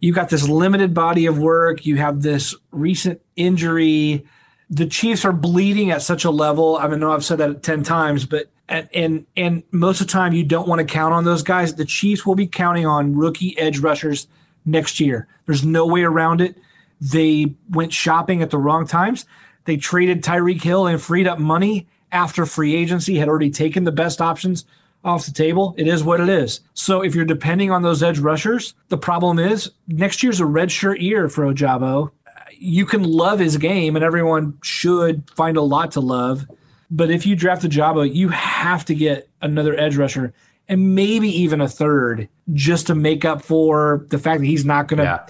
you 0.00 0.12
got 0.12 0.28
this 0.28 0.48
limited 0.48 0.94
body 0.94 1.26
of 1.26 1.38
work. 1.38 1.86
You 1.86 1.96
have 1.96 2.22
this 2.22 2.54
recent 2.70 3.20
injury. 3.36 4.26
The 4.70 4.86
Chiefs 4.86 5.24
are 5.24 5.32
bleeding 5.32 5.90
at 5.90 6.02
such 6.02 6.24
a 6.24 6.30
level. 6.30 6.76
I 6.76 6.84
mean, 6.84 6.94
I 6.94 6.96
know 6.98 7.12
I've 7.12 7.24
said 7.24 7.38
that 7.38 7.62
10 7.62 7.82
times, 7.82 8.26
but 8.26 8.50
and, 8.68 8.88
and 8.92 9.26
and 9.36 9.62
most 9.70 10.00
of 10.00 10.08
the 10.08 10.12
time 10.12 10.32
you 10.32 10.42
don't 10.42 10.66
want 10.66 10.80
to 10.80 10.84
count 10.84 11.14
on 11.14 11.24
those 11.24 11.42
guys. 11.42 11.74
The 11.74 11.84
Chiefs 11.84 12.26
will 12.26 12.34
be 12.34 12.48
counting 12.48 12.84
on 12.84 13.14
rookie 13.14 13.56
edge 13.58 13.78
rushers 13.78 14.26
next 14.64 14.98
year. 14.98 15.28
There's 15.46 15.64
no 15.64 15.86
way 15.86 16.02
around 16.02 16.40
it. 16.40 16.56
They 17.00 17.54
went 17.70 17.92
shopping 17.92 18.42
at 18.42 18.50
the 18.50 18.58
wrong 18.58 18.86
times. 18.86 19.24
They 19.66 19.76
traded 19.76 20.22
Tyreek 20.22 20.62
Hill 20.62 20.86
and 20.86 21.00
freed 21.00 21.28
up 21.28 21.38
money 21.38 21.86
after 22.10 22.46
free 22.46 22.74
agency 22.74 23.16
had 23.18 23.28
already 23.28 23.50
taken 23.50 23.84
the 23.84 23.92
best 23.92 24.20
options 24.20 24.64
off 25.06 25.24
the 25.24 25.32
table. 25.32 25.74
It 25.78 25.88
is 25.88 26.04
what 26.04 26.20
it 26.20 26.28
is. 26.28 26.60
So 26.74 27.02
if 27.02 27.14
you're 27.14 27.24
depending 27.24 27.70
on 27.70 27.82
those 27.82 28.02
edge 28.02 28.18
rushers, 28.18 28.74
the 28.88 28.98
problem 28.98 29.38
is 29.38 29.70
next 29.88 30.22
year's 30.22 30.40
a 30.40 30.46
red 30.46 30.70
shirt 30.70 31.00
year 31.00 31.28
for 31.28 31.44
Ojabo. 31.44 32.10
You 32.58 32.84
can 32.86 33.04
love 33.04 33.38
his 33.38 33.56
game, 33.56 33.96
and 33.96 34.04
everyone 34.04 34.58
should 34.62 35.30
find 35.30 35.56
a 35.56 35.62
lot 35.62 35.92
to 35.92 36.00
love. 36.00 36.46
But 36.90 37.10
if 37.10 37.26
you 37.26 37.36
draft 37.36 37.62
Ojabo, 37.62 38.12
you 38.12 38.28
have 38.30 38.84
to 38.86 38.94
get 38.94 39.28
another 39.40 39.78
edge 39.78 39.96
rusher 39.96 40.34
and 40.68 40.94
maybe 40.94 41.28
even 41.28 41.60
a 41.60 41.68
third 41.68 42.28
just 42.52 42.88
to 42.88 42.94
make 42.94 43.24
up 43.24 43.42
for 43.42 44.06
the 44.08 44.18
fact 44.18 44.40
that 44.40 44.46
he's 44.46 44.64
not 44.64 44.88
going 44.88 44.98
to. 44.98 45.04
Yeah. 45.04 45.26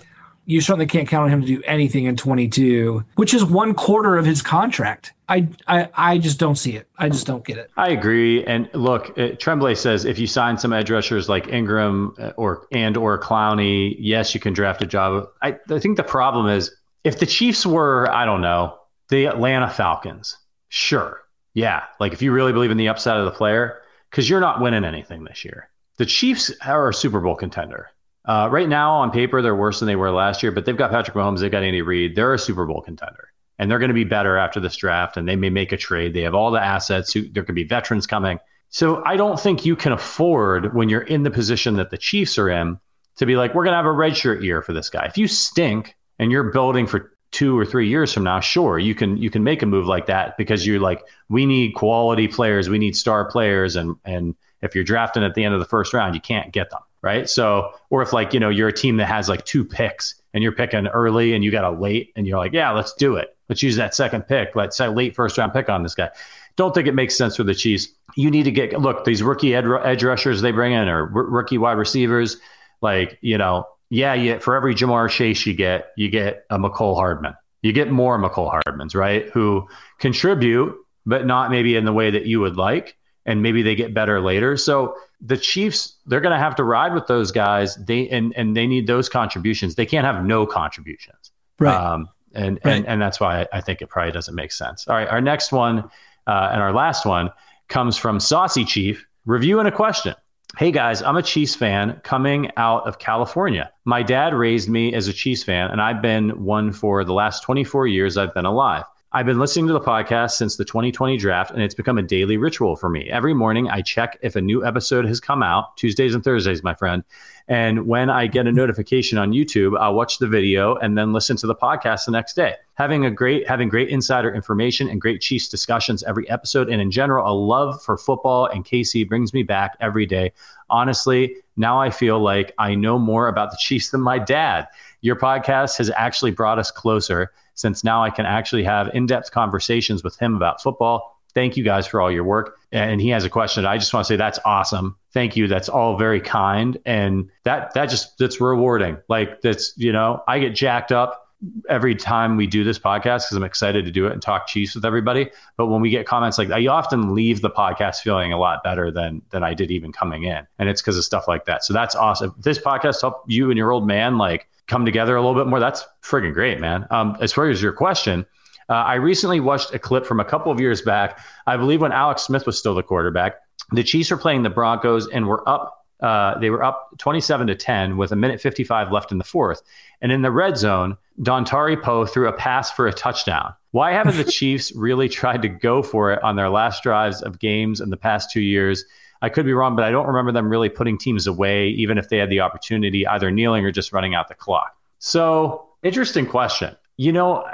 You 0.47 0.61
certainly 0.61 0.87
can't 0.87 1.09
count 1.09 1.25
on 1.25 1.31
him 1.31 1.41
to 1.43 1.47
do 1.47 1.63
anything 1.65 2.05
in 2.05 2.17
22, 2.17 3.05
which 3.17 3.35
is 3.35 3.45
one 3.45 3.75
quarter 3.75 4.17
of 4.17 4.25
his 4.25 4.43
contract. 4.43 5.13
I, 5.29 5.49
I, 5.67 5.89
I 5.95 6.19
just 6.19 6.39
don't 6.39 6.55
see 6.55 6.77
it. 6.77 6.89
I 6.97 7.09
just 7.09 7.27
don't 7.27 7.45
get 7.45 7.59
it. 7.59 7.71
I 7.77 7.91
agree. 7.91 8.45
And 8.45 8.71
look, 8.73 9.19
uh, 9.19 9.31
Tremblay 9.39 9.75
says 9.75 10.05
if 10.05 10.19
you 10.19 10.29
sign 10.29 10.57
some 10.57 10.73
edge 10.73 10.91
rushers 10.91 11.29
like 11.29 11.49
Ingram 11.49 12.15
uh, 12.19 12.31
or 12.37 12.67
and 12.71 12.97
or 12.97 13.19
Clowney, 13.21 13.97
yes, 13.99 14.35
you 14.35 14.41
can 14.41 14.53
draft 14.53 14.83
Ojabo. 14.83 15.29
I, 15.43 15.59
I 15.69 15.81
think 15.81 15.97
the 15.97 16.05
problem 16.05 16.47
is 16.47 16.71
if 17.03 17.19
the 17.19 17.27
Chiefs 17.27 17.67
were, 17.67 18.09
I 18.13 18.25
don't 18.25 18.41
know, 18.41 18.79
the 19.09 19.27
Atlanta 19.27 19.69
Falcons, 19.69 20.37
sure, 20.69 21.23
yeah, 21.55 21.85
like 21.99 22.13
if 22.13 22.23
you 22.23 22.31
really 22.33 22.53
believe 22.53 22.71
in 22.71 22.77
the 22.77 22.89
upside 22.89 23.19
of 23.19 23.25
the 23.25 23.31
player, 23.33 23.81
because 24.11 24.31
you're 24.31 24.41
not 24.41 24.61
winning 24.61 24.85
anything 24.85 25.25
this 25.25 25.45
year. 25.45 25.69
The 25.99 26.07
Chiefs 26.07 26.53
are 26.65 26.89
a 26.89 26.95
Super 26.95 27.21
Bowl 27.21 27.35
contender. 27.35 27.89
Uh, 28.27 28.49
right 28.51 28.68
now, 28.68 28.95
on 28.97 29.11
paper, 29.12 29.41
they're 29.41 29.55
worse 29.55 29.79
than 29.79 29.87
they 29.87 29.97
were 29.97 30.11
last 30.11 30.43
year, 30.43 30.51
but 30.51 30.64
they've 30.64 30.77
got 30.77 30.91
Patrick 30.91 31.16
Mahomes, 31.16 31.41
they've 31.41 31.51
got 31.51 31.62
Andy 31.62 31.83
Reid. 31.83 32.16
They're 32.16 32.35
a 32.35 32.39
Super 32.39 32.66
Bowl 32.66 32.83
contender, 32.83 33.33
and 33.59 33.70
they're 33.70 33.79
going 33.79 33.91
to 33.91 33.95
be 33.95 34.05
better 34.05 34.37
after 34.37 34.59
this 34.59 34.74
draft. 34.77 35.16
And 35.16 35.29
they 35.29 35.37
may 35.37 35.51
make 35.51 35.70
a 35.72 35.77
trade. 35.77 36.12
They 36.12 36.22
have 36.22 36.35
all 36.35 36.51
the 36.51 36.62
assets. 36.62 37.16
There 37.33 37.45
could 37.45 37.55
be 37.55 37.64
veterans 37.64 38.07
coming. 38.07 38.41
So 38.68 39.03
I 39.05 39.16
don't 39.16 39.39
think 39.39 39.64
you 39.64 39.77
can 39.77 39.93
afford 39.93 40.74
when 40.74 40.89
you're 40.89 41.03
in 41.03 41.22
the 41.22 41.31
position 41.31 41.77
that 41.77 41.91
the 41.91 41.99
Chiefs 41.99 42.37
are 42.37 42.51
in 42.51 42.81
to 43.16 43.27
be 43.27 43.37
like, 43.37 43.55
we're 43.55 43.64
going 43.64 43.72
to 43.72 43.77
have 43.77 43.87
a 43.87 43.89
redshirt 43.89 44.43
year 44.43 44.61
for 44.61 44.72
this 44.72 44.91
guy. 44.91 45.07
If 45.07 45.16
you 45.16 45.29
stink 45.29 45.95
and 46.18 46.33
you're 46.33 46.51
building 46.51 46.89
for 46.89 47.12
two 47.31 47.57
or 47.57 47.64
three 47.64 47.89
years 47.89 48.12
from 48.12 48.24
now, 48.24 48.41
sure, 48.41 48.79
you 48.79 48.95
can 48.95 49.16
you 49.16 49.31
can 49.31 49.45
make 49.45 49.62
a 49.62 49.66
move 49.66 49.87
like 49.87 50.07
that 50.07 50.37
because 50.37 50.66
you're 50.66 50.81
like, 50.81 51.03
we 51.29 51.47
need 51.47 51.74
quality 51.74 52.27
players, 52.27 52.68
we 52.68 52.79
need 52.79 52.97
star 52.97 53.24
players, 53.24 53.77
and 53.77 53.97
and 54.05 54.35
if 54.62 54.74
you're 54.74 54.85
drafting 54.85 55.22
at 55.22 55.35
the 55.35 55.45
end 55.45 55.55
of 55.55 55.61
the 55.61 55.66
first 55.66 55.95
round, 55.95 56.14
you 56.14 56.20
can't 56.20 56.53
get 56.53 56.70
them 56.70 56.81
right? 57.07 57.31
So, 57.31 57.71
or 57.89 58.03
if 58.03 58.13
like, 58.13 58.35
you 58.35 58.41
know, 58.41 58.49
you're 58.49 58.67
a 58.67 58.73
team 58.73 58.97
that 58.97 59.07
has 59.07 59.29
like 59.29 59.45
two 59.45 59.65
picks 59.65 60.17
and 60.35 60.43
you're 60.43 60.51
picking 60.51 60.89
early 60.89 61.35
and 61.35 61.45
you 61.45 61.53
got 61.53 61.63
a 61.63 61.71
late 61.71 62.13
and 62.17 62.27
you're 62.27 62.37
like, 62.37 62.53
yeah, 62.53 62.73
let's 62.73 62.93
do 62.95 63.15
it. 63.15 63.37
Let's 63.49 63.63
use 63.63 63.77
that 63.77 63.95
second 63.95 64.23
pick. 64.23 64.57
Let's 64.57 64.77
say 64.77 64.89
late 64.89 65.15
first 65.15 65.39
round 65.39 65.53
pick 65.53 65.69
on 65.69 65.85
this 65.85 65.95
guy. 65.95 66.11
Don't 66.57 66.75
think 66.75 66.89
it 66.89 66.97
makes 66.97 67.17
sense 67.17 67.37
for 67.37 67.45
the 67.45 67.55
Chiefs. 67.55 67.87
You 68.17 68.29
need 68.29 68.43
to 68.43 68.51
get, 68.51 68.73
look, 68.81 69.05
these 69.05 69.23
rookie 69.23 69.55
ed, 69.55 69.67
edge 69.85 70.03
rushers 70.03 70.43
they 70.43 70.51
bring 70.51 70.73
in 70.73 70.89
or 70.89 71.03
r- 71.03 71.31
rookie 71.31 71.59
wide 71.59 71.79
receivers, 71.79 72.39
like, 72.83 73.19
you 73.21 73.39
know, 73.39 73.67
yeah, 73.89 74.15
yeah, 74.15 74.41
for 74.41 74.57
every 74.57 74.75
Ja'Marr 74.75 75.09
Chase 75.09 75.47
you 75.47 75.55
get, 75.55 75.93
you 75.97 76.11
get 76.11 76.45
a 76.51 76.59
Mecole 76.59 76.97
Hardman. 76.97 77.35
You 77.63 77.73
get 77.73 77.89
more 77.89 78.19
Mecole 78.19 78.53
Hardmans, 78.53 78.97
right? 78.97 79.31
Who 79.31 79.69
contribute, 80.01 80.75
but 81.05 81.25
not 81.25 81.53
maybe 81.53 81.77
in 81.77 81.85
the 81.85 81.93
way 81.93 82.11
that 82.11 82.27
you 82.27 82.41
would 82.41 82.57
like. 82.57 82.97
And 83.27 83.43
maybe 83.43 83.63
they 83.63 83.77
get 83.77 83.95
better 83.95 84.21
later. 84.21 84.57
So 84.57 84.97
the 85.21 85.37
Chiefs, 85.37 85.95
they're 86.07 86.21
going 86.21 86.35
to 86.35 86.39
have 86.39 86.55
to 86.57 86.64
ride 86.64 86.93
with 86.95 87.07
those 87.07 87.33
guys. 87.33 87.77
They 87.77 88.09
and 88.09 88.33
and 88.37 88.57
they 88.57 88.67
need 88.67 88.87
those 88.87 89.09
contributions. 89.09 89.75
They 89.75 89.87
can't 89.87 90.05
have 90.05 90.25
no 90.25 90.47
contributions. 90.47 91.31
Right. 91.59 91.75
Um, 91.75 92.09
and, 92.35 92.59
Right. 92.64 92.77
and 92.77 92.87
and 92.87 93.03
that's 93.03 93.19
why 93.19 93.47
I 93.53 93.61
think 93.62 93.81
it 93.81 93.89
probably 93.89 94.12
doesn't 94.12 94.35
make 94.35 94.53
sense. 94.53 94.87
All 94.89 94.95
right, 94.95 95.09
our 95.09 95.21
next 95.23 95.53
one 95.53 95.79
uh, 96.27 96.51
and 96.53 96.61
our 96.61 96.73
last 96.73 97.07
one 97.07 97.31
comes 97.69 97.97
from 97.97 98.21
Saucy 98.21 98.64
Chief. 98.64 99.07
Review 99.25 99.59
and 99.59 99.67
a 99.67 99.73
question. 99.73 100.14
Hey 100.59 100.71
guys, 100.71 101.03
I'm 101.03 101.17
a 101.17 101.23
Chiefs 101.23 101.55
fan 101.57 102.01
coming 102.05 102.51
out 102.57 102.87
of 102.87 102.99
California. 102.99 103.71
My 103.85 104.03
dad 104.03 104.33
raised 104.35 104.69
me 104.69 104.95
as 104.95 105.09
a 105.09 105.12
Chiefs 105.12 105.43
fan, 105.43 105.71
and 105.71 105.81
I've 105.81 106.01
been 106.01 106.45
one 106.45 106.73
for 106.73 107.05
the 107.05 107.12
last 107.12 107.43
24 107.43 107.87
years 107.89 108.17
I've 108.17 108.33
been 108.35 108.45
alive. 108.47 108.85
I've 109.13 109.25
been 109.25 109.39
listening 109.39 109.69
to 109.69 109.73
the 109.73 109.81
podcast 109.81 110.33
since 110.33 110.57
the 110.57 110.65
2020 110.65 111.17
draft, 111.17 111.53
and 111.53 111.63
it's 111.63 111.77
become 111.77 111.97
a 111.97 112.03
daily 112.03 112.37
ritual 112.37 112.75
for 112.75 112.89
me. 112.89 113.09
Every 113.09 113.35
morning, 113.35 113.71
I 113.71 113.81
check 113.81 114.19
if 114.21 114.35
a 114.35 114.41
new 114.41 114.67
episode 114.67 115.07
has 115.07 115.21
come 115.21 115.45
out, 115.45 115.77
Tuesdays 115.77 116.17
and 116.17 116.25
Thursdays, 116.25 116.65
my 116.65 116.75
friend. 116.75 117.05
And 117.47 117.87
when 117.87 118.11
I 118.11 118.27
get 118.27 118.49
a 118.49 118.53
notification 118.53 119.17
on 119.17 119.31
YouTube, 119.31 119.79
I'll 119.79 119.95
watch 119.95 120.19
the 120.19 120.27
video 120.27 120.75
and 120.75 120.99
then 120.99 121.13
listen 121.13 121.37
to 121.37 121.47
the 121.47 121.55
podcast 121.55 122.07
the 122.07 122.11
next 122.11 122.35
day. 122.35 122.57
Having 122.75 123.07
a 123.07 123.11
great 123.13 123.47
having 123.47 123.69
great 123.69 123.91
insider 123.91 124.35
information 124.35 124.89
and 124.89 125.01
great 125.01 125.21
Chiefs 125.21 125.49
discussions 125.49 126.03
every 126.03 126.29
episode, 126.29 126.69
and 126.69 126.83
in 126.83 126.91
general, 126.91 127.31
a 127.31 127.33
love 127.33 127.81
for 127.85 127.97
football 127.97 128.47
and 128.47 128.65
KC 128.65 129.09
brings 129.09 129.33
me 129.33 129.45
back 129.45 129.77
every 129.81 130.05
day. 130.05 130.33
Honestly, 130.69 131.37
now 131.57 131.81
I 131.81 131.91
feel 131.91 132.19
like 132.19 132.53
I 132.59 132.75
know 132.75 132.99
more 132.99 133.29
about 133.29 133.53
the 133.53 133.59
Chiefs 133.61 133.91
than 133.91 134.01
my 134.01 134.19
dad. 134.19 134.67
Your 135.01 135.15
podcast 135.15 135.79
has 135.79 135.91
actually 135.91 136.33
brought 136.33 136.59
us 136.59 136.73
closer 136.73 137.31
since 137.57 137.83
now 137.83 138.05
I 138.05 138.11
can 138.11 138.25
actually 138.25 138.63
have 138.63 138.91
in-depth 138.95 139.33
conversations 139.33 140.05
with 140.05 140.17
him 140.17 140.37
about 140.37 140.63
football. 140.63 141.21
Thank 141.35 141.57
you 141.57 141.65
guys 141.65 141.87
for 141.87 142.01
all 142.01 142.11
your 142.11 142.25
work. 142.25 142.57
And 142.73 143.01
he 143.01 143.11
has 143.11 143.25
a 143.25 143.29
question. 143.29 143.67
I 143.67 143.77
just 143.77 143.93
want 143.93 144.07
to 144.07 144.09
say 144.13 144.17
that's 144.17 144.39
awesome. 144.47 144.97
Thank 145.13 145.37
you. 145.37 145.49
That's 145.49 145.69
all 145.69 145.99
very 145.99 146.21
kind. 146.21 146.79
And 146.87 147.29
that 147.45 147.75
that 147.75 147.91
just 147.91 148.17
that's 148.17 148.41
rewarding. 148.41 148.97
Like 149.09 149.43
that's, 149.43 149.75
you 149.77 149.93
know, 149.93 150.23
I 150.29 150.39
get 150.39 150.55
jacked 150.55 150.93
up 150.93 151.25
every 151.69 151.95
time 151.95 152.39
we 152.39 152.47
do 152.47 152.65
this 152.65 152.79
podcast 152.79 153.25
because 153.25 153.37
I'm 153.37 153.45
excited 153.45 153.85
to 153.85 153.91
do 153.91 154.07
it 154.07 154.13
and 154.13 154.23
talk 154.23 154.47
Chiefs 154.47 154.75
with 154.75 154.87
everybody. 154.87 155.31
But 155.59 155.67
when 155.67 155.83
we 155.83 155.91
get 155.91 156.07
comments 156.07 156.39
like 156.39 156.49
that, 156.49 156.63
you 156.63 156.71
often 156.71 157.15
leave 157.15 157.43
the 157.43 157.51
podcast 157.51 158.01
feeling 158.01 158.33
a 158.33 158.39
lot 158.39 158.65
better 158.65 158.91
than 158.91 159.21
than 159.31 159.45
I 159.45 159.53
did 159.53 159.71
even 159.71 159.93
coming 159.93 160.25
in. 160.25 160.47
And 160.59 160.71
it's 160.71 160.81
because 160.81 160.97
of 160.97 161.05
stuff 161.05 161.29
like 161.29 161.45
that. 161.45 161.65
So 161.65 161.75
that's 161.75 161.95
awesome. 161.95 162.35
This 162.39 162.59
podcast 162.59 163.03
helped 163.03 163.31
you 163.31 163.51
and 163.51 163.59
your 163.59 163.73
old 163.73 163.87
man 163.87 164.17
like 164.17 164.49
come 164.67 164.85
together 164.85 165.17
a 165.17 165.21
little 165.21 165.41
bit 165.41 165.49
more. 165.49 165.61
That's 165.61 165.85
friggin' 166.03 166.35
great, 166.35 166.61
man. 166.61 166.87
Um, 166.91 167.17
as 167.21 167.33
far 167.33 167.49
as 167.49 167.62
your 167.62 167.73
question, 167.73 168.27
uh, 168.69 168.75
I 168.75 168.95
recently 168.95 169.41
watched 169.41 169.73
a 169.75 169.79
clip 169.79 170.07
from 170.07 170.21
a 170.21 170.25
couple 170.25 170.51
of 170.51 170.61
years 170.61 170.83
back. 170.83 171.21
I 171.47 171.57
believe 171.57 171.81
when 171.81 171.93
Alex 171.93 172.23
Smith 172.23 172.47
was 172.47 172.59
still 172.59 172.75
the 172.75 172.83
quarterback, 172.83 173.37
the 173.73 173.83
Chiefs 173.83 174.11
were 174.11 174.17
playing 174.17 174.43
the 174.43 174.51
Broncos 174.51 175.09
and 175.09 175.27
were 175.27 175.49
up. 175.49 175.85
Uh, 176.01 176.39
they 176.41 176.51
were 176.51 176.62
up 176.62 176.91
27 176.99 177.47
to 177.47 177.55
10 177.55 177.97
with 177.97 178.12
a 178.12 178.17
minute 178.17 178.41
55 178.41 178.93
left 178.93 179.12
in 179.12 179.19
the 179.19 179.25
fourth. 179.25 179.62
And 180.03 180.12
in 180.12 180.21
the 180.21 180.31
red 180.31 180.59
zone, 180.59 180.99
Dontari 181.21 181.81
Poe 181.81 182.05
threw 182.05 182.29
a 182.29 182.33
pass 182.33 182.71
for 182.71 182.87
a 182.87 182.93
touchdown. 182.93 183.55
Why 183.71 183.93
haven't 183.93 184.19
the 184.19 184.25
Chiefs 184.31 184.73
really 184.77 185.09
tried 185.09 185.41
to 185.43 185.49
go 185.49 185.83
for 185.83 186.12
it 186.12 186.23
on 186.23 186.37
their 186.37 186.51
last 186.51 186.83
drives 186.83 187.23
of 187.23 187.39
games 187.39 187.81
in 187.81 187.89
the 187.89 187.97
past 187.97 188.31
two 188.31 188.43
years? 188.43 188.85
I 189.23 189.29
could 189.29 189.47
be 189.47 189.53
wrong, 189.53 189.77
but 189.77 189.85
I 189.85 189.91
don't 189.91 190.07
remember 190.07 190.33
them 190.33 190.49
really 190.49 190.69
putting 190.69 190.99
teams 190.99 191.27
away, 191.27 191.69
even 191.69 191.99
if 191.99 192.09
they 192.09 192.19
had 192.19 192.31
the 192.31 192.41
opportunity, 192.41 193.07
either 193.07 193.31
kneeling 193.31 193.64
or 193.64 193.73
just 193.73 193.93
running 193.93 194.14
out 194.14 194.29
the 194.29 194.35
clock. 194.35 194.77
So, 194.99 195.69
interesting 195.83 196.27
question. 196.27 196.77
You 196.97 197.12
know, 197.12 197.47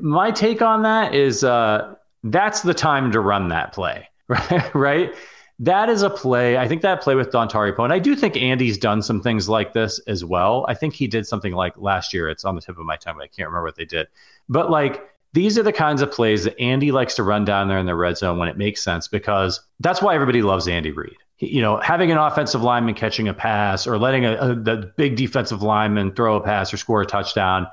my 0.00 0.30
take 0.30 0.62
on 0.62 0.82
that 0.82 1.14
is 1.14 1.44
uh, 1.44 1.94
that's 2.24 2.62
the 2.62 2.74
time 2.74 3.12
to 3.12 3.20
run 3.20 3.48
that 3.48 3.72
play, 3.72 4.08
right? 4.28 4.74
right? 4.74 5.14
That 5.58 5.90
is 5.90 6.02
a 6.02 6.08
play. 6.08 6.56
I 6.56 6.66
think 6.66 6.80
that 6.82 7.02
play 7.02 7.14
with 7.14 7.30
Dontari 7.30 7.76
Poe, 7.76 7.84
and 7.84 7.92
I 7.92 7.98
do 7.98 8.16
think 8.16 8.36
Andy's 8.36 8.78
done 8.78 9.02
some 9.02 9.20
things 9.20 9.48
like 9.48 9.74
this 9.74 9.98
as 10.06 10.24
well. 10.24 10.64
I 10.68 10.74
think 10.74 10.94
he 10.94 11.06
did 11.06 11.26
something 11.26 11.52
like 11.52 11.76
last 11.76 12.14
year. 12.14 12.30
It's 12.30 12.44
on 12.46 12.54
the 12.54 12.62
tip 12.62 12.78
of 12.78 12.86
my 12.86 12.96
tongue, 12.96 13.16
but 13.18 13.24
I 13.24 13.26
can't 13.26 13.48
remember 13.48 13.66
what 13.66 13.76
they 13.76 13.84
did. 13.84 14.08
But 14.48 14.70
like 14.70 15.06
these 15.32 15.58
are 15.58 15.62
the 15.62 15.72
kinds 15.72 16.02
of 16.02 16.10
plays 16.10 16.44
that 16.44 16.58
Andy 16.60 16.90
likes 16.90 17.14
to 17.16 17.22
run 17.22 17.44
down 17.44 17.68
there 17.68 17.78
in 17.78 17.86
the 17.86 17.94
red 17.94 18.16
zone 18.16 18.38
when 18.38 18.48
it 18.48 18.58
makes 18.58 18.82
sense 18.82 19.08
because 19.08 19.60
that's 19.78 20.02
why 20.02 20.14
everybody 20.14 20.42
loves 20.42 20.66
Andy 20.66 20.90
Reid. 20.90 21.16
You 21.38 21.62
know, 21.62 21.78
having 21.78 22.10
an 22.10 22.18
offensive 22.18 22.62
lineman 22.62 22.94
catching 22.94 23.28
a 23.28 23.34
pass 23.34 23.86
or 23.86 23.98
letting 23.98 24.26
a, 24.26 24.34
a 24.34 24.54
the 24.54 24.92
big 24.96 25.16
defensive 25.16 25.62
lineman 25.62 26.14
throw 26.14 26.36
a 26.36 26.40
pass 26.40 26.72
or 26.74 26.76
score 26.76 27.00
a 27.00 27.06
touchdown, 27.06 27.66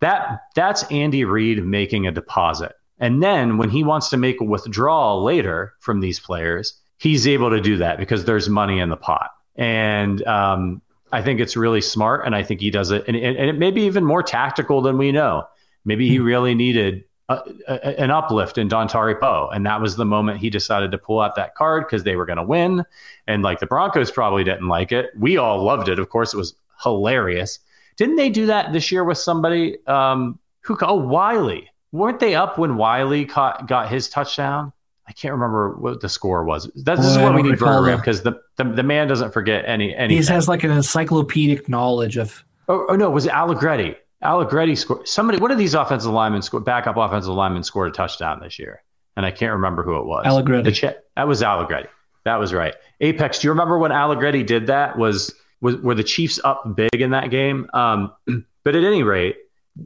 that 0.00 0.42
that's 0.54 0.84
Andy 0.84 1.24
Reid 1.24 1.64
making 1.64 2.06
a 2.06 2.12
deposit. 2.12 2.72
And 2.98 3.22
then 3.22 3.58
when 3.58 3.68
he 3.68 3.82
wants 3.82 4.08
to 4.10 4.16
make 4.16 4.40
a 4.40 4.44
withdrawal 4.44 5.24
later 5.24 5.74
from 5.80 6.00
these 6.00 6.20
players, 6.20 6.80
he's 6.98 7.26
able 7.26 7.50
to 7.50 7.60
do 7.60 7.78
that 7.78 7.98
because 7.98 8.24
there's 8.24 8.48
money 8.48 8.78
in 8.78 8.88
the 8.88 8.96
pot. 8.96 9.30
And 9.56 10.24
um, 10.26 10.80
I 11.12 11.20
think 11.20 11.40
it's 11.40 11.56
really 11.56 11.80
smart, 11.80 12.24
and 12.24 12.34
I 12.34 12.42
think 12.42 12.60
he 12.60 12.70
does 12.70 12.90
it, 12.90 13.04
and, 13.06 13.16
and 13.16 13.50
it 13.50 13.58
may 13.58 13.70
be 13.70 13.82
even 13.82 14.04
more 14.04 14.22
tactical 14.22 14.80
than 14.80 14.96
we 14.96 15.12
know. 15.12 15.46
Maybe 15.84 16.08
he 16.08 16.18
really 16.18 16.54
needed 16.54 17.04
a, 17.28 17.40
a, 17.68 18.00
an 18.00 18.10
uplift 18.10 18.58
in 18.58 18.68
Dontari 18.68 19.18
Poe, 19.18 19.48
and 19.52 19.64
that 19.66 19.80
was 19.80 19.96
the 19.96 20.04
moment 20.04 20.38
he 20.38 20.50
decided 20.50 20.90
to 20.92 20.98
pull 20.98 21.20
out 21.20 21.36
that 21.36 21.54
card 21.54 21.84
because 21.86 22.04
they 22.04 22.16
were 22.16 22.26
going 22.26 22.36
to 22.36 22.44
win, 22.44 22.84
and 23.26 23.42
like 23.42 23.60
the 23.60 23.66
Broncos 23.66 24.10
probably 24.10 24.44
didn't 24.44 24.68
like 24.68 24.92
it. 24.92 25.10
We 25.18 25.36
all 25.36 25.62
loved 25.62 25.88
it. 25.88 25.98
Of 25.98 26.08
course, 26.08 26.34
it 26.34 26.36
was 26.36 26.54
hilarious. 26.82 27.58
Didn't 27.96 28.16
they 28.16 28.30
do 28.30 28.46
that 28.46 28.72
this 28.72 28.90
year 28.90 29.04
with 29.04 29.18
somebody 29.18 29.78
um, 29.86 30.38
who? 30.60 30.76
Oh, 30.82 30.94
Wylie. 30.94 31.68
Weren't 31.92 32.20
they 32.20 32.34
up 32.34 32.56
when 32.56 32.76
Wylie 32.76 33.26
caught, 33.26 33.68
got 33.68 33.90
his 33.90 34.08
touchdown? 34.08 34.72
I 35.06 35.12
can't 35.12 35.32
remember 35.32 35.74
what 35.74 36.00
the 36.00 36.08
score 36.08 36.42
was. 36.44 36.70
That's, 36.74 37.02
this 37.02 37.10
is 37.10 37.18
where 37.18 37.32
we 37.32 37.42
need 37.42 37.58
that. 37.58 37.96
because 37.96 38.22
the, 38.22 38.40
the 38.56 38.64
the 38.64 38.82
man 38.82 39.08
doesn't 39.08 39.32
forget 39.32 39.64
any 39.66 39.94
any. 39.94 40.16
He 40.16 40.24
has 40.24 40.48
like 40.48 40.64
an 40.64 40.70
encyclopedic 40.70 41.68
knowledge 41.68 42.16
of. 42.16 42.44
Oh, 42.68 42.86
oh 42.88 42.96
no, 42.96 43.10
was 43.10 43.26
it 43.26 43.32
Allegretti? 43.32 43.96
Allegretti 44.22 44.74
scored. 44.76 45.08
Somebody, 45.08 45.38
one 45.38 45.50
of 45.50 45.58
these 45.58 45.74
offensive 45.74 46.12
linemen 46.12 46.42
scored. 46.42 46.64
Backup 46.64 46.96
offensive 46.96 47.34
linemen 47.34 47.62
scored 47.62 47.88
a 47.88 47.92
touchdown 47.92 48.40
this 48.40 48.58
year, 48.58 48.82
and 49.16 49.26
I 49.26 49.30
can't 49.30 49.52
remember 49.52 49.82
who 49.82 49.96
it 49.98 50.06
was. 50.06 50.24
Allegretti. 50.26 50.88
That 51.16 51.28
was 51.28 51.42
Allegretti. 51.42 51.88
That 52.24 52.36
was 52.36 52.52
right. 52.52 52.74
Apex. 53.00 53.40
Do 53.40 53.48
you 53.48 53.50
remember 53.50 53.78
when 53.78 53.92
Allegretti 53.92 54.42
did 54.42 54.68
that? 54.68 54.96
Was 54.96 55.34
was 55.60 55.76
were 55.76 55.94
the 55.94 56.04
Chiefs 56.04 56.40
up 56.44 56.76
big 56.76 56.94
in 57.00 57.10
that 57.10 57.30
game? 57.30 57.68
Um, 57.74 58.12
but 58.64 58.76
at 58.76 58.84
any 58.84 59.02
rate, 59.02 59.36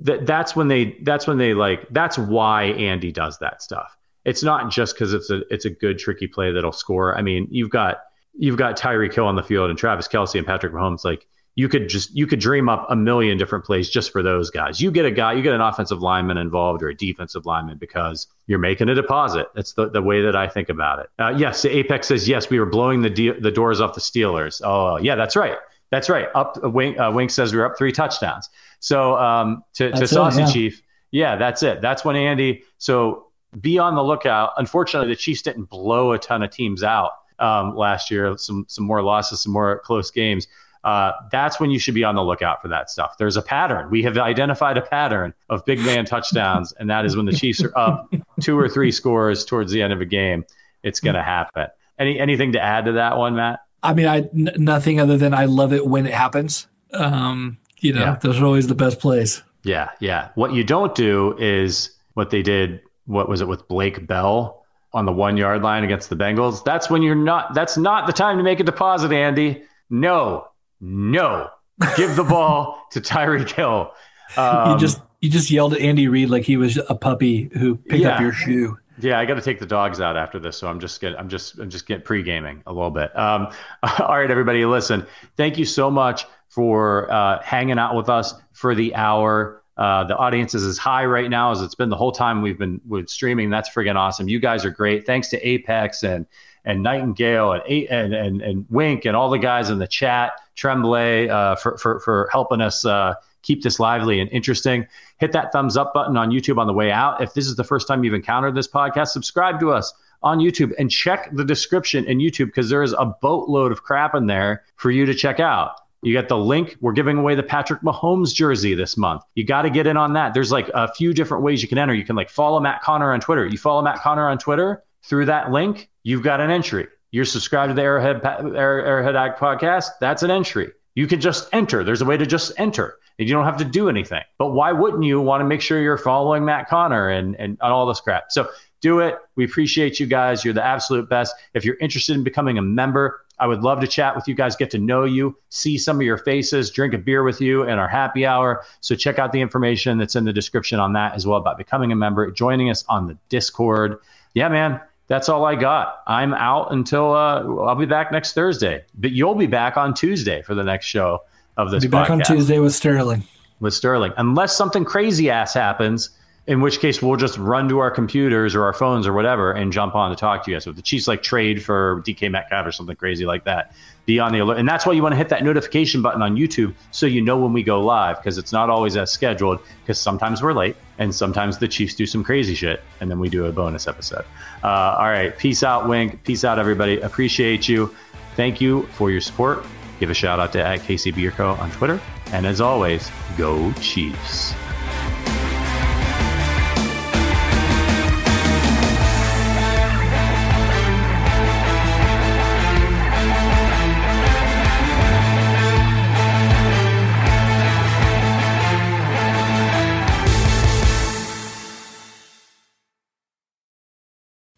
that 0.03 0.27
that's 0.27 0.55
when 0.55 0.69
they 0.69 0.99
that's 1.03 1.27
when 1.27 1.39
they 1.39 1.55
like 1.55 1.87
that's 1.91 2.19
why 2.19 2.65
Andy 2.65 3.13
does 3.13 3.39
that 3.39 3.63
stuff. 3.63 3.97
It's 4.25 4.43
not 4.43 4.71
just 4.71 4.95
because 4.95 5.15
it's 5.15 5.31
a 5.31 5.43
it's 5.51 5.65
a 5.65 5.71
good 5.71 5.99
tricky 5.99 6.27
play 6.27 6.53
that'll 6.53 6.73
score. 6.73 7.17
I 7.17 7.23
mean, 7.23 7.47
you've 7.51 7.71
got 7.71 7.99
you've 8.35 8.59
got 8.59 8.77
Tyreek 8.77 9.15
Hill 9.15 9.27
on 9.27 9.37
the 9.37 9.43
field 9.43 9.71
and 9.71 9.79
Travis 9.79 10.09
Kelce 10.09 10.37
and 10.37 10.47
Patrick 10.47 10.73
Mahomes. 10.73 11.05
Like 11.05 11.27
you 11.57 11.71
could 11.71 11.89
just 11.89 12.15
you 12.15 12.27
could 12.27 12.39
dream 12.39 12.69
up 12.69 12.87
a 12.91 12.95
million 12.95 13.39
different 13.39 13.65
plays 13.65 13.89
just 13.89 14.13
for 14.13 14.23
those 14.23 14.51
guys. 14.51 14.79
You 14.81 14.91
get 14.91 15.07
a 15.07 15.11
guy, 15.11 15.33
you 15.33 15.43
get 15.43 15.55
an 15.55 15.63
offensive 15.63 16.03
lineman 16.03 16.37
involved 16.37 16.83
or 16.83 16.91
a 16.91 16.95
defensive 16.95 17.47
lineman 17.47 17.79
because 17.79 18.27
you're 18.47 18.59
making 18.59 18.91
a 18.91 18.95
deposit. 18.95 19.49
That's 19.55 19.73
the, 19.73 19.89
the 19.89 20.03
way 20.03 20.21
that 20.21 20.37
I 20.37 20.49
think 20.49 20.69
about 20.69 20.99
it. 21.01 21.11
Uh, 21.19 21.35
yes, 21.37 21.65
Apex 21.65 22.09
says 22.09 22.29
yes. 22.29 22.51
We 22.51 22.61
were 22.61 22.67
blowing 22.67 23.01
the 23.01 23.11
de- 23.11 23.41
the 23.41 23.51
doors 23.51 23.81
off 23.81 23.95
the 23.95 24.03
Steelers. 24.03 24.61
Oh 24.63 24.99
yeah, 24.99 25.15
that's 25.15 25.35
right. 25.35 25.57
That's 25.91 26.11
right. 26.11 26.29
Up 26.35 26.59
uh, 26.63 26.69
Wink, 26.69 26.99
uh, 26.99 27.11
Wink 27.15 27.31
says 27.31 27.53
we 27.53 27.59
we're 27.59 27.67
up 27.67 27.79
three 27.79 27.93
touchdowns. 27.93 28.51
So 28.81 29.17
um, 29.17 29.65
to, 29.75 29.91
to 29.91 29.99
That's 30.01 30.13
Saucy 30.13 30.43
yeah. 30.43 30.53
Chief, 30.53 30.83
yeah, 31.11 31.37
that's 31.37 31.63
it. 31.63 31.81
That's 31.81 32.05
when 32.05 32.17
Andy. 32.17 32.65
So 32.77 33.29
be 33.59 33.79
on 33.79 33.95
the 33.95 34.05
lookout. 34.05 34.53
Unfortunately, 34.59 35.09
the 35.09 35.17
Chiefs 35.17 35.41
didn't 35.41 35.71
blow 35.71 36.13
a 36.13 36.19
ton 36.19 36.43
of 36.43 36.51
teams 36.51 36.83
out 36.83 37.13
um, 37.39 37.75
last 37.75 38.11
year. 38.11 38.37
Some 38.37 38.67
some 38.69 38.85
more 38.85 39.03
losses, 39.03 39.41
some 39.41 39.55
more 39.55 39.81
close 39.81 40.11
games. 40.11 40.47
Uh, 40.87 41.11
that's 41.33 41.59
when 41.59 41.71
you 41.71 41.79
should 41.81 41.95
be 41.95 42.05
on 42.05 42.15
the 42.15 42.23
lookout 42.23 42.63
for 42.63 42.69
that 42.69 42.89
stuff. 42.89 43.17
There's 43.19 43.37
a 43.37 43.43
pattern. 43.43 43.91
We 43.91 44.03
have 44.05 44.17
identified 44.17 44.79
a 44.79 44.83
pattern 44.83 45.35
of 45.51 45.65
big 45.65 45.81
man 45.81 46.05
touchdowns, 46.13 46.73
and 46.79 46.89
that 46.91 47.05
is 47.05 47.17
when 47.17 47.27
the 47.27 47.33
Chiefs 47.33 47.61
are 47.65 47.77
up 47.77 48.15
two 48.41 48.57
or 48.59 48.69
three 48.69 48.93
scores 48.93 49.45
towards 49.45 49.73
the 49.73 49.83
end 49.83 49.93
of 49.93 50.01
a 50.01 50.05
game. 50.05 50.45
It's 50.85 51.01
going 51.01 51.17
to 51.17 51.23
happen. 51.25 51.67
Any 51.99 52.21
anything 52.21 52.53
to 52.53 52.61
add 52.63 52.85
to 52.85 52.93
that 52.93 53.17
one, 53.19 53.35
Matt? 53.35 53.61
I 53.83 53.95
mean, 53.95 54.07
I 54.07 54.19
n- 54.19 54.53
nothing 54.59 55.01
other 55.01 55.17
than 55.17 55.35
I 55.35 55.47
love 55.47 55.73
it 55.73 55.87
when 55.87 56.07
it 56.07 56.15
happens. 56.15 56.69
Um, 56.93 57.59
you 57.81 57.93
know, 57.93 58.01
Yeah. 58.01 58.17
those 58.23 58.41
are 58.41 58.45
always 58.45 58.69
the 58.69 58.75
best 58.75 59.01
plays. 59.01 59.43
Yeah, 59.65 59.91
yeah. 60.01 60.29
What 60.37 60.53
you 60.55 60.63
don't 60.63 60.95
do 60.95 61.35
is 61.39 61.91
what 62.15 62.31
they 62.31 62.43
did. 62.43 62.81
What 63.07 63.29
was 63.29 63.41
it 63.41 63.49
with 63.49 63.67
Blake 63.67 64.07
Bell 64.07 64.65
on 64.93 65.05
the 65.05 65.13
one 65.13 65.37
yard 65.37 65.63
line 65.63 65.83
against 65.85 66.11
the 66.11 66.17
Bengals? 66.17 66.63
That's 66.65 66.89
when 66.89 67.03
you're 67.03 67.15
not. 67.17 67.55
That's 67.55 67.77
not 67.77 68.07
the 68.07 68.13
time 68.13 68.37
to 68.39 68.45
make 68.45 68.61
a 68.61 68.65
deposit, 68.65 69.11
Andy. 69.13 69.63
No, 69.91 70.47
no. 70.81 71.51
Give 71.97 72.17
the 72.17 72.25
ball 72.25 72.83
to 72.93 73.01
Tyreek 73.01 73.51
Hill. 73.51 73.93
Um, 74.37 74.73
you 74.73 74.79
just 74.79 75.01
you 75.21 75.31
just 75.31 75.51
yelled 75.51 75.75
at 75.75 75.81
Andy 75.81 76.09
Reid 76.09 76.31
like 76.31 76.45
he 76.45 76.57
was 76.57 76.79
a 76.89 76.95
puppy 76.95 77.51
who 77.53 77.77
picked 77.77 78.05
up 78.05 78.21
your 78.21 78.33
shoe. 78.33 78.79
Yeah, 78.99 79.19
I 79.19 79.27
got 79.27 79.35
to 79.35 79.43
take 79.43 79.59
the 79.59 79.67
dogs 79.67 80.01
out 80.01 80.17
after 80.17 80.39
this, 80.39 80.57
so 80.57 80.69
I'm 80.69 80.81
just 80.81 81.01
getting, 81.01 81.19
I'm 81.19 81.29
just, 81.29 81.59
I'm 81.59 81.69
just 81.69 81.87
getting 81.87 82.03
pre 82.03 82.23
gaming 82.23 82.63
a 82.67 82.73
little 82.73 82.91
bit. 82.91 83.17
Um, 83.17 83.49
all 83.83 84.17
right, 84.17 84.31
everybody, 84.31 84.65
listen. 84.65 85.07
Thank 85.37 85.59
you 85.59 85.67
so 85.67 85.91
much 85.91 86.25
for 86.49 87.13
uh, 87.13 87.43
hanging 87.43 87.79
out 87.79 87.95
with 87.95 88.09
us 88.09 88.35
for 88.53 88.75
the 88.75 88.95
hour. 88.95 89.63
Uh, 89.77 90.05
the 90.05 90.17
audience 90.17 90.55
is 90.55 90.65
as 90.65 90.79
high 90.79 91.05
right 91.05 91.29
now 91.29 91.53
as 91.53 91.61
it's 91.61 91.75
been 91.75 91.91
the 91.91 91.97
whole 91.97 92.13
time 92.13 92.41
we've 92.41 92.59
been 92.59 92.81
with 92.87 93.11
streaming. 93.11 93.51
That's 93.51 93.69
friggin' 93.69 93.97
awesome. 93.97 94.29
You 94.29 94.41
guys 94.41 94.65
are 94.65 94.71
great. 94.71 95.05
Thanks 95.05 95.29
to 95.29 95.47
Apex 95.47 96.03
and 96.03 96.27
and 96.65 96.83
Nightingale 96.83 97.53
and 97.53 97.63
and 97.91 98.15
and, 98.15 98.41
and 98.41 98.67
Wink 98.71 99.05
and 99.05 99.15
all 99.15 99.29
the 99.29 99.39
guys 99.39 99.69
in 99.69 99.79
the 99.79 99.87
chat, 99.87 100.33
Tremblay 100.57 101.29
uh, 101.29 101.57
for, 101.57 101.79
for 101.79 102.01
for 102.01 102.29
helping 102.33 102.61
us 102.61 102.85
uh, 102.85 103.15
keep 103.43 103.63
this 103.63 103.79
lively 103.79 104.21
and 104.21 104.31
interesting. 104.31 104.87
Hit 105.19 105.33
that 105.33 105.53
thumbs 105.53 105.77
up 105.77 105.95
button 105.95 106.17
on 106.17 106.31
YouTube 106.31 106.59
on 106.59 106.67
the 106.67 106.73
way 106.73 106.91
out. 106.91 107.23
If 107.23 107.35
this 107.35 107.47
is 107.47 107.57
the 107.57 107.65
first 107.65 107.87
time 107.87 108.05
you've 108.05 108.15
encountered 108.15 108.55
this 108.55 108.69
podcast, 108.69 109.09
subscribe 109.09 109.61
to 109.61 109.71
us 109.71 109.93
on 110.23 110.39
YouTube 110.39 110.73
and 110.79 110.91
check 110.91 111.31
the 111.33 111.45
description 111.45 112.05
in 112.07 112.19
YouTube 112.19 112.47
because 112.47 112.69
there 112.69 112.83
is 112.83 112.93
a 112.93 113.07
boatload 113.23 113.71
of 113.71 113.83
crap 113.83 114.15
in 114.15 114.27
there 114.27 114.65
for 114.77 114.91
you 114.91 115.07
to 115.07 115.15
check 115.15 115.39
out. 115.41 115.73
You 116.03 116.13
get 116.13 116.29
the 116.29 116.39
link. 116.39 116.77
We're 116.81 116.93
giving 116.93 117.19
away 117.19 117.35
the 117.35 117.43
Patrick 117.43 117.81
Mahomes 117.83 118.35
jersey 118.35 118.75
this 118.75 118.97
month. 118.97 119.23
You 119.35 119.45
got 119.45 119.63
to 119.63 119.71
get 119.71 119.87
in 119.87 119.97
on 119.97 120.13
that. 120.13 120.35
There's 120.35 120.53
like 120.53 120.71
a 120.75 120.93
few 120.93 121.13
different 121.15 121.43
ways 121.43 121.63
you 121.63 121.69
can 121.69 121.79
enter. 121.79 121.95
You 121.95 122.05
can 122.05 122.17
like 122.17 122.31
follow 122.31 122.61
Matt 122.61 122.83
Connor 122.83 123.13
on 123.13 123.21
Twitter. 123.21 123.47
You 123.47 123.59
follow 123.59 123.83
Matt 123.83 124.01
Connor 124.01 124.29
on 124.29 124.39
Twitter 124.39 124.85
through 125.07 125.27
that 125.27 125.53
link, 125.53 125.89
you've 126.03 126.23
got 126.23 126.41
an 126.41 126.51
entry. 126.51 126.89
You're 127.17 127.25
subscribed 127.25 127.71
to 127.71 127.75
the 127.75 127.81
Arrowhead 127.81 128.23
Arrowhead 128.23 129.17
Ag 129.17 129.37
podcast. 129.37 129.87
That's 130.03 130.23
an 130.23 130.31
entry. 130.31 130.71
You 130.97 131.07
can 131.07 131.19
just 131.19 131.49
enter. 131.51 131.83
There's 131.83 132.03
a 132.03 132.05
way 132.05 132.19
to 132.19 132.27
just 132.27 132.53
enter. 132.59 132.99
And 133.19 133.27
you 133.27 133.35
don't 133.35 133.47
have 133.47 133.57
to 133.57 133.65
do 133.65 133.89
anything. 133.89 134.21
But 134.37 134.49
why 134.49 134.73
wouldn't 134.73 135.03
you 135.03 135.23
want 135.23 135.41
to 135.41 135.47
make 135.47 135.63
sure 135.63 135.81
you're 135.81 135.97
following 135.97 136.45
Matt 136.45 136.69
Connor 136.69 137.09
and, 137.09 137.35
and 137.37 137.59
all 137.63 137.87
this 137.87 138.01
crap? 138.01 138.25
So 138.29 138.51
do 138.83 139.01
it. 139.01 139.17
We 139.35 139.47
appreciate 139.47 139.99
you 139.99 140.05
guys. 140.05 140.45
You're 140.45 140.53
the 140.53 140.63
absolute 140.63 141.09
best. 141.09 141.35
If 141.55 141.65
you're 141.65 141.79
interested 141.79 142.17
in 142.17 142.23
becoming 142.23 142.59
a 142.59 142.63
member, 142.63 143.25
I 143.39 143.47
would 143.47 143.63
love 143.63 143.81
to 143.81 143.87
chat 143.87 144.15
with 144.15 144.29
you 144.29 144.35
guys, 144.35 144.55
get 144.55 144.71
to 144.73 144.79
know 144.79 145.05
you, 145.05 145.39
see 145.49 145.79
some 145.79 145.97
of 145.97 146.03
your 146.03 146.19
faces, 146.19 146.71
drink 146.71 146.93
a 146.93 146.99
beer 146.99 147.23
with 147.23 147.41
you 147.41 147.63
in 147.63 147.79
our 147.79 147.89
happy 147.89 148.27
hour. 148.27 148.63
So 148.83 148.95
check 148.95 149.19
out 149.19 149.33
the 149.33 149.41
information 149.41 149.97
that's 149.97 150.17
in 150.17 150.27
the 150.27 150.35
description 150.35 150.81
on 150.81 150.93
that 150.93 151.15
as 151.15 151.27
well 151.27 151.39
about 151.39 151.57
becoming 151.57 151.93
a 151.93 151.97
member, 151.97 152.31
joining 152.31 152.69
us 152.69 152.85
on 152.91 153.07
the 153.07 153.17
Discord. 153.31 154.01
Yeah, 154.35 154.51
man, 154.51 154.83
that's 155.09 155.29
all 155.29 155.45
I 155.45 155.55
got. 155.55 156.03
I'm 156.07 156.35
out 156.35 156.73
until 156.73 157.13
uh, 157.13 157.45
I'll 157.65 157.77
be 157.77 157.87
back 157.87 158.11
next 158.11 158.33
Thursday, 158.33 158.85
but 158.99 159.13
you'll 159.13 159.35
be 159.35 159.47
back 159.47 159.77
on 159.77 159.95
Tuesday 159.95 160.43
for 160.43 160.55
the 160.55 160.65
next 160.65 160.87
show 160.87 161.23
of 161.57 161.71
this. 161.71 161.85
Be 161.85 161.89
back 161.89 162.11
on 162.11 162.21
Tuesday 162.21 162.59
with 162.59 162.75
Sterling. 162.75 163.23
With 163.61 163.73
Sterling, 163.73 164.13
unless 164.19 164.57
something 164.57 164.85
crazy 164.85 165.31
ass 165.31 165.55
happens, 165.55 166.11
in 166.47 166.61
which 166.61 166.79
case 166.79 167.03
we'll 167.03 167.17
just 167.17 167.37
run 167.39 167.69
to 167.69 167.79
our 167.81 167.91
computers 167.91 168.55
or 168.55 168.65
our 168.65 168.73
phones 168.73 169.07
or 169.07 169.13
whatever 169.13 169.53
and 169.53 169.73
jump 169.73 169.95
on 169.97 170.11
to 170.11 170.17
talk 170.17 170.45
to 170.45 170.51
you 170.51 170.57
guys. 170.57 170.65
So 170.65 170.71
if 170.71 170.77
the 170.77 170.83
Chiefs 170.83 171.09
like 171.09 171.23
trade 171.23 171.63
for 171.63 172.03
DK 172.07 172.31
Metcalf 172.31 172.67
or 172.67 172.73
something 172.73 172.95
crazy 172.95 173.27
like 173.27 173.45
that, 173.45 173.73
be 174.05 174.21
on 174.21 174.33
the 174.33 174.39
alert. 174.39 174.59
And 174.59 174.69
that's 174.69 174.87
why 174.87 174.93
you 174.93 175.03
want 175.03 175.13
to 175.13 175.17
hit 175.17 175.29
that 175.31 175.43
notification 175.43 176.03
button 176.03 176.23
on 176.23 176.37
YouTube 176.37 176.75
so 176.93 177.07
you 177.07 177.21
know 177.21 177.37
when 177.37 177.53
we 177.53 177.65
go 177.65 177.81
live 177.81 178.19
because 178.19 178.39
it's 178.39 178.53
not 178.53 178.71
always 178.71 178.97
as 178.97 179.11
scheduled 179.11 179.59
because 179.83 179.99
sometimes 179.99 180.41
we're 180.41 180.53
late 180.53 180.77
and 180.99 181.13
sometimes 181.13 181.59
the 181.59 181.67
Chiefs 181.67 181.95
do 181.95 182.07
some 182.07 182.23
crazy 182.23 182.55
shit 182.55 182.81
and 183.01 183.11
then 183.11 183.19
we 183.19 183.29
do 183.29 183.47
a 183.47 183.53
bonus 183.53 183.89
episode. 183.89 184.25
Uh, 184.63 184.97
all 184.99 185.09
right. 185.09 185.37
Peace 185.37 185.65
out, 185.65 185.89
Wink. 185.89 186.23
Peace 186.23 186.45
out, 186.45 186.61
everybody. 186.61 187.01
Appreciate 187.01 187.69
you. 187.69 187.93
Thank 188.37 188.61
you 188.61 188.87
for 188.93 189.11
your 189.11 189.21
support. 189.21 189.67
Give 189.99 190.11
a 190.11 190.15
shout 190.15 190.39
out 190.39 190.53
to 190.53 190.63
at 190.63 190.81
Bierko 190.81 191.59
on 191.59 191.71
Twitter. 191.73 192.01
And 192.33 192.47
as 192.47 192.61
always, 192.61 193.11
go 193.37 193.73
Chiefs. 193.81 194.55